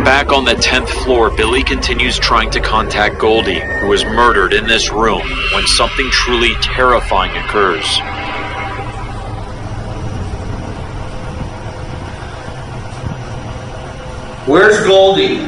Back 0.04 0.32
on 0.32 0.44
the 0.44 0.56
10th 0.56 0.90
floor, 0.90 1.30
Billy 1.30 1.62
continues 1.62 2.18
trying 2.18 2.50
to 2.50 2.60
contact 2.60 3.20
Goldie, 3.20 3.60
who 3.60 3.90
was 3.90 4.04
murdered 4.04 4.54
in 4.54 4.66
this 4.66 4.92
room, 4.92 5.22
when 5.54 5.68
something 5.68 6.10
truly 6.10 6.56
terrifying 6.64 7.38
occurs. 7.38 7.86
Where's 14.52 14.84
Goldie? 14.84 15.48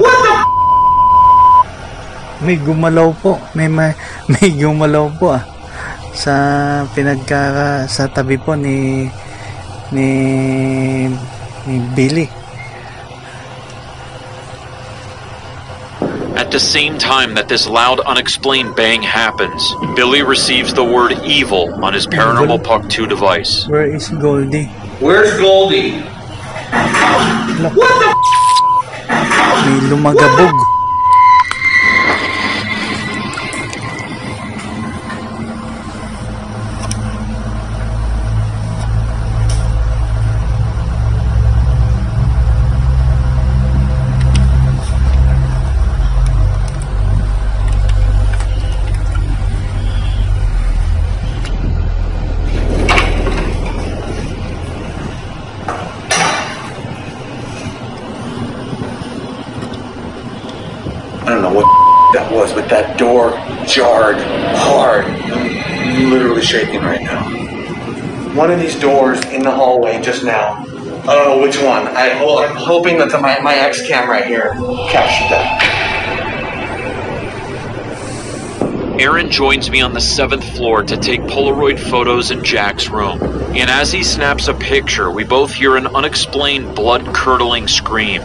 What 0.00 0.16
the 0.24 0.32
May 2.40 2.56
gumalaw 2.56 3.12
po. 3.20 3.36
May, 3.52 3.68
may, 3.68 3.92
may 4.32 4.48
gumalaw 4.56 5.12
po 5.20 5.36
ah. 5.36 5.44
Sa 6.16 6.32
pinagkaka 6.96 7.84
sa 7.84 8.08
tabi 8.08 8.40
po 8.40 8.56
ni 8.56 9.12
ni 9.92 10.08
ni 11.68 11.76
Billy. 11.92 12.32
At 16.32 16.48
the 16.48 16.56
same 16.64 16.96
time 16.96 17.36
that 17.36 17.52
this 17.52 17.68
loud, 17.68 18.00
unexplained 18.08 18.72
bang 18.72 19.04
happens, 19.04 19.60
Billy 19.92 20.24
receives 20.24 20.72
the 20.72 20.80
word 20.80 21.12
evil 21.28 21.68
on 21.84 21.92
his 21.92 22.08
Paranormal 22.08 22.64
Puck 22.64 22.88
2 22.88 23.04
device. 23.04 23.68
Where 23.68 23.84
is 23.84 24.08
Goldie? 24.16 24.72
Where's 25.04 25.36
Goldie? 25.36 26.00
What 26.70 27.92
the 28.00 28.08
May 29.64 29.80
lumagabog. 29.88 30.77
Jarred 63.68 64.16
hard. 64.56 65.04
I'm 65.04 66.10
literally 66.10 66.42
shaking 66.42 66.80
right 66.80 67.02
now. 67.02 68.34
One 68.34 68.50
of 68.50 68.58
these 68.58 68.78
doors 68.78 69.22
in 69.26 69.42
the 69.42 69.50
hallway 69.50 70.00
just 70.00 70.24
now. 70.24 70.64
I 71.08 71.14
don't 71.14 71.36
know 71.36 71.42
which 71.42 71.58
one. 71.58 71.86
I, 71.88 72.12
I'm 72.12 72.56
hoping 72.56 72.98
that 72.98 73.10
the, 73.10 73.18
my, 73.18 73.38
my 73.40 73.54
X 73.54 73.86
cam 73.86 74.08
right 74.08 74.26
here 74.26 74.52
captured 74.90 75.30
that. 75.30 75.88
Aaron 78.98 79.30
joins 79.30 79.70
me 79.70 79.80
on 79.80 79.92
the 79.92 80.00
seventh 80.00 80.44
floor 80.56 80.82
to 80.82 80.96
take 80.96 81.20
Polaroid 81.22 81.78
photos 81.78 82.30
in 82.30 82.42
Jack's 82.42 82.88
room. 82.88 83.22
And 83.54 83.70
as 83.70 83.92
he 83.92 84.02
snaps 84.02 84.48
a 84.48 84.54
picture, 84.54 85.10
we 85.10 85.24
both 85.24 85.52
hear 85.52 85.76
an 85.76 85.86
unexplained, 85.86 86.74
blood 86.74 87.14
curdling 87.14 87.68
scream. 87.68 88.22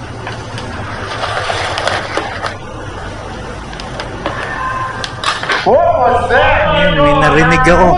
May 6.04 7.16
narinig 7.16 7.64
ako. 7.64 7.96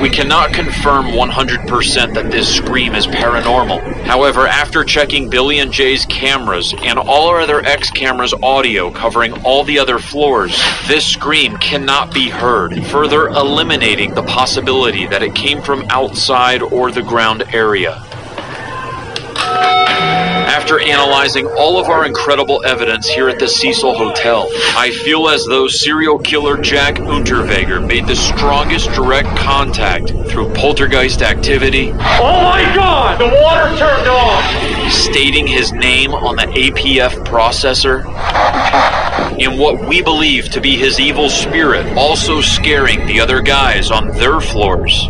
We 0.00 0.10
cannot 0.10 0.52
confirm 0.52 1.06
100% 1.06 2.14
that 2.14 2.30
this 2.30 2.48
scream 2.48 2.94
is 2.94 3.06
paranormal. 3.06 4.02
However, 4.04 4.46
after 4.46 4.82
checking 4.82 5.28
Billy 5.28 5.58
and 5.60 5.70
Jay's 5.70 6.06
cameras 6.06 6.74
and 6.82 6.98
all 6.98 7.28
our 7.28 7.40
other 7.40 7.60
X 7.64 7.90
cameras 7.90 8.34
audio 8.42 8.90
covering 8.90 9.32
all 9.44 9.62
the 9.62 9.78
other 9.78 9.98
floors, 9.98 10.58
this 10.88 11.06
scream 11.06 11.56
cannot 11.58 12.12
be 12.12 12.28
heard, 12.30 12.84
further 12.86 13.28
eliminating 13.28 14.14
the 14.14 14.22
possibility 14.24 15.06
that 15.06 15.22
it 15.22 15.34
came 15.34 15.60
from 15.62 15.84
outside 15.90 16.62
or 16.62 16.90
the 16.90 17.02
ground 17.02 17.44
area. 17.52 18.02
After 20.72 20.88
analyzing 20.88 21.46
all 21.48 21.78
of 21.78 21.90
our 21.90 22.06
incredible 22.06 22.64
evidence 22.64 23.06
here 23.06 23.28
at 23.28 23.38
the 23.38 23.46
Cecil 23.46 23.94
Hotel, 23.94 24.48
I 24.74 24.90
feel 25.04 25.28
as 25.28 25.44
though 25.44 25.68
serial 25.68 26.18
killer 26.18 26.56
Jack 26.56 26.94
Unterweger 26.94 27.86
made 27.86 28.06
the 28.06 28.16
strongest 28.16 28.90
direct 28.92 29.36
contact 29.36 30.08
through 30.30 30.50
poltergeist 30.54 31.20
activity, 31.20 31.90
Oh 31.90 32.42
my 32.42 32.62
god! 32.74 33.20
The 33.20 33.26
water 33.26 33.76
turned 33.76 34.08
off! 34.08 34.90
stating 34.90 35.46
his 35.46 35.72
name 35.72 36.14
on 36.14 36.36
the 36.36 36.44
APF 36.44 37.22
processor, 37.26 38.06
In 39.38 39.58
what 39.58 39.86
we 39.86 40.00
believe 40.00 40.48
to 40.52 40.60
be 40.62 40.78
his 40.78 40.98
evil 40.98 41.28
spirit 41.28 41.98
also 41.98 42.40
scaring 42.40 43.04
the 43.06 43.20
other 43.20 43.42
guys 43.42 43.90
on 43.90 44.08
their 44.12 44.40
floors. 44.40 45.06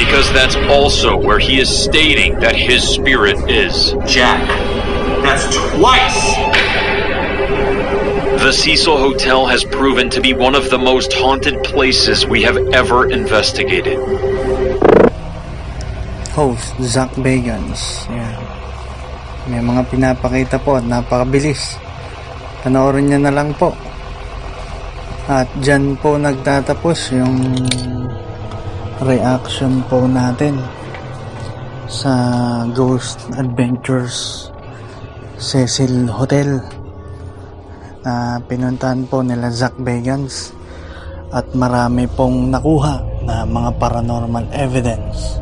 Because 0.00 0.32
that's 0.32 0.56
also 0.72 1.12
where 1.12 1.36
he 1.36 1.60
is 1.60 1.68
stating 1.68 2.40
that 2.40 2.56
his 2.56 2.80
spirit 2.80 3.36
is. 3.52 3.92
Jack. 4.08 4.40
That's 5.20 5.44
twice! 5.76 6.20
The 8.40 8.48
Cecil 8.48 8.96
Hotel 8.96 9.44
has 9.44 9.60
proven 9.68 10.08
to 10.16 10.24
be 10.24 10.32
one 10.32 10.56
of 10.56 10.72
the 10.72 10.80
most 10.80 11.12
haunted 11.12 11.60
places 11.60 12.24
we 12.24 12.40
have 12.48 12.56
ever 12.72 13.12
investigated. 13.12 14.00
Host, 16.32 16.72
Zak 16.80 17.12
Bagans. 17.20 18.08
Yan. 18.08 18.40
May 19.52 19.60
mga 19.60 19.84
pinapakita 19.92 20.56
po 20.64 20.80
at 20.80 20.88
napakabilis. 20.88 21.76
Panoorin 22.64 23.12
niya 23.12 23.20
na 23.28 23.36
lang 23.36 23.52
po. 23.52 23.76
At 25.28 25.52
dyan 25.60 26.00
po 26.00 26.16
nagtatapos 26.16 27.12
yung 27.12 27.36
reaction 29.00 29.80
po 29.88 30.04
natin 30.04 30.60
sa 31.88 32.12
Ghost 32.76 33.32
Adventures 33.32 34.48
Cecil 35.40 36.04
Hotel 36.12 36.60
na 38.04 38.36
pinuntahan 38.44 39.08
po 39.08 39.24
nila 39.24 39.48
Zach 39.48 39.72
Bagans 39.80 40.52
at 41.32 41.48
marami 41.56 42.12
pong 42.12 42.52
nakuha 42.52 43.24
na 43.24 43.48
mga 43.48 43.80
paranormal 43.80 44.52
evidence. 44.52 45.40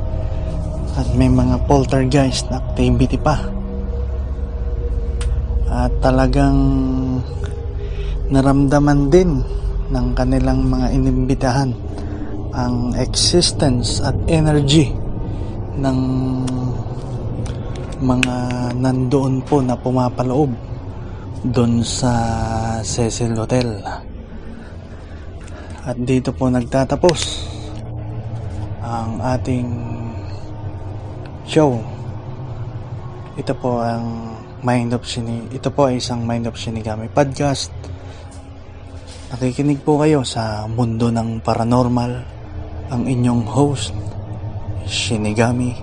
At 0.95 1.11
may 1.19 1.27
mga 1.27 1.67
poltergeist 1.67 2.47
na 2.55 2.63
activity 2.63 3.19
pa. 3.19 3.43
At 5.67 5.91
talagang 5.99 6.59
naramdaman 8.31 9.11
din 9.11 9.43
ng 9.91 10.07
kanilang 10.15 10.63
mga 10.63 10.95
inimbitahan 10.95 11.71
ang 12.53 12.97
existence 12.97 14.01
at 14.01 14.17
energy 14.29 14.93
ng 15.79 15.99
mga 17.99 18.37
nandoon 18.79 19.43
po 19.43 19.59
na 19.59 19.75
pumapaloob 19.75 20.55
doon 21.43 21.83
sa 21.83 22.13
Cecil 22.83 23.35
Hotel. 23.35 23.83
At 25.89 25.97
dito 25.99 26.31
po 26.35 26.51
nagtatapos 26.51 27.21
ang 28.83 29.19
ating 29.19 29.69
show. 31.49 31.79
Ito 33.39 33.55
po 33.57 33.83
ang 33.83 34.37
Mind 34.63 34.95
of 34.95 35.07
Shini. 35.07 35.47
Ito 35.55 35.71
po 35.71 35.87
ay 35.87 36.03
isang 36.03 36.27
Mind 36.27 36.51
of 36.51 36.59
Shinigami 36.59 37.07
podcast. 37.07 37.71
Nakikinig 39.29 39.85
po 39.85 40.01
kayo 40.03 40.27
sa 40.27 40.67
mundo 40.67 41.13
ng 41.13 41.45
paranormal. 41.45 42.38
Ang 42.89 43.05
inyong 43.05 43.45
host, 43.45 43.93
Shinigami. 44.89 45.77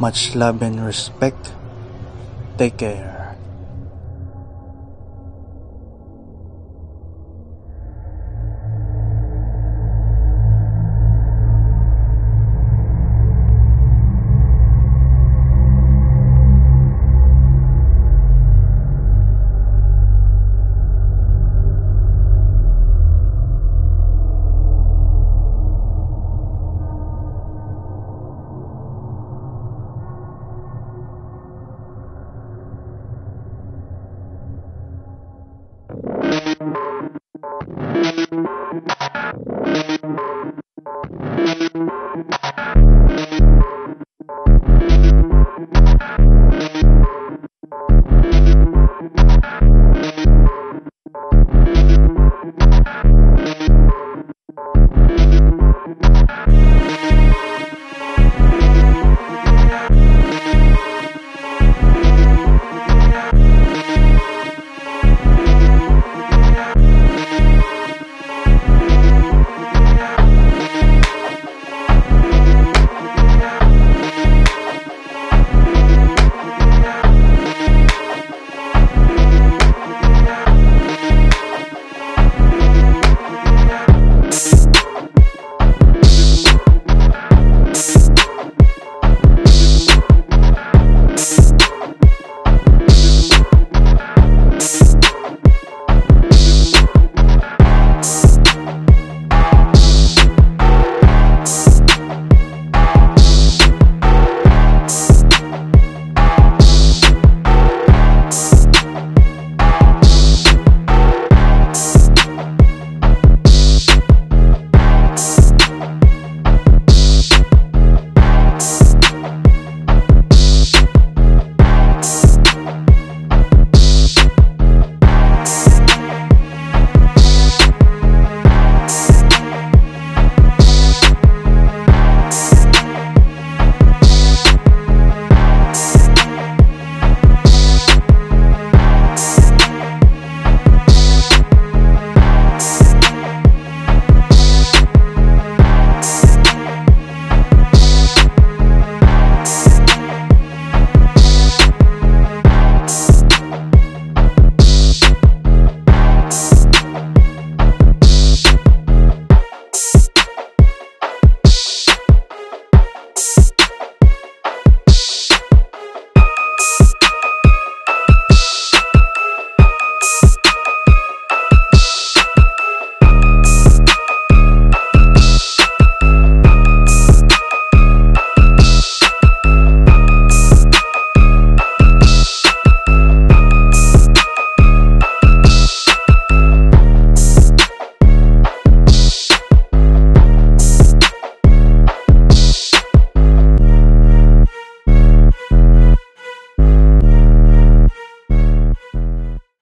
Much 0.00 0.32
love 0.32 0.64
and 0.64 0.80
respect. 0.80 1.52
Take 2.56 2.80
care. 2.80 3.23